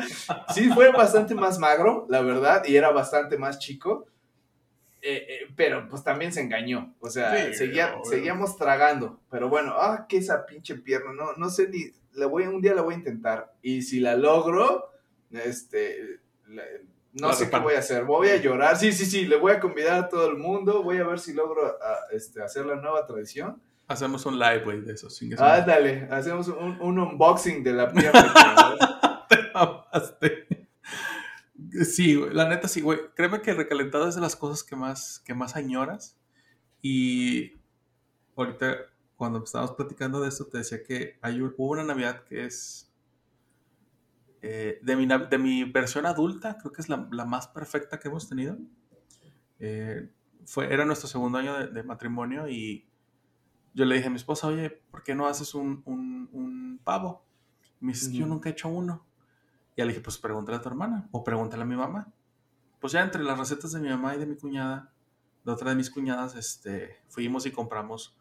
sí 0.54 0.70
fue 0.70 0.90
bastante 0.94 1.36
más 1.36 1.60
magro, 1.60 2.06
la 2.10 2.22
verdad, 2.22 2.64
y 2.66 2.78
era 2.78 2.92
bastante 2.92 3.38
más 3.38 3.60
chico. 3.60 4.06
eh, 5.02 5.26
eh, 5.28 5.54
pero 5.58 5.90
pues 5.90 6.02
también 6.04 6.32
se 6.32 6.40
engañó. 6.42 6.96
O 7.02 7.10
sea, 7.10 7.36
Sí, 7.48 7.54
seguía- 7.56 7.96
obvio. 7.96 8.06
seguíamos 8.06 8.56
tragando. 8.58 9.20
Pero 9.30 9.50
bueno, 9.50 9.74
ah, 9.76 10.06
que 10.08 10.18
esa 10.18 10.46
pinche 10.46 10.76
pierna. 10.76 11.12
No, 11.14 11.34
no 11.36 11.50
sé 11.50 11.68
ni. 11.68 11.92
La 12.14 12.28
voy, 12.28 12.44
un 12.48 12.62
día 12.62 12.74
la 12.76 12.84
voy 12.84 12.94
a 12.94 12.98
intentar. 12.98 13.52
Y 13.62 13.82
si 13.82 14.00
la 14.00 14.16
logro, 14.16 14.92
este. 15.32 16.20
la- 16.48 16.64
no 17.14 17.28
La 17.30 17.34
sé 17.34 17.50
qué 17.50 17.60
voy 17.60 17.74
a 17.74 17.80
hacer. 17.80 18.06
Voy 18.06 18.30
a 18.30 18.38
llorar. 18.38 18.78
Sí, 18.78 18.92
sí, 18.92 19.06
sí. 19.06 19.26
Le 19.26 19.36
voy 19.36 19.52
a 19.52 19.60
convidar 19.60 20.06
a 20.06 20.10
todo 20.10 20.30
el 20.30 20.38
mundo. 20.38 20.84
Voy 20.84 20.98
a 20.98 21.04
ver 21.06 21.20
si 21.20 21.34
logro 21.34 21.78
ah, 21.82 22.00
este, 22.12 22.42
hacer 22.42 22.66
la 22.66 22.76
nueva 22.76 23.06
tradición. 23.06 23.62
Hacemos 23.88 24.26
un 24.26 24.40
live, 24.40 24.64
güey, 24.64 24.82
de 24.82 24.94
eso. 24.94 25.10
Sin 25.10 25.34
eso. 25.34 25.44
Ándale, 25.44 26.08
hacemos 26.10 26.48
un, 26.48 26.80
un 26.80 27.00
unboxing 27.00 27.64
de 27.64 27.74
la 27.74 27.92
pierna. 27.92 29.26
Te 29.30 29.38
mamaste. 29.54 30.48
Sí, 31.86 32.16
güey, 32.16 32.34
la 32.34 32.48
neta 32.48 32.68
sí, 32.68 32.82
güey. 32.82 33.00
Créeme 33.16 33.42
que 33.42 33.52
el 33.52 33.58
recalentado 33.58 34.08
es 34.08 34.16
de 34.16 34.22
las 34.22 34.36
cosas 34.36 34.64
que 34.64 34.76
más, 34.76 35.22
que 35.26 35.34
más 35.34 35.56
añoras. 35.56 36.18
Y 36.82 37.54
ahorita, 38.36 38.78
cuando 39.16 39.44
estábamos 39.44 39.76
platicando 39.76 40.22
de 40.22 40.30
esto, 40.30 40.46
te 40.46 40.60
decía 40.60 40.84
que 40.84 41.18
hay, 41.22 41.42
hubo 41.42 41.72
una 41.72 41.84
Navidad 41.84 42.24
que 42.24 42.46
es. 42.46 42.91
Eh, 44.42 44.80
de, 44.82 44.96
mi, 44.96 45.06
de 45.08 45.38
mi 45.38 45.64
versión 45.66 46.06
adulta, 46.06 46.58
creo 46.58 46.72
que 46.72 46.82
es 46.82 46.90
la, 46.90 47.08
la 47.12 47.26
más 47.26 47.48
perfecta 47.48 48.00
que 48.00 48.08
hemos 48.10 48.28
tenido. 48.30 48.58
Eh, 49.60 50.10
fue, 50.46 50.74
era 50.74 50.86
nuestro 50.86 51.08
segundo 51.08 51.38
año 51.38 51.54
de, 51.58 51.68
de 51.68 51.84
matrimonio 51.84 52.48
y 52.48 52.88
yo 53.74 53.86
le 53.86 53.96
dije 53.96 54.08
a 54.08 54.10
mi 54.10 54.16
esposa, 54.18 54.48
oye, 54.48 54.70
¿por 54.70 55.04
qué 55.04 55.16
no 55.16 55.28
haces 55.28 55.54
un, 55.56 55.82
un- 55.86 56.30
un 56.34 56.80
pavo? 56.84 57.24
Y 57.82 57.86
me 57.86 57.94
dice, 57.94 58.06
"Es 58.06 58.12
que 58.12 58.18
yo 58.18 58.26
nunca 58.28 58.50
he 58.50 58.52
hecho 58.54 58.70
uno. 58.70 59.06
Y 59.76 59.82
le 59.82 59.88
dije, 59.90 60.02
pues 60.02 60.18
pregúntale 60.18 60.58
a 60.58 60.62
tu 60.62 60.70
hermana 60.70 61.08
o 61.12 61.24
pregúntale 61.24 61.64
a 61.64 61.66
mi 61.66 61.76
mamá. 61.76 62.12
Pues 62.80 62.94
ya 62.94 63.02
entre 63.04 63.24
las 63.24 63.38
recetas 63.40 63.72
de 63.72 63.80
mi 63.80 63.90
mamá 63.90 64.16
y 64.16 64.20
de 64.20 64.26
mi 64.26 64.36
cuñada, 64.36 64.92
de 65.46 65.52
otra 65.52 65.70
de 65.72 65.76
mis 65.78 65.90
cuñadas, 65.90 66.36
este, 66.36 66.98
fuimos 67.10 67.46
y 67.46 67.52
compramos 67.52 68.18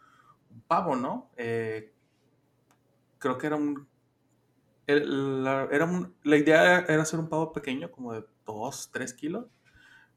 un 0.51 0.61
pavo, 0.63 0.97
¿no? 0.97 1.31
Eh, 1.37 1.93
creo 3.19 3.39
que 3.39 3.47
era 3.47 3.57
un... 3.57 3.87
el- 4.91 5.45
la, 5.45 5.69
era 5.71 5.85
un- 5.87 6.15
la 6.25 6.37
idea 6.37 6.81
era, 6.81 7.03
hacer 7.03 7.21
un 7.21 7.29
pavo 7.29 7.53
pequeño, 7.53 7.91
como 7.91 8.13
de 8.13 8.25
2, 8.47 8.91
3 8.93 9.15
kilos. 9.15 9.47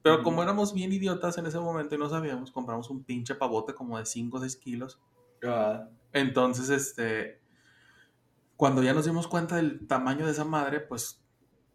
Pero 0.04 0.24
como 0.24 0.44
éramos 0.44 0.74
bien 0.74 0.94
idiotas 0.94 1.38
en 1.38 1.46
ese 1.48 1.60
momento 1.60 1.96
y 1.96 1.98
no 2.00 2.10
sabíamos, 2.10 2.52
compramos 2.52 2.90
un 2.90 3.04
pinche 3.06 3.36
pavote 3.36 3.74
como 3.76 3.98
de 4.00 4.06
5 4.06 4.38
o 4.38 4.42
6 4.42 4.58
kilos. 4.58 5.02
Ah, 5.44 5.90
Entonces, 6.14 6.70
este, 6.70 7.42
cuando 8.56 8.84
ya 8.84 8.94
nos 8.94 9.06
dimos 9.06 9.28
cuenta 9.28 9.56
del 9.58 9.88
tamaño 9.88 10.26
de 10.26 10.32
esa 10.32 10.46
madre, 10.46 10.80
pues 10.80 11.24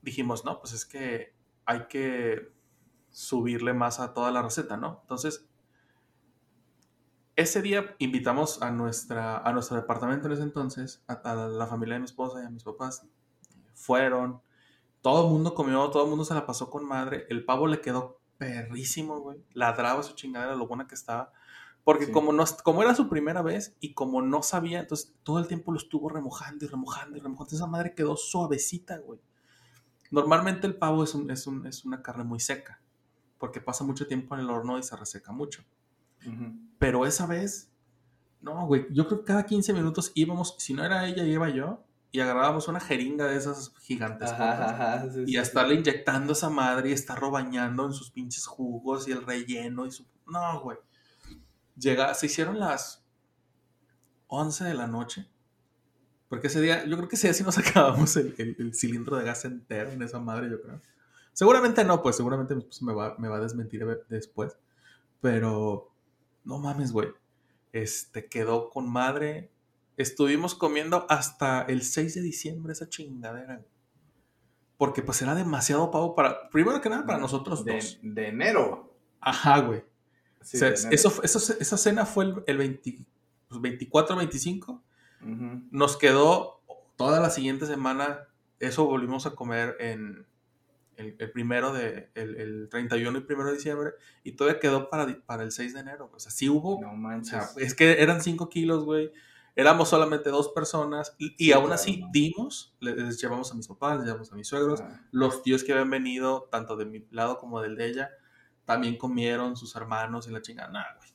dijimos, 0.03 0.45
no, 0.45 0.61
pues 0.61 0.73
es 0.73 0.87
que 0.87 1.35
hay 1.65 1.87
que 1.89 2.53
subirle 3.11 3.75
más 3.75 4.01
a 4.01 4.15
toda 4.15 4.31
la 4.31 4.43
receta, 4.43 4.77
¿no? 4.77 5.01
Entonces, 5.03 5.48
ese 7.39 7.63
día 7.63 7.95
invitamos 7.99 8.61
a, 8.63 8.71
nuestra, 8.71 9.39
a 9.39 9.53
nuestro 9.53 9.77
departamento 9.77 10.27
en 10.27 10.33
ese 10.33 10.43
entonces, 10.43 11.03
a, 11.07 11.15
a 11.15 11.35
la 11.49 11.67
familia 11.67 11.95
de 11.95 12.01
mi 12.01 12.05
esposa 12.07 12.43
y 12.43 12.47
a 12.47 12.51
mis 12.51 12.65
papás. 12.65 13.07
Fueron, 13.75 14.41
todo 15.03 15.27
el 15.27 15.33
mundo 15.33 15.55
comió, 15.55 15.89
todo 15.91 16.05
el 16.05 16.11
mundo 16.11 16.25
se 16.25 16.35
la 16.35 16.47
pasó 16.47 16.71
con 16.71 16.85
madre. 16.87 17.27
El 17.31 17.45
pavo 17.45 17.67
le 17.67 17.81
quedó 17.81 18.21
perrísimo, 18.39 19.21
güey. 19.21 19.43
Ladraba 19.55 20.03
su 20.03 20.15
chingadera, 20.15 20.55
lo 20.57 20.67
buena 20.67 20.87
que 20.87 20.95
estaba. 20.95 21.33
Porque 21.85 22.07
Sí. 22.07 22.13
como, 22.13 22.33
no, 22.33 22.45
como 22.65 22.83
era 22.83 22.95
su 22.95 23.09
primera 23.09 23.41
vez 23.43 23.77
y 23.81 23.95
como 23.95 24.21
no 24.21 24.43
sabía, 24.43 24.81
entonces 24.81 25.15
todo 25.23 25.39
el 25.39 25.47
tiempo 25.49 25.73
lo 25.73 25.79
estuvo 25.79 26.09
remojando 26.11 26.65
y 26.65 26.69
remojando 26.69 27.17
y 27.17 27.21
remojando. 27.21 27.45
Entonces 27.45 27.61
esa 27.61 27.67
madre 27.71 27.95
quedó 27.95 28.17
suavecita, 28.17 28.99
güey. 28.99 29.21
Normalmente 30.11 30.67
el 30.67 30.77
pavo 30.77 31.05
es, 31.05 31.15
un- 31.15 31.31
es, 31.31 31.47
un- 31.47 31.67
es 31.67 31.85
una 31.85 32.03
carne 32.03 32.25
muy 32.25 32.41
seca, 32.41 32.81
porque 33.39 33.61
pasa 33.61 33.85
mucho 33.85 34.07
tiempo 34.07 34.35
en 34.35 34.41
el 34.43 34.51
horno 34.51 34.79
y 34.79 34.83
se 34.83 34.97
reseca 34.97 35.33
mucho. 35.33 35.65
Pero 36.79 37.07
esa 37.07 37.27
vez, 37.27 37.71
no, 38.41 38.67
güey, 38.67 38.87
yo 38.91 39.07
creo 39.07 39.21
que 39.21 39.27
cada 39.27 39.45
15 39.47 39.73
minutos 39.73 40.13
íbamos, 40.15 40.55
si 40.59 40.75
no 40.75 40.85
era 40.85 41.07
ella, 41.07 41.25
iba 41.25 41.49
yo, 41.49 41.85
y 42.11 42.21
agarrábamos 42.21 42.69
una 42.69 42.81
jeringa 42.81 43.27
de 43.27 43.37
esas 43.37 43.73
gigantes. 43.81 44.31
Sí, 44.31 45.21
y 45.27 45.33
sí, 45.33 45.37
a 45.37 45.45
sí. 45.45 45.49
estarle 45.49 45.75
inyectando 45.75 46.33
esa 46.33 46.49
madre 46.51 46.91
y 46.91 46.93
estarlo 46.93 47.31
bañando 47.31 47.85
en 47.87 47.93
sus 47.93 48.11
pinches 48.11 48.47
jugos 48.47 49.07
y 49.09 49.13
el 49.13 49.25
relleno 49.27 49.85
y 49.87 49.91
su... 49.91 50.07
No, 50.27 50.61
güey. 50.61 50.79
Llega, 51.77 52.15
se 52.15 52.27
hicieron 52.27 52.59
las 52.59 53.05
11 54.29 54.65
de 54.65 54.75
la 54.75 54.87
noche. 54.87 55.29
Porque 56.29 56.49
ese 56.49 56.61
día, 56.61 56.85
yo 56.85 56.97
creo 56.97 57.09
que 57.09 57.17
ese 57.17 57.29
día 57.29 57.35
sí 57.35 57.43
nos 57.43 57.59
acabamos 57.59 58.17
el, 58.17 58.35
el- 58.39 58.57
el 58.59 58.75
cilindro 58.75 59.17
de 59.17 59.25
gas 59.25 59.45
entero 59.45 59.91
en 59.91 60.03
esa 60.03 60.19
madre, 60.19 60.51
yo 60.51 60.61
creo. 60.61 60.81
Seguramente 61.33 61.85
no, 61.85 62.03
pues 62.03 62.17
seguramente 62.17 62.55
esposa 62.55 62.85
me 62.85 62.93
va, 62.95 63.17
me 63.19 63.29
va 63.29 63.37
a 63.37 63.41
desmentir 63.41 63.85
de- 63.87 64.03
después. 64.09 64.57
Pero, 65.21 65.88
no 66.49 66.59
mames, 66.59 66.91
güey. 66.93 67.11
Este 67.73 68.27
quedó 68.27 68.71
con 68.71 68.91
madre. 68.91 69.51
Estuvimos 69.97 70.55
comiendo 70.55 71.07
hasta 71.09 71.63
el 71.63 71.83
6 71.83 72.15
de 72.15 72.23
diciembre 72.23 72.73
esa 72.73 72.89
chingadera. 72.89 73.63
Porque 74.77 75.03
pues 75.03 75.21
era 75.23 75.35
demasiado 75.35 75.91
pavo 75.91 76.15
para, 76.15 76.49
primero 76.51 76.81
que 76.81 76.89
nada, 76.89 77.05
para 77.05 77.19
nosotros 77.19 77.65
de, 77.65 77.75
dos. 77.75 77.99
de 78.03 78.29
enero. 78.29 78.95
Ajá, 79.21 79.59
güey. 79.61 79.85
Sí, 80.41 80.57
O 80.57 80.61
sea, 80.61 80.69
eso, 80.91 81.21
eso- 81.23 81.55
esa 81.61 81.77
cena 81.77 82.07
fue 82.07 82.25
el, 82.27 82.43
el 82.47 82.57
20 82.59 83.05
pues, 83.49 83.61
24, 83.61 84.17
25. 84.17 84.83
Ujú. 85.21 85.63
Nos 85.71 85.97
quedó 85.97 86.63
toda 86.97 87.21
la 87.21 87.31
siguiente 87.31 87.67
semana. 87.67 88.29
Eso 88.61 88.87
volvimos 88.87 89.27
a 89.27 89.35
comer 89.35 89.77
en 89.81 90.27
el, 90.99 91.17
el 91.19 91.31
primero 91.33 91.73
de, 91.73 92.11
el, 92.15 92.37
el 92.37 92.69
31 92.69 93.19
y 93.19 93.21
primero 93.23 93.49
de 93.49 93.57
diciembre. 93.57 93.93
Y 94.25 94.33
todavía 94.33 94.61
quedó 94.61 94.91
para, 94.91 95.21
para 95.25 95.43
el 95.45 95.53
6 95.53 95.73
de 95.75 95.81
enero. 95.81 96.11
O 96.15 96.19
sea, 96.21 96.31
sí 96.31 96.49
hubo. 96.51 96.79
No 96.81 96.91
o 96.91 96.97
manches. 96.97 97.31
sea, 97.31 97.49
es 97.65 97.75
que 97.75 98.03
eran 98.03 98.21
5 98.21 98.49
kilos, 98.51 98.85
güey. 98.85 99.11
Éramos 99.57 99.89
solamente 99.89 100.31
dos 100.31 100.51
personas. 100.51 101.15
Y, 101.19 101.35
y 101.39 101.47
Sí, 101.47 101.53
aún 101.53 101.65
claro. 101.67 101.75
así 101.81 102.05
dimos. 102.13 102.77
Les, 102.81 102.95
les 102.97 103.21
llevamos 103.21 103.51
a 103.51 103.55
mis 103.55 103.67
papás, 103.67 103.97
les 103.99 104.07
llevamos 104.07 104.33
a 104.33 104.37
mis 104.37 104.47
suegros. 104.47 104.81
Ah, 104.83 105.01
Los 105.11 105.43
tíos 105.43 105.65
que 105.65 105.73
habían 105.73 105.91
venido, 105.91 106.49
tanto 106.53 106.77
de 106.77 106.85
mi 106.85 107.07
lado 107.11 107.39
como 107.39 107.61
del 107.63 107.77
de 107.77 107.87
ella, 107.87 108.11
también 108.65 108.99
comieron 108.99 109.57
sus 109.57 109.75
hermanos 109.77 110.29
y 110.29 110.31
la 110.33 110.43
chingada. 110.43 110.71
Nah, 110.71 110.97
güey. 110.99 111.09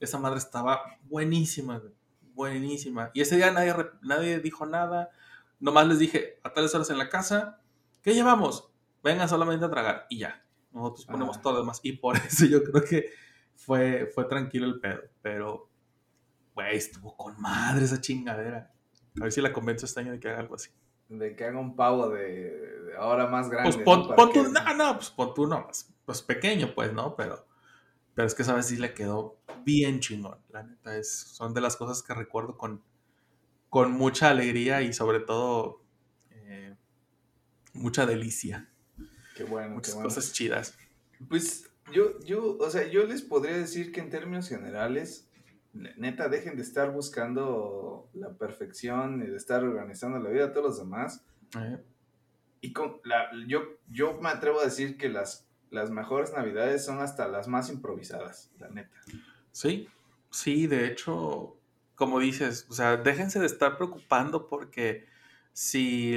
Esa 0.00 0.18
madre 0.18 0.38
estaba 0.38 0.80
buenísima, 1.04 1.78
güey. 1.78 1.92
Buenísima. 2.34 3.10
Y 3.14 3.20
ese 3.20 3.36
día 3.36 3.50
nadie, 3.52 3.74
nadie 4.02 4.38
dijo 4.40 4.66
nada. 4.66 5.10
Nomás 5.60 5.86
les 5.86 5.98
dije, 5.98 6.40
a 6.42 6.52
tales 6.52 6.74
horas 6.74 6.90
en 6.90 6.98
la 6.98 7.08
casa, 7.08 7.60
¿qué 8.02 8.12
llevamos? 8.12 8.70
Vengan 9.04 9.28
solamente 9.28 9.64
a 9.66 9.70
tragar. 9.70 10.06
Y 10.10 10.18
ya. 10.18 10.44
Nosotros 10.72 11.06
ponemos 11.06 11.36
Ah. 11.36 11.42
todo 11.42 11.52
lo 11.52 11.60
demás. 11.60 11.78
Y 11.84 11.92
por 11.92 12.16
eso 12.26 12.46
yo 12.46 12.64
creo 12.64 12.82
que 12.82 13.10
fue, 13.54 14.06
fue 14.12 14.24
tranquilo 14.24 14.66
el 14.66 14.80
pedo. 14.80 15.02
Pero, 15.22 15.70
güey, 16.54 16.76
estuvo 16.76 17.16
con 17.16 17.40
madre 17.40 17.84
esa 17.84 18.00
chingadera. 18.00 18.72
A 19.20 19.22
ver 19.22 19.30
si 19.32 19.40
la 19.40 19.52
convenzo 19.52 19.86
este 19.86 20.00
año 20.00 20.10
de 20.12 20.18
que 20.18 20.28
haga 20.28 20.40
algo 20.40 20.56
así. 20.56 20.70
de 21.08 21.36
que 21.36 21.44
haga 21.44 21.60
un 21.60 21.76
pavo 21.76 22.08
de, 22.08 22.24
de 22.24 22.96
ahora 22.98 23.28
más 23.28 23.48
grande. 23.48 23.70
Pues 23.70 23.78
¿no? 23.78 23.84
pon, 24.16 24.32
tú, 24.32 24.42
no, 24.50 24.74
no, 24.74 24.94
pues 24.96 25.10
pon 25.10 25.34
tú 25.34 25.46
no, 25.46 25.64
pues, 25.66 25.94
pues 26.04 26.22
pequeño, 26.22 26.74
pues, 26.74 26.92
¿no? 26.92 27.14
Pero, 27.14 27.46
pero 28.14 28.26
es 28.26 28.34
que 28.34 28.42
esa 28.42 28.54
vez 28.54 28.66
sí 28.66 28.76
le 28.76 28.92
quedó 28.94 29.38
bien 29.64 30.00
chingón. 30.00 30.38
La 30.48 30.64
neta, 30.64 30.96
es, 30.96 31.12
son 31.20 31.54
de 31.54 31.60
las 31.60 31.76
cosas 31.76 32.02
que 32.02 32.12
recuerdo 32.14 32.56
con, 32.58 32.82
con 33.68 33.92
mucha 33.92 34.30
alegría 34.30 34.82
y 34.82 34.92
sobre 34.92 35.20
todo 35.20 35.84
eh, 36.30 36.74
mucha 37.74 38.06
delicia. 38.06 38.68
Qué 39.34 39.44
bueno, 39.44 39.68
qué 39.68 39.74
Muchas 39.74 39.94
bueno. 39.94 40.08
cosas 40.08 40.32
chidas. 40.32 40.76
Pues 41.28 41.70
yo, 41.92 42.18
yo, 42.20 42.56
o 42.58 42.70
sea, 42.70 42.86
yo 42.86 43.04
les 43.06 43.22
podría 43.22 43.56
decir 43.56 43.92
que 43.92 44.00
en 44.00 44.10
términos 44.10 44.48
generales, 44.48 45.28
neta, 45.72 46.28
dejen 46.28 46.56
de 46.56 46.62
estar 46.62 46.92
buscando 46.92 48.08
la 48.14 48.30
perfección 48.34 49.22
y 49.22 49.26
de 49.26 49.36
estar 49.36 49.64
organizando 49.64 50.18
la 50.18 50.30
vida 50.30 50.46
a 50.46 50.52
todos 50.52 50.66
los 50.66 50.78
demás. 50.78 51.24
Eh, 51.58 51.78
Y 52.60 52.72
con 52.72 53.00
la, 53.04 53.30
yo, 53.46 53.62
yo 53.90 54.18
me 54.20 54.28
atrevo 54.28 54.60
a 54.60 54.64
decir 54.64 54.96
que 54.96 55.08
las, 55.08 55.46
las 55.70 55.90
mejores 55.90 56.32
navidades 56.32 56.84
son 56.84 57.00
hasta 57.00 57.28
las 57.28 57.48
más 57.48 57.70
improvisadas, 57.70 58.50
la 58.58 58.68
neta. 58.70 58.96
Sí, 59.52 59.88
sí, 60.30 60.66
de 60.66 60.86
hecho, 60.86 61.56
como 61.94 62.18
dices, 62.20 62.66
o 62.70 62.72
sea, 62.74 62.96
déjense 62.96 63.38
de 63.40 63.46
estar 63.46 63.76
preocupando 63.76 64.48
porque 64.48 65.06
si, 65.52 66.16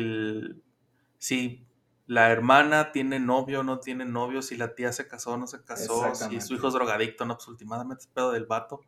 si 1.18 1.67
la 2.08 2.32
hermana 2.32 2.92
tiene 2.92 3.20
novio, 3.20 3.64
no 3.64 3.80
tiene 3.80 4.06
novio, 4.06 4.42
si 4.42 4.56
la 4.56 4.74
tía 4.74 4.92
se 4.94 5.08
casó, 5.08 5.38
no 5.38 5.46
se 5.46 5.62
casó, 5.64 6.16
si 6.16 6.42
su 6.42 6.56
hijo 6.56 6.70
es 6.70 6.74
drogadicto, 6.74 7.26
no, 7.26 7.36
pues 7.36 7.48
últimamente 7.50 8.04
es 8.04 8.08
pedo 8.08 8.32
del 8.32 8.46
vato 8.46 8.82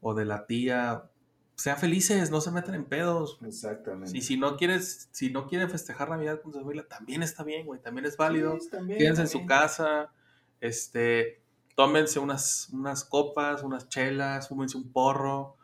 o 0.00 0.14
de 0.14 0.24
la 0.24 0.46
tía. 0.46 1.04
Sean 1.54 1.76
felices, 1.76 2.30
no 2.30 2.40
se 2.40 2.50
metan 2.50 2.74
en 2.74 2.84
pedos. 2.84 3.38
Exactamente. 3.44 4.16
Y 4.16 4.22
si 4.22 4.36
no 4.36 4.56
quieres, 4.56 5.08
si 5.12 5.30
no 5.30 5.46
quieren 5.46 5.68
festejar 5.68 6.08
Navidad 6.08 6.40
con 6.40 6.52
su 6.52 6.60
familia, 6.60 6.86
también 6.88 7.22
está 7.22 7.44
bien, 7.44 7.66
güey, 7.66 7.80
también 7.80 8.06
es 8.06 8.16
válido. 8.16 8.58
Sí, 8.60 8.70
también, 8.70 8.98
Quédense 8.98 9.22
en 9.22 9.28
su 9.28 9.44
casa, 9.44 10.10
este, 10.60 11.42
tómense 11.74 12.18
unas, 12.18 12.70
unas 12.72 13.04
copas, 13.04 13.62
unas 13.62 13.88
chelas, 13.88 14.48
fúmense 14.48 14.76
un 14.76 14.90
porro, 14.90 15.58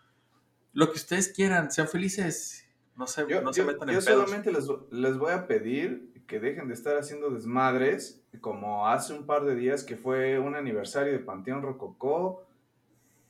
lo 0.74 0.90
que 0.90 0.96
ustedes 0.96 1.28
quieran, 1.28 1.70
sean 1.70 1.88
felices, 1.88 2.63
no 2.96 3.06
se, 3.06 3.26
Yo, 3.28 3.42
no 3.42 3.52
se 3.52 3.60
yo- 3.60 3.66
metan 3.66 3.88
yo 3.88 3.98
en 3.98 4.04
pedos. 4.04 4.20
solamente 4.30 4.52
les, 4.52 4.66
les 4.90 5.18
voy 5.18 5.32
a 5.32 5.46
pedir 5.46 6.12
que 6.26 6.40
dejen 6.40 6.68
de 6.68 6.74
estar 6.74 6.96
haciendo 6.96 7.30
desmadres, 7.30 8.22
como 8.40 8.88
hace 8.88 9.12
un 9.12 9.26
par 9.26 9.44
de 9.44 9.54
días 9.56 9.84
que 9.84 9.96
fue 9.96 10.38
un 10.38 10.54
aniversario 10.54 11.12
de 11.12 11.18
Panteón 11.18 11.62
Rococó, 11.62 12.46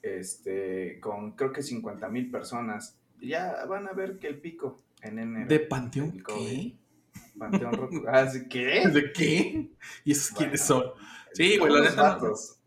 este, 0.03 1.01
con 1.01 1.33
creo 1.33 1.53
que 1.53 1.63
50 1.63 2.09
mil 2.09 2.31
personas. 2.31 2.97
Ya 3.21 3.65
van 3.67 3.89
a 3.89 3.93
ver 3.93 4.19
que 4.19 4.27
el 4.29 4.39
pico 4.41 4.81
en 5.03 5.19
enero. 5.19 5.49
¿De 5.49 5.61
Panteón 5.61 6.23
qué? 6.27 6.77
Panteón 7.39 7.73
Rococó. 7.73 8.07
Ah, 8.09 8.29
¿sí? 8.29 8.49
¿Qué? 8.49 8.89
¿De 8.89 9.13
qué? 9.13 9.71
¿Y 10.05 10.13
esos 10.13 10.31
Bueno, 10.33 10.39
quiénes 10.39 10.61
son? 10.63 10.85
Sí, 11.33 11.59
güey, 11.59 11.73
la 11.73 11.81
neta. 11.91 12.19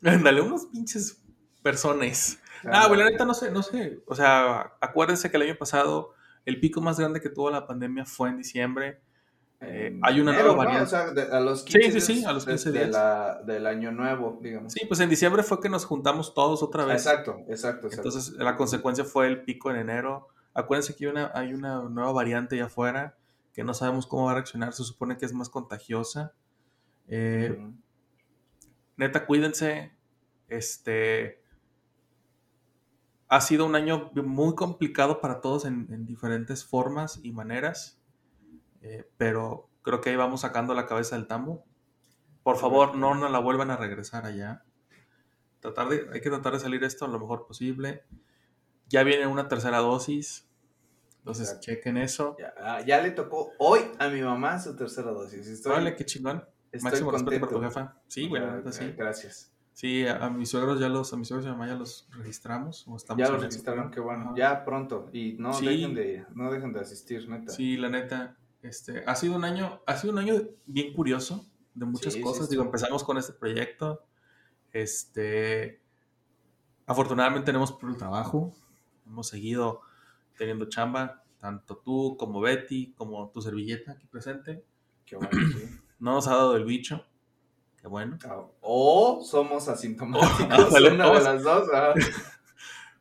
Ándale, 0.04 0.42
unos 0.42 0.66
pinches 0.66 1.22
personas. 1.62 2.40
Ah, 2.66 2.88
güey, 2.88 3.00
la 3.00 3.10
neta 3.10 3.24
no 3.24 3.34
sé, 3.34 3.52
no 3.52 3.64
sé. 3.64 4.00
O 4.08 4.16
sea, 4.16 4.74
acuérdense 4.82 5.30
que 5.30 5.38
el 5.38 5.44
año 5.44 5.58
pasado 5.58 6.14
el 6.48 6.60
pico 6.60 6.82
más 6.82 7.00
grande 7.00 7.22
que 7.22 7.30
tuvo 7.30 7.52
la 7.52 7.68
pandemia 7.68 8.06
fue 8.06 8.30
en 8.30 8.38
diciembre. 8.38 9.02
Eh, 9.60 10.00
hay 10.04 10.20
una 10.22 10.32
enero, 10.34 10.50
nueva 10.56 10.64
¿no? 10.66 10.70
variante. 10.70 10.84
O 10.84 10.88
sea, 10.88 11.12
de- 11.12 11.36
a 11.36 11.40
los 11.40 11.62
Sí, 11.64 11.80
15 11.80 12.00
sí, 12.00 12.02
sí, 12.02 12.14
días 12.20 12.28
a 12.28 12.34
los 12.34 12.46
15 12.46 12.72
de- 12.72 12.78
días. 12.80 12.88
de 12.88 12.94
la- 12.94 13.42
del 13.46 13.66
año 13.68 13.92
nuevo, 13.92 14.40
digamos. 14.42 14.72
Sí, 14.72 14.86
pues 14.88 15.00
en 15.00 15.10
diciembre 15.10 15.44
fue 15.44 15.60
que 15.60 15.68
nos 15.70 15.86
juntamos 15.86 16.34
todos 16.34 16.62
otra 16.64 16.86
vez. 16.86 16.98
Exacto, 17.06 17.38
exacto, 17.50 17.88
exacto. 17.88 18.08
Entonces, 18.10 18.34
la 18.38 18.56
consecuencia 18.56 19.04
fue 19.04 19.28
el 19.28 19.44
pico 19.44 19.72
en 19.72 19.78
enero. 19.78 20.28
Acuérdense 20.54 20.96
que 20.96 21.06
hay 21.06 21.12
una, 21.12 21.32
hay 21.34 21.54
una 21.54 21.82
nueva 21.84 22.12
variante 22.12 22.56
allá 22.56 22.66
afuera 22.66 23.18
que 23.54 23.64
no 23.64 23.74
sabemos 23.74 24.06
cómo 24.08 24.26
va 24.26 24.32
a 24.32 24.36
reaccionar. 24.36 24.74
Se 24.74 24.84
supone 24.84 25.18
que 25.18 25.26
es 25.26 25.34
más 25.34 25.50
contagiosa. 25.50 26.34
Eh, 27.08 27.60
neta, 28.96 29.26
cuídense. 29.26 29.92
Este. 30.48 31.42
Ha 33.30 33.42
sido 33.42 33.66
un 33.66 33.76
año 33.76 34.12
muy 34.16 34.56
complicado 34.56 35.20
para 35.20 35.42
todos 35.42 35.66
en, 35.66 35.88
en 35.92 36.06
diferentes 36.06 36.64
formas 36.66 37.20
y 37.24 37.32
maneras. 37.34 38.00
Eh, 38.82 39.10
pero 39.18 39.70
creo 39.82 40.02
que 40.02 40.10
ahí 40.12 40.16
vamos 40.16 40.42
sacando 40.42 40.74
la 40.74 40.86
cabeza 40.86 41.16
del 41.16 41.28
tambo. 41.28 41.66
Por 42.44 42.58
favor, 42.58 42.96
no 42.96 43.14
nos 43.16 43.30
la 43.32 43.40
vuelvan 43.40 43.72
a 43.72 43.78
regresar 43.78 44.26
allá. 44.26 44.64
Tratar 45.60 45.90
de, 45.90 46.08
hay 46.14 46.22
que 46.22 46.30
tratar 46.30 46.54
de 46.54 46.60
salir 46.60 46.84
esto 46.84 47.08
lo 47.08 47.20
mejor 47.20 47.46
posible. 47.46 48.06
Ya 48.88 49.04
viene 49.04 49.28
una 49.28 49.50
tercera 49.50 49.80
dosis. 49.80 50.48
Entonces, 51.18 51.50
Exacto. 51.50 51.66
chequen 51.66 51.98
eso. 51.98 52.38
Ya, 52.40 52.54
ah, 52.62 52.82
ya 52.86 53.02
le 53.02 53.12
tocó 53.12 53.52
hoy 53.60 53.82
a 54.00 54.08
mi 54.08 54.22
mamá 54.22 54.60
su 54.60 54.78
tercera 54.78 55.12
dosis. 55.12 55.46
Estoy, 55.48 55.74
Órale, 55.74 55.96
qué 55.98 56.06
chingón. 56.06 56.46
Máximo 56.82 57.12
respeto 57.12 57.48
contento. 57.48 57.50
por 57.50 57.50
tu 57.50 57.62
jefa. 57.62 58.02
Sí, 58.08 58.30
neta, 58.30 58.72
sí. 58.72 58.94
Gracias. 58.96 59.52
Sí, 59.78 60.08
a, 60.08 60.26
a 60.26 60.30
mis 60.32 60.50
suegros 60.50 60.80
ya 60.80 60.90
los, 60.90 61.14
a 61.14 61.18
mis 61.18 61.28
suegros 61.28 61.46
y 61.46 61.50
a 61.50 61.52
mi 61.52 61.60
mamá 61.60 61.72
ya 61.72 61.78
los 61.78 62.08
registramos. 62.10 62.84
O 62.88 62.96
estamos 62.96 63.20
Ya 63.20 63.26
en 63.28 63.32
lo 63.34 63.38
eso, 63.38 63.46
registraron, 63.48 63.92
qué 63.92 64.00
bueno. 64.00 64.24
Ajá. 64.26 64.34
Ya 64.36 64.66
pronto. 64.66 65.08
Y 65.14 65.34
no 65.38 65.54
Sí. 65.54 65.68
dejen 65.68 65.94
de, 65.94 66.26
no 66.34 66.50
dejen 66.52 66.74
de 66.74 66.80
asistir, 66.80 67.30
neta. 67.30 67.52
Sí, 67.52 67.78
la 67.78 67.88
neta. 67.90 68.36
Este, 68.64 69.04
ha 69.06 69.14
sido 69.16 69.36
un 69.36 69.44
año, 69.44 69.82
ha 69.86 69.96
sido 69.96 70.14
un 70.14 70.18
año 70.20 70.34
bien 70.66 70.94
curioso 70.96 71.46
de 71.76 71.86
muchas 71.86 72.14
Sí, 72.14 72.22
cosas. 72.22 72.48
sí. 72.48 72.52
Digo, 72.54 72.64
empezamos 72.64 73.04
con 73.04 73.20
este 73.20 73.34
proyecto. 73.34 74.04
Este, 74.74 75.80
afortunadamente 76.88 77.46
tenemos 77.46 77.72
por 77.72 77.92
el 77.92 77.98
trabajo. 77.98 78.56
Hemos 79.06 79.28
seguido 79.28 79.82
teniendo 80.40 80.66
chamba, 80.70 81.24
tanto 81.40 81.78
tú 81.78 82.18
como 82.18 82.42
Betty, 82.42 82.94
como 82.94 83.30
tu 83.30 83.44
servilleta 83.44 83.92
aquí 83.92 84.08
presente. 84.08 84.66
Qué 85.06 85.18
bueno, 85.18 85.32
sí. 85.56 85.80
No 86.00 86.14
nos 86.14 86.28
ha 86.28 86.36
dado 86.36 86.56
el 86.56 86.64
bicho. 86.66 87.06
Bueno. 87.88 88.18
O 88.62 89.22
somos 89.24 89.68
asintomáticos, 89.68 90.42
Ándale, 90.42 90.92
una 90.94 91.12
de 91.12 91.22
las 91.22 91.44
dos. 91.44 91.68
ah. 91.74 91.94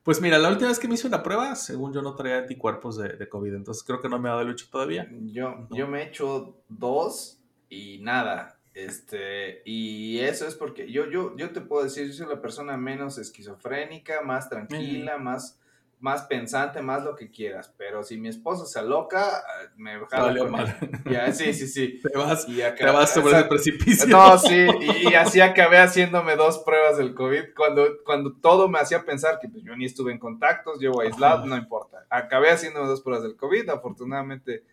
Pues 0.03 0.21
mira, 0.21 0.39
la 0.39 0.51
última 0.51 0.69
vez 0.69 0.79
que 0.79 0.87
me 0.87 0.95
hice 0.95 1.09
una 1.09 1.21
prueba, 1.21 1.57
según 1.57 1.93
yo 1.93 2.01
no 2.01 2.15
traía 2.15 2.39
anticuerpos 2.39 2.97
de, 2.97 3.09
de 3.17 3.29
COVID, 3.29 3.55
entonces 3.55 3.83
creo 3.83 4.01
que 4.01 4.09
no 4.09 4.21
me 4.21 4.29
ha 4.29 4.33
dado 4.33 4.43
el 4.43 4.51
bicho 4.51 4.69
todavía. 4.71 5.09
Yo, 5.11 5.67
yo 5.73 5.89
me 5.89 6.01
he 6.01 6.07
hecho 6.07 6.63
dos 6.69 7.41
y 7.69 7.99
nada. 8.03 8.57
Este, 8.73 9.63
y 9.65 10.21
eso 10.21 10.47
es 10.47 10.55
porque 10.55 10.93
yo, 10.93 11.11
yo, 11.11 11.37
yo 11.37 11.51
te 11.51 11.61
puedo 11.61 11.83
decir, 11.83 12.07
yo 12.07 12.13
soy 12.13 12.29
la 12.29 12.41
persona 12.41 12.77
menos 12.77 13.19
esquizofrénica, 13.19 14.21
más 14.21 14.49
tranquila, 14.49 15.19
más, 15.19 15.59
más 15.99 16.23
pensante, 16.25 16.83
más 16.83 17.03
lo 17.03 17.17
que 17.17 17.31
quieras. 17.31 17.73
Pero 17.79 18.03
si 18.05 18.19
mi 18.19 18.29
esposa 18.29 18.67
se 18.67 18.79
aloca, 18.79 19.39
ah, 19.39 19.73
me 19.77 19.99
jala 20.11 20.39
con 20.39 20.55
ella. 20.61 20.79
Ya, 21.11 21.33
sí, 21.33 21.55
sí, 21.55 21.67
sí. 21.67 22.01
Te 22.13 22.17
vas, 22.19 22.47
Y 22.49 22.61
acá- 22.63 22.85
te 22.87 22.91
vas 22.93 23.13
sobre 23.15 23.39
el 23.39 23.49
precipicio. 23.49 24.07
No, 24.07 24.37
sí, 24.39 24.67
y, 24.81 25.09
y 25.11 25.15
así 25.15 25.41
acabé 25.41 25.79
haciéndome 25.79 26.37
dos 26.37 26.59
pruebas 26.59 26.99
del 26.99 27.15
COVID, 27.15 27.55
cuando, 27.57 27.87
cuando 28.05 28.35
todo 28.35 28.69
me 28.69 28.79
hacía 28.79 29.05
pensar 29.05 29.39
que 29.41 29.49
pues, 29.49 29.65
yo 29.65 29.75
ni 29.77 29.87
estuve 29.87 30.13
en 30.13 30.19
contactos, 30.19 30.79
llevo 30.79 31.01
aislado, 31.01 31.39
Ajá. 31.39 31.47
no 31.47 31.57
importa. 31.57 32.05
Acabé 32.11 32.51
haciéndome 32.51 32.87
dos 32.89 33.01
pruebas 33.01 33.23
del 33.23 33.37
COVID, 33.37 33.69
afortunadamente 33.71 34.65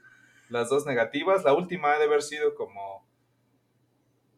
las 0.49 0.69
dos 0.69 0.85
negativas. 0.85 1.43
La 1.43 1.53
última 1.53 1.93
ha 1.93 1.97
de 1.99 2.05
haber 2.05 2.21
sido 2.21 2.53
como 2.55 3.07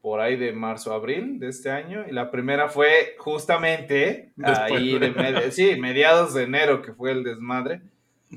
por 0.05 0.19
ahí 0.21 0.35
de 0.35 0.53
marzo 0.53 0.93
abril 0.93 1.39
de 1.39 1.47
este 1.47 1.71
año, 1.71 2.05
y 2.07 2.11
la 2.11 2.29
primera 2.29 2.69
fue 2.69 3.15
justamente 3.17 4.31
Después. 4.35 4.59
ahí 4.59 4.99
de 4.99 5.11
med- 5.15 5.49
sí, 5.49 5.79
mediados 5.81 6.35
de 6.35 6.43
enero 6.43 6.83
que 6.83 6.93
fue 6.93 7.09
el 7.11 7.23
desmadre. 7.23 7.81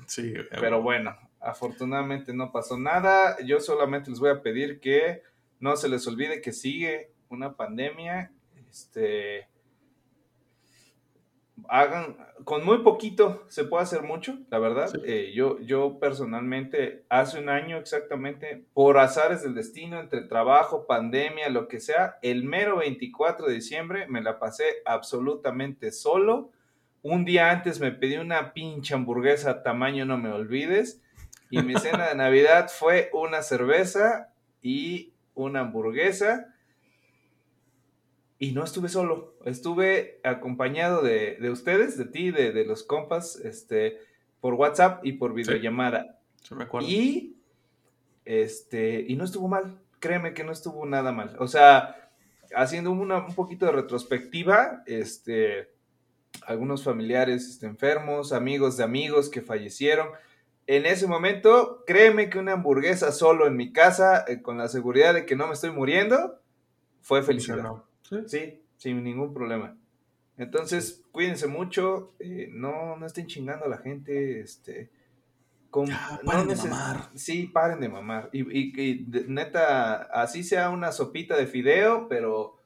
Sí, 0.07 0.33
Pero 0.61 0.81
bueno, 0.81 1.14
afortunadamente 1.41 2.33
no 2.33 2.53
pasó 2.53 2.79
nada. 2.79 3.37
Yo 3.45 3.61
solamente 3.61 4.09
les 4.09 4.19
voy 4.19 4.31
a 4.31 4.41
pedir 4.41 4.81
que 4.81 5.23
no 5.61 5.77
se 5.77 5.91
les 5.91 6.07
olvide 6.07 6.41
que 6.41 6.53
sigue 6.53 7.11
una 7.29 7.55
pandemia. 7.55 8.33
Este 8.71 9.47
hagan 11.68 12.16
con 12.44 12.64
muy 12.64 12.78
poquito 12.78 13.44
se 13.48 13.64
puede 13.64 13.82
hacer 13.82 14.02
mucho, 14.02 14.38
la 14.50 14.59
verdad. 14.59 14.88
Sí. 14.88 15.00
Eh, 15.04 15.32
yo, 15.34 15.59
yo 15.61 15.98
personalmente 15.98 17.04
hace 17.09 17.38
un 17.38 17.48
año 17.48 17.76
exactamente, 17.76 18.64
por 18.74 18.98
azares 18.98 19.42
del 19.42 19.54
destino, 19.54 20.00
entre 20.00 20.22
trabajo, 20.22 20.86
pandemia, 20.86 21.48
lo 21.48 21.68
que 21.68 21.80
sea, 21.80 22.18
el 22.22 22.44
mero 22.44 22.78
24 22.78 23.46
de 23.46 23.54
diciembre 23.54 24.06
me 24.09 24.22
la 24.22 24.38
pasé 24.38 24.64
absolutamente 24.84 25.92
solo. 25.92 26.50
Un 27.02 27.24
día 27.24 27.50
antes 27.50 27.80
me 27.80 27.92
pedí 27.92 28.16
una 28.16 28.52
pinche 28.52 28.94
hamburguesa 28.94 29.62
tamaño 29.62 30.04
no 30.04 30.18
me 30.18 30.30
olvides. 30.30 31.02
Y 31.50 31.62
mi 31.62 31.74
cena 31.76 32.09
de 32.09 32.14
Navidad 32.16 32.68
fue 32.70 33.11
una 33.12 33.42
cerveza 33.42 34.32
y 34.62 35.12
una 35.34 35.61
hamburguesa. 35.61 36.54
Y 38.39 38.53
no 38.53 38.62
estuve 38.62 38.89
solo, 38.89 39.34
estuve 39.45 40.20
acompañado 40.22 41.03
de, 41.03 41.36
de 41.41 41.51
ustedes, 41.51 41.99
de 41.99 42.05
ti, 42.05 42.30
de, 42.30 42.53
de 42.53 42.64
los 42.64 42.84
compas, 42.84 43.36
este, 43.36 43.99
por 44.41 44.55
WhatsApp 44.55 45.05
y 45.05 45.14
por 45.14 45.34
videollamada. 45.34 46.20
Sí, 46.43 46.55
me 46.55 46.64
acuerdo. 46.64 46.86
Y 46.89 47.34
este, 48.24 49.05
y 49.09 49.16
no 49.16 49.24
estuvo 49.24 49.49
mal, 49.49 49.78
créeme 50.01 50.34
que 50.34 50.45
no 50.45 50.53
estuvo 50.53 50.84
nada 50.86 51.12
mal. 51.12 51.36
O 51.41 51.49
sea, 51.49 52.11
haciendo 52.55 52.91
una- 52.91 53.24
un 53.26 53.34
poquito 53.34 53.66
de 53.66 53.72
retrospectiva, 53.72 54.82
este, 54.86 55.70
algunos 56.47 56.84
familiares 56.84 57.49
este, 57.49 57.66
enfermos, 57.66 58.32
amigos 58.32 58.76
de 58.76 58.84
amigos 58.84 59.28
que 59.30 59.41
fallecieron. 59.43 60.09
En 60.66 60.84
ese 60.84 61.07
momento, 61.07 61.82
créeme 61.86 62.28
que 62.28 62.39
una 62.39 62.53
hamburguesa 62.53 63.11
solo 63.12 63.47
en 63.47 63.57
mi 63.57 63.72
casa, 63.72 64.24
eh, 64.28 64.43
con 64.43 64.59
la 64.59 64.68
seguridad 64.68 65.14
de 65.14 65.24
que 65.24 65.34
no 65.34 65.47
me 65.47 65.55
estoy 65.55 65.70
muriendo, 65.70 66.39
fue 67.01 67.22
felicidad. 67.22 67.57
Sí. 68.09 68.16
Sí, 68.26 68.62
sin 68.76 69.02
ningún 69.04 69.32
problema. 69.34 69.76
Entonces, 70.36 71.02
cuídense 71.11 71.46
mucho, 71.48 72.14
eh, 72.20 72.48
no, 72.52 72.96
no 72.96 73.06
estén 73.06 73.26
chingando 73.26 73.64
a 73.66 73.68
la 73.68 73.78
gente, 73.78 74.40
este... 74.40 74.88
con- 75.70 75.88
no 75.88 75.96
paren 76.24 76.48
de 76.48 76.54
mamar. 76.56 77.11
Sí, 77.14 77.46
paren 77.46 77.80
de 77.80 77.88
mamar. 77.88 78.30
Y, 78.32 78.40
y- 78.42 78.72
y 78.80 79.04
de- 79.04 79.24
neta, 79.26 80.02
así 80.04 80.44
sea 80.44 80.70
una 80.70 80.92
sopita 80.92 81.36
de 81.36 81.46
fideo, 81.48 82.06
pero 82.09 82.56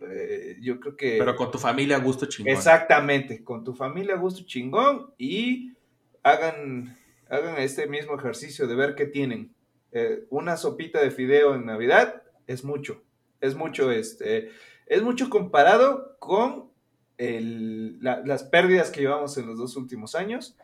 eh, 0.00 0.56
yo 0.60 0.80
creo 0.80 0.96
que... 0.96 1.16
Pero 1.18 1.36
con 1.36 1.50
tu 1.50 1.58
familia 1.58 1.96
a 1.96 2.00
gusto 2.00 2.26
chingón. 2.26 2.52
Exactamente, 2.52 3.44
con 3.44 3.62
tu 3.64 3.72
familia 3.74 4.14
a 4.14 4.18
gusto 4.18 4.42
chingón 4.44 5.12
y 5.16 5.74
hagan, 6.22 6.96
hagan 7.28 7.56
este 7.58 7.86
mismo 7.86 8.16
ejercicio 8.18 8.66
de 8.66 8.74
ver 8.74 8.94
qué 8.96 9.06
tienen. 9.06 9.54
Eh, 9.92 10.24
una 10.30 10.56
sopita 10.56 11.00
de 11.00 11.10
fideo 11.10 11.54
en 11.54 11.66
Navidad 11.66 12.22
es 12.46 12.64
mucho, 12.64 13.02
es 13.40 13.54
mucho, 13.54 13.90
este, 13.90 14.50
es 14.86 15.02
mucho 15.02 15.30
comparado 15.30 16.16
con 16.18 16.70
el- 17.18 17.98
la- 18.02 18.22
las 18.24 18.44
pérdidas 18.44 18.90
que 18.90 19.00
llevamos 19.00 19.36
en 19.38 19.46
los 19.46 19.58
dos 19.58 19.76
últimos 19.76 20.14
años 20.14 20.56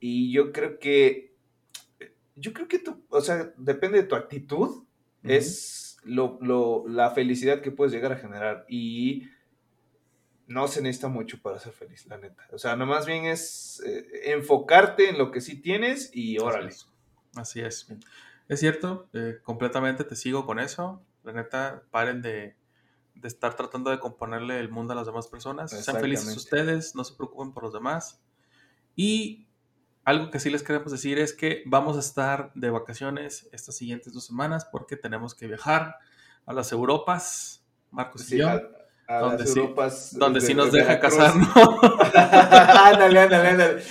y 0.00 0.32
yo 0.32 0.52
creo 0.52 0.78
que, 0.78 1.34
yo 2.36 2.52
creo 2.52 2.68
que 2.68 2.78
tú, 2.78 3.04
o 3.10 3.20
sea, 3.20 3.52
depende 3.58 3.98
de 4.02 4.08
tu 4.08 4.14
actitud, 4.16 4.84
Es 5.22 5.98
lo, 6.04 6.38
lo- 6.40 6.84
la 6.88 7.10
felicidad 7.10 7.60
que 7.60 7.70
puedes 7.70 7.92
llegar 7.92 8.10
a 8.12 8.16
generar 8.16 8.64
y 8.70 9.28
no 10.46 10.66
se 10.66 10.80
necesita 10.82 11.08
mucho 11.08 11.40
para 11.42 11.58
ser 11.58 11.72
feliz, 11.74 12.06
la 12.06 12.16
neta. 12.16 12.42
O 12.52 12.58
sea, 12.58 12.74
no 12.74 12.86
más 12.86 13.06
bien 13.06 13.26
es 13.26 13.82
eh, 13.86 14.32
enfocarte 14.32 15.10
en 15.10 15.18
lo 15.18 15.30
que 15.30 15.40
sí 15.42 15.60
tienes 15.60 16.10
y 16.14 16.38
órale. 16.38 16.68
Así 16.68 16.80
es. 16.80 17.36
Así 17.36 17.60
es. 17.60 17.86
Es 18.48 18.58
cierto, 18.60 19.08
eh, 19.12 19.38
completamente 19.42 20.02
te 20.04 20.16
sigo 20.16 20.46
con 20.46 20.58
eso. 20.58 21.02
La 21.22 21.32
neta, 21.32 21.82
paren 21.90 22.22
de, 22.22 22.56
de 23.14 23.28
estar 23.28 23.54
tratando 23.54 23.90
de 23.90 23.98
componerle 23.98 24.58
el 24.60 24.70
mundo 24.70 24.92
a 24.92 24.96
las 24.96 25.06
demás 25.06 25.28
personas. 25.28 25.70
Sean 25.70 25.98
felices 26.00 26.36
ustedes, 26.36 26.94
no 26.94 27.04
se 27.04 27.14
preocupen 27.14 27.52
por 27.52 27.64
los 27.64 27.72
demás. 27.72 28.22
Y 28.96 29.46
algo 30.04 30.30
que 30.30 30.40
sí 30.40 30.50
les 30.50 30.62
queremos 30.62 30.90
decir 30.92 31.18
es 31.18 31.32
que 31.34 31.62
vamos 31.66 31.96
a 31.96 32.00
estar 32.00 32.50
de 32.54 32.70
vacaciones 32.70 33.48
estas 33.52 33.76
siguientes 33.76 34.12
dos 34.14 34.26
semanas 34.26 34.64
porque 34.64 34.96
tenemos 34.96 35.34
que 35.34 35.46
viajar 35.46 35.96
a 36.46 36.52
las 36.54 36.72
Europas, 36.72 37.64
Marcos 37.90 38.22
y 38.22 38.24
Sí, 38.24 38.38
yo, 38.38 38.48
a, 38.48 38.60
a 39.08 39.20
donde 39.20 39.44
las 39.44 39.52
sí- 39.52 39.58
Europas 39.60 40.18
donde 40.18 40.40
de- 40.40 40.46
sí 40.46 40.54
nos 40.54 40.72
de 40.72 40.78
deja 40.80 40.98
casarnos. 41.00 41.48
ándale, 42.14 43.20
ándale, 43.20 43.48
ándale. 43.48 43.82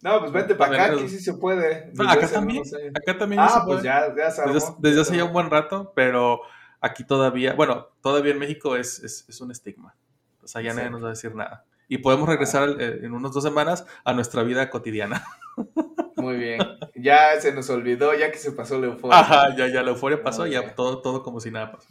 No, 0.00 0.20
pues 0.20 0.30
vente 0.32 0.54
para 0.54 0.84
acá, 0.84 0.94
aquí 0.94 1.08
sí 1.08 1.18
se 1.20 1.34
puede. 1.34 1.90
No, 1.94 2.08
acá 2.08 2.28
también, 2.28 2.62
algunos 2.62 2.72
años. 2.80 2.92
acá 2.94 3.18
también 3.18 3.40
Ah, 3.42 3.62
pues 3.66 3.78
puede. 3.80 3.82
ya, 3.84 4.14
ya 4.16 4.30
se 4.30 4.42
Desde, 4.48 4.68
desde 4.78 5.00
hace 5.00 5.16
ya 5.16 5.24
un 5.24 5.32
buen 5.32 5.50
rato, 5.50 5.92
pero 5.94 6.40
aquí 6.80 7.04
todavía, 7.04 7.54
bueno, 7.54 7.88
todavía 8.00 8.32
en 8.32 8.38
México 8.38 8.76
es, 8.76 9.02
es, 9.02 9.24
es 9.28 9.40
un 9.40 9.50
estigma. 9.50 9.94
O 10.42 10.46
sea, 10.46 10.62
ya 10.62 10.74
nadie 10.74 10.90
nos 10.90 11.02
va 11.02 11.08
a 11.08 11.10
decir 11.10 11.34
nada. 11.34 11.64
Y 11.88 11.98
podemos 11.98 12.28
regresar 12.28 12.76
eh, 12.80 13.00
en 13.02 13.12
unas 13.12 13.32
dos 13.32 13.42
semanas 13.42 13.86
a 14.04 14.12
nuestra 14.12 14.42
vida 14.42 14.70
cotidiana. 14.70 15.24
Muy 16.16 16.36
bien. 16.36 16.60
Ya 16.94 17.40
se 17.40 17.52
nos 17.52 17.70
olvidó, 17.70 18.14
ya 18.14 18.30
que 18.30 18.38
se 18.38 18.52
pasó 18.52 18.78
la 18.80 18.88
euforia. 18.88 19.18
Ajá, 19.18 19.56
ya, 19.56 19.68
ya 19.68 19.82
la 19.82 19.90
euforia 19.90 20.22
pasó, 20.22 20.42
Muy 20.42 20.50
ya 20.50 20.74
todo, 20.74 21.00
todo 21.00 21.22
como 21.22 21.40
si 21.40 21.50
nada 21.50 21.72
pasó. 21.72 21.88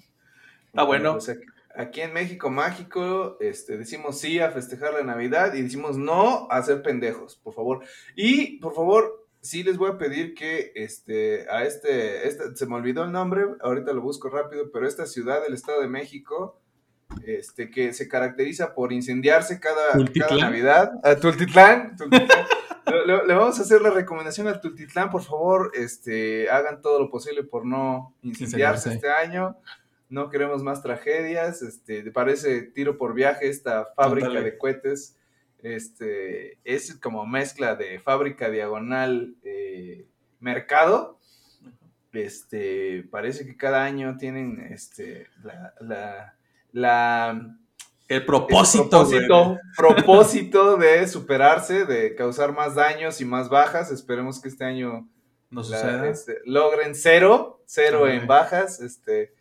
Está 0.68 0.84
bueno. 0.84 1.14
Pues 1.14 1.30
aquí, 1.30 1.46
aquí 1.76 2.02
en 2.02 2.14
México 2.14 2.50
Mágico 2.50 3.38
este, 3.40 3.78
decimos 3.78 4.20
sí 4.20 4.40
a 4.40 4.52
festejar 4.52 4.94
la 4.94 5.04
Navidad 5.04 5.54
y 5.54 5.62
decimos 5.62 5.98
no 5.98 6.48
a 6.52 6.62
ser 6.62 6.82
pendejos, 6.82 7.38
por 7.38 7.54
favor. 7.54 7.86
Y 8.16 8.60
por 8.60 8.76
favor, 8.76 9.27
sí 9.42 9.64
les 9.64 9.78
voy 9.78 9.92
a 9.92 9.98
pedir 9.98 10.34
que 10.34 10.72
este, 10.76 11.48
a 11.50 11.64
este, 11.64 12.28
este, 12.28 12.56
se 12.56 12.66
me 12.66 12.76
olvidó 12.76 13.04
el 13.04 13.12
nombre, 13.12 13.46
ahorita 13.62 13.94
lo 13.94 14.02
busco 14.02 14.30
rápido, 14.30 14.72
pero 14.72 14.88
esta 14.88 15.06
ciudad 15.06 15.42
del 15.42 15.54
Estado 15.54 15.82
de 15.82 15.88
México, 15.88 16.60
este, 17.26 17.70
que 17.70 17.94
se 17.94 18.08
caracteriza 18.08 18.74
por 18.74 18.92
incendiarse 18.92 19.60
cada, 19.60 19.92
cada. 20.18 20.38
Navidad. 20.38 20.92
A 21.04 21.16
Tultitlán. 21.16 21.96
Tultitlán. 21.96 22.46
Le, 23.06 23.34
vamos 23.34 23.60
a 23.60 23.64
hacer 23.64 23.82
la 23.82 23.90
recomendación 23.90 24.48
a 24.48 24.62
Tultitlán, 24.62 25.10
por 25.10 25.22
favor, 25.22 25.72
este, 25.74 26.50
hagan 26.50 26.82
todo 26.82 27.00
lo 27.00 27.10
posible 27.10 27.44
por 27.44 27.66
no 27.66 28.16
incendiarse 28.22 28.90
Incendiarse. 28.92 28.94
este 28.94 29.10
año. 29.10 29.58
No 30.10 30.30
queremos 30.30 30.64
más 30.64 30.82
tragedias. 30.82 31.62
Este, 31.62 32.10
parece 32.12 32.62
tiro 32.62 32.98
por 32.98 33.14
viaje 33.14 33.50
esta 33.50 33.88
fábrica 33.94 34.30
de 34.30 34.58
cohetes. 34.58 35.18
Este, 35.76 36.58
es 36.64 36.96
como 37.00 37.26
mezcla 37.26 37.76
de 37.76 38.00
fábrica 38.00 38.50
diagonal 38.50 39.36
eh, 39.44 40.06
mercado. 40.40 41.20
Este, 42.14 43.04
parece 43.12 43.46
que 43.46 43.58
cada 43.58 43.84
año 43.84 44.18
tienen 44.18 44.68
este, 44.72 45.28
la, 45.44 45.74
la, 45.82 46.36
la 46.72 47.56
El 48.08 48.18
ese 48.18 48.26
propósito, 48.26 49.06
güey. 49.06 49.28
propósito, 49.28 49.60
propósito 49.78 50.78
de 50.78 51.08
superarse, 51.08 51.86
de 51.86 52.16
causar 52.16 52.54
más 52.54 52.76
daños 52.76 53.22
y 53.22 53.26
más 53.26 53.50
bajas. 53.50 53.92
Esperemos 53.92 54.42
que 54.42 54.48
este 54.50 54.64
año 54.64 55.08
No 55.52 55.62
la- 55.62 56.08
este, 56.10 56.40
logren 56.46 56.96
cero, 56.96 57.62
cero 57.66 58.08
en 58.08 58.26
bajas. 58.26 58.80
Este, 58.82 59.34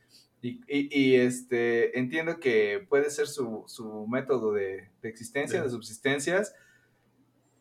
y, 0.42 0.60
y- 0.68 0.88
y, 0.90 1.14
este, 1.16 1.98
entiendo 1.98 2.38
que 2.38 2.84
puede 2.88 3.10
ser 3.10 3.26
su, 3.26 3.64
su 3.66 4.06
método 4.06 4.52
de, 4.52 4.90
de 5.02 5.08
existencia, 5.08 5.58
Sí. 5.60 5.64
de 5.64 5.70
subsistencias. 5.70 6.54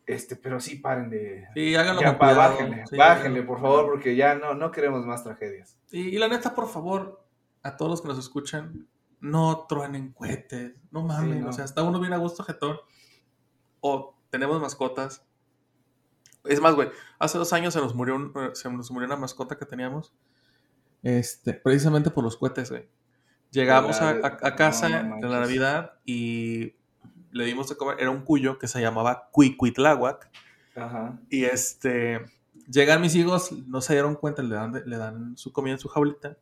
Este, 0.06 0.36
pero 0.36 0.60
sí 0.60 0.76
paren 0.76 1.10
de. 1.10 1.46
Sí, 1.54 1.74
háganlo 1.74 2.00
Ya, 2.00 2.12
pa- 2.18 2.28
cuidado. 2.32 2.36
bájenle, 2.52 2.84
Sí, 2.86 2.96
bájenle, 2.96 3.42
por 3.42 3.60
favor, 3.60 3.86
porque 3.86 4.14
ya 4.14 4.36
no, 4.36 4.54
no 4.54 4.70
queremos 4.70 5.04
más 5.04 5.24
tragedias. 5.24 5.76
Y, 5.90 6.02
y 6.10 6.18
la 6.18 6.28
neta, 6.28 6.54
por 6.54 6.68
favor, 6.68 7.24
a 7.64 7.76
todos 7.76 7.90
los 7.90 8.02
que 8.02 8.08
nos 8.08 8.18
escuchan, 8.18 8.86
no 9.18 9.66
truenen 9.68 10.12
cohetes, 10.12 10.74
no 10.92 11.02
mamen, 11.02 11.40
no. 11.40 11.48
o 11.48 11.52
sea, 11.52 11.64
está 11.64 11.82
uno 11.82 11.98
bien 11.98 12.12
a 12.12 12.18
gusto, 12.18 12.44
jetón. 12.44 12.76
O 13.80 14.16
tenemos 14.30 14.60
mascotas. 14.60 15.26
Es 16.44 16.60
más, 16.60 16.76
güey, 16.76 16.88
hace 17.18 17.38
dos 17.38 17.52
años 17.52 17.74
se 17.74 17.80
nos 17.80 17.92
murió, 17.96 18.14
un- 18.14 18.32
se 18.54 18.70
nos 18.70 18.90
murió 18.92 19.06
una 19.06 19.16
mascota 19.16 19.58
que 19.58 19.66
teníamos. 19.66 20.14
Este, 21.02 21.54
precisamente 21.54 22.10
por 22.10 22.24
los 22.24 22.36
cohetes, 22.36 22.70
güey. 22.70 22.88
Llegamos 23.50 24.00
a, 24.00 24.20
casa 24.56 25.02
no, 25.02 25.28
la 25.28 25.40
Navidad 25.40 25.92
y 26.04 26.74
le 27.30 27.44
dimos 27.44 27.68
de 27.68 27.76
comer. 27.76 27.96
Era 28.00 28.10
un 28.10 28.22
cuyo 28.22 28.58
que 28.58 28.68
se 28.68 28.80
llamaba 28.80 29.28
Cuicuitláhuac. 29.32 30.30
Ajá. 30.74 31.18
Y 31.30 31.44
este, 31.44 32.20
llegan 32.70 33.00
mis 33.00 33.14
hijos, 33.14 33.52
no 33.52 33.80
se 33.80 33.94
dieron 33.94 34.16
cuenta, 34.16 34.42
le 34.42 34.54
dan, 34.54 34.82
le 34.84 34.96
dan 34.96 35.36
su 35.36 35.52
comida 35.52 35.74
en 35.74 35.78
su 35.78 35.88
jaulita 35.88 36.36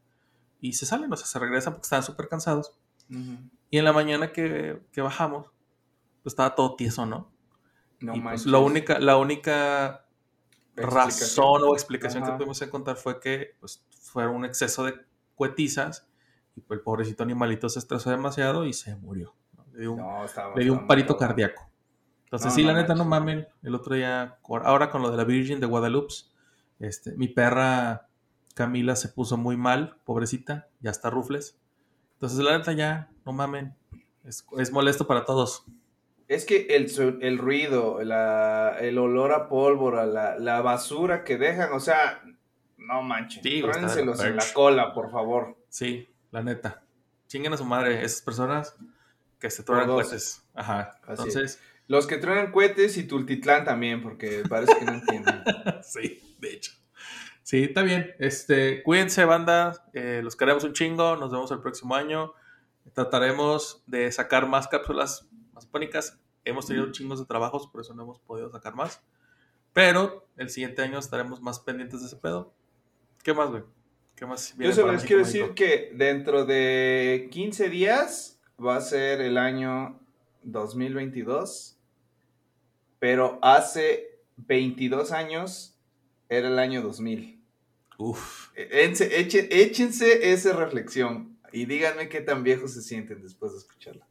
y 0.61 0.73
se 0.73 0.87
salen, 0.87 1.13
o 1.13 1.17
sea, 1.17 1.27
se 1.27 1.39
regresan 1.39 1.75
porque 1.75 1.85
estaban 1.85 2.03
súper 2.03 2.29
cansados. 2.29 2.75
Ujú. 3.11 3.37
Y 3.71 3.79
en 3.79 3.85
la 3.85 3.93
mañana 3.93 4.33
que, 4.33 4.81
que 4.93 5.03
bajamos, 5.03 5.47
pues 6.23 6.33
estaba 6.33 6.55
todo 6.55 6.75
tieso, 6.75 7.05
¿no? 7.07 7.31
No 8.01 8.17
y 8.17 8.21
pues 8.21 8.47
la 8.47 8.59
única, 8.59 8.99
la 8.99 9.17
única 9.17 10.07
razón 10.75 11.63
o 11.65 11.75
explicación 11.75 12.23
que 12.23 12.31
Ajá. 12.31 12.39
pudimos 12.39 12.61
encontrar 12.63 12.97
fue 12.97 13.21
que 13.21 13.57
pues, 13.61 13.85
fue 14.05 14.27
un 14.29 14.45
exceso 14.45 14.85
de 14.85 14.95
cuetizas 15.35 16.07
y 16.57 16.61
pues, 16.61 16.79
el 16.79 16.85
pobrecito 16.85 17.23
animalito 17.23 17.69
se 17.69 17.79
estresó 17.79 18.11
demasiado 18.11 18.65
y 18.67 18.73
se 18.73 18.95
murió. 18.97 19.35
¿no? 19.57 19.65
Le 19.73 19.81
dio 19.81 19.93
un, 19.93 19.99
No, 19.99 20.25
estaba- 20.25 20.55
le 20.55 20.63
dio 20.65 20.73
un 20.73 20.87
parito 20.87 21.17
cardíaco. 21.17 21.69
Entonces, 22.25 22.47
No, 22.51 22.55
sí, 22.55 22.63
la 22.63 22.75
neta, 22.75 22.95
no 22.95 23.05
mamen. 23.05 23.47
El 23.63 23.75
otro 23.75 23.95
día, 23.95 24.39
ahora 24.65 24.91
con 24.91 25.03
lo 25.03 25.11
de 25.11 25.17
la 25.17 25.25
Virgin 25.25 25.61
de 25.61 25.67
Guadalupe, 25.67 26.15
este, 26.81 27.13
mi 27.13 27.29
perra 27.29 28.09
Camila 28.55 28.95
se 28.97 29.09
puso 29.09 29.37
muy 29.37 29.57
mal, 29.57 29.97
pobrecita, 30.05 30.69
ya 30.81 30.91
está 30.91 31.11
rufles. 31.11 31.59
Entonces, 32.15 32.39
la 32.39 32.57
neta, 32.59 32.73
ya, 32.73 33.11
no 33.25 33.33
mamen. 33.33 33.75
Es, 34.25 34.47
es 34.59 34.71
molesto 34.73 35.07
para 35.07 35.25
todos. 35.25 35.65
Es 36.29 36.45
que 36.47 36.67
el, 36.71 36.91
el 37.23 37.39
ruido, 37.39 38.03
la- 38.03 38.77
el 38.81 38.99
olor 38.99 39.33
a 39.33 39.49
pólvora, 39.49 40.07
la, 40.07 40.39
la 40.39 40.61
basura 40.63 41.25
que 41.25 41.37
dejan, 41.37 41.73
o 41.73 41.81
sea, 41.81 42.23
no 42.87 43.03
manchen. 43.03 43.43
Sí, 43.43 43.63
en 43.63 44.37
la 44.37 44.45
cola, 44.53 44.93
por 44.93 45.11
favor. 45.11 45.57
Sí, 45.69 46.09
la 46.31 46.43
neta. 46.43 46.83
Chinguen 47.27 47.53
a 47.53 47.57
su 47.57 47.65
madre 47.65 48.05
esas 48.05 48.23
personas 48.23 48.77
que 49.39 49.51
se 49.51 49.63
truenan 49.63 49.89
cohetes. 49.89 50.43
Ajá. 50.55 50.99
Así 51.03 51.23
Entonces, 51.23 51.61
Los 51.87 52.07
que 52.07 52.19
truenan 52.19 52.53
cohetes 52.53 52.97
y 52.97 53.05
Tultitlán 53.05 53.65
también, 53.65 54.03
porque 54.03 54.43
parece 54.49 54.79
que 54.79 54.85
no 54.85 54.93
entienden. 54.95 55.43
sí, 55.83 56.37
de 56.39 56.53
hecho. 56.55 56.73
Sí, 57.43 57.65
está 57.65 57.83
bien. 57.83 58.15
Este, 58.19 58.83
cuídense, 58.83 59.25
banda. 59.25 59.85
Eh, 59.93 60.21
los 60.23 60.37
queremos 60.37 60.65
un 60.65 60.73
chingo. 60.73 61.17
Nos 61.17 61.31
vemos 61.31 61.51
el 61.51 61.61
próximo 61.61 61.95
año. 61.95 62.33
Trataremos 62.95 63.83
de 63.87 64.11
sacar 64.13 64.47
más 64.47 64.67
cápsulas 64.69 65.27
más 65.55 65.67
pónicas. 65.67 66.19
Hemos 66.45 66.67
tenido 66.67 66.91
chingos 66.93 67.19
de 67.19 67.27
trabajos, 67.27 67.67
por 67.69 67.81
eso 67.81 67.95
no 67.95 68.03
hemos 68.03 68.19
podido 68.19 68.51
sacar 68.51 68.75
más. 68.75 69.03
Pero 69.73 70.27
el 70.37 70.51
siguiente 70.51 70.83
año 70.83 70.99
estaremos 70.99 71.41
más 71.41 71.61
pendientes 71.61 72.01
de 72.01 72.07
ese 72.07 72.17
pedo. 72.17 72.53
¿Qué 73.25 73.35
más, 73.35 73.51
güey? 73.51 73.65
¿Qué 74.15 74.27
más? 74.27 74.55
Yo 74.57 74.73
solo 74.73 74.93
les 74.93 75.03
quiero 75.03 75.25
decir 75.25 75.55
que 75.55 75.91
dentro 75.95 76.45
de 76.45 77.29
15 77.33 77.69
días 77.69 78.41
va 78.65 78.77
a 78.77 78.81
ser 78.81 79.21
el 79.21 79.37
año 79.39 79.99
2022, 80.45 81.77
pero 83.01 83.41
hace 83.43 84.21
22 84.37 85.11
años 85.11 85.77
era 86.29 86.47
el 86.49 86.59
año 86.61 86.81
2000. 86.83 87.19
México? 87.19 87.41
Uf. 87.99 88.51
Échense, 88.57 89.21
eche- 89.21 89.49
échense 89.51 90.33
esa 90.33 90.53
reflexión 90.53 91.39
y 91.53 91.65
díganme 91.67 92.09
qué 92.09 92.21
tan 92.21 92.43
viejos 92.45 92.73
se 92.75 92.83
sienten 92.83 93.23
después 93.23 93.53
de 93.53 93.59
escucharla. 93.59 94.07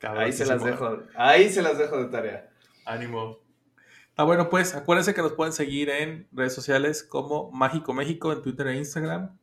Ahí 0.00 0.32
se 0.32 0.46
las 0.46 0.62
dejo, 0.64 1.02
ahí 1.16 1.50
se 1.50 1.62
las 1.62 1.78
dejo 1.78 1.98
de 2.02 2.08
tarea. 2.10 2.50
Ánimo. 2.84 3.38
Ah, 4.16 4.24
bueno, 4.24 4.48
pues 4.48 4.74
acuérdense 4.74 5.12
que 5.12 5.22
nos 5.22 5.32
pueden 5.32 5.52
seguir 5.52 5.90
en 5.90 6.28
redes 6.32 6.54
sociales 6.54 7.02
como 7.02 7.50
Mágico 7.50 7.92
México 7.92 8.32
en 8.32 8.42
Twitter 8.42 8.68
e 8.68 8.76
Instagram. 8.76 9.36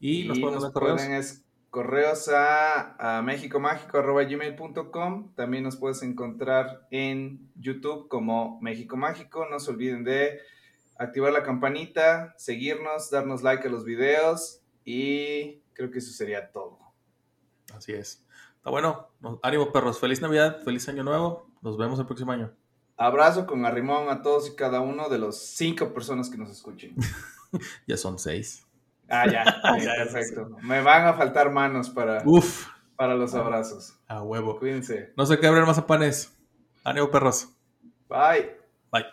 Y, 0.00 0.26
nos 0.26 0.40
pueden 0.40 0.56
mandar 0.56 0.72
correos. 0.72 1.00
pueden 1.00 1.22
correos 1.70 2.28
a, 2.28 3.18
a 3.18 3.22
mexicomágico.gmail.com. 3.22 5.34
También 5.34 5.62
nos 5.62 5.76
puedes 5.76 6.02
encontrar 6.02 6.86
en 6.90 7.48
YouTube 7.56 8.08
como 8.08 8.60
México 8.60 8.96
Mágico. 8.96 9.46
No 9.48 9.60
se 9.60 9.70
olviden 9.70 10.02
de 10.02 10.40
activar 10.98 11.32
la 11.32 11.44
campanita, 11.44 12.34
seguirnos, 12.36 13.10
darnos 13.10 13.42
like 13.42 13.68
a 13.68 13.70
los 13.70 13.84
videos 13.84 14.62
y 14.84 15.60
creo 15.74 15.90
que 15.90 15.98
eso 15.98 16.12
sería 16.12 16.50
todo. 16.50 16.78
Así 17.74 17.92
es. 17.92 18.24
Está 18.56 18.70
bueno. 18.70 19.08
Nos- 19.20 19.38
ánimo, 19.42 19.70
perros. 19.70 20.00
Feliz 20.00 20.20
Navidad, 20.20 20.60
feliz 20.64 20.88
Año 20.88 21.04
Nuevo. 21.04 21.48
Nos 21.62 21.76
vemos 21.76 22.00
el 22.00 22.06
próximo 22.06 22.32
año. 22.32 22.52
Abrazo 22.98 23.46
con 23.46 23.64
arrimón 23.64 24.10
a 24.10 24.22
todos 24.22 24.48
y 24.50 24.56
cada 24.56 24.80
uno 24.80 25.08
de 25.08 25.18
los 25.18 25.38
cinco 25.38 25.94
personas 25.94 26.28
que 26.28 26.36
nos 26.38 26.50
escuchen. 26.50 26.94
Ya 27.86 27.96
son 27.96 28.18
seis. 28.18 28.66
Ah, 29.08 29.24
ya. 29.26 29.42
sí, 29.80 29.86
perfecto. 29.86 30.50
Me 30.60 30.82
van 30.82 31.06
a 31.06 31.14
faltar 31.14 31.50
manos 31.50 31.88
para, 31.88 32.22
Uf, 32.26 32.66
para 32.94 33.14
los 33.14 33.34
abrazos. 33.34 33.94
a 34.06 34.22
huevo. 34.22 34.58
Cuídense. 34.58 35.14
No 35.16 35.24
se 35.24 35.38
quebren 35.40 35.64
mazapanes. 35.64 36.36
Ánimo, 36.84 37.10
perros. 37.10 37.48
Bye. 38.06 38.54
Bye. 38.92 39.06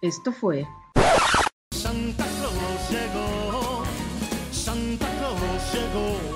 Esto 0.00 0.32
fue 0.32 0.66
Santa 1.72 2.24
Claus 2.24 2.90
llegó, 2.90 3.82
Santa 4.52 5.06
Claus 5.18 5.74
llegó 5.74 6.35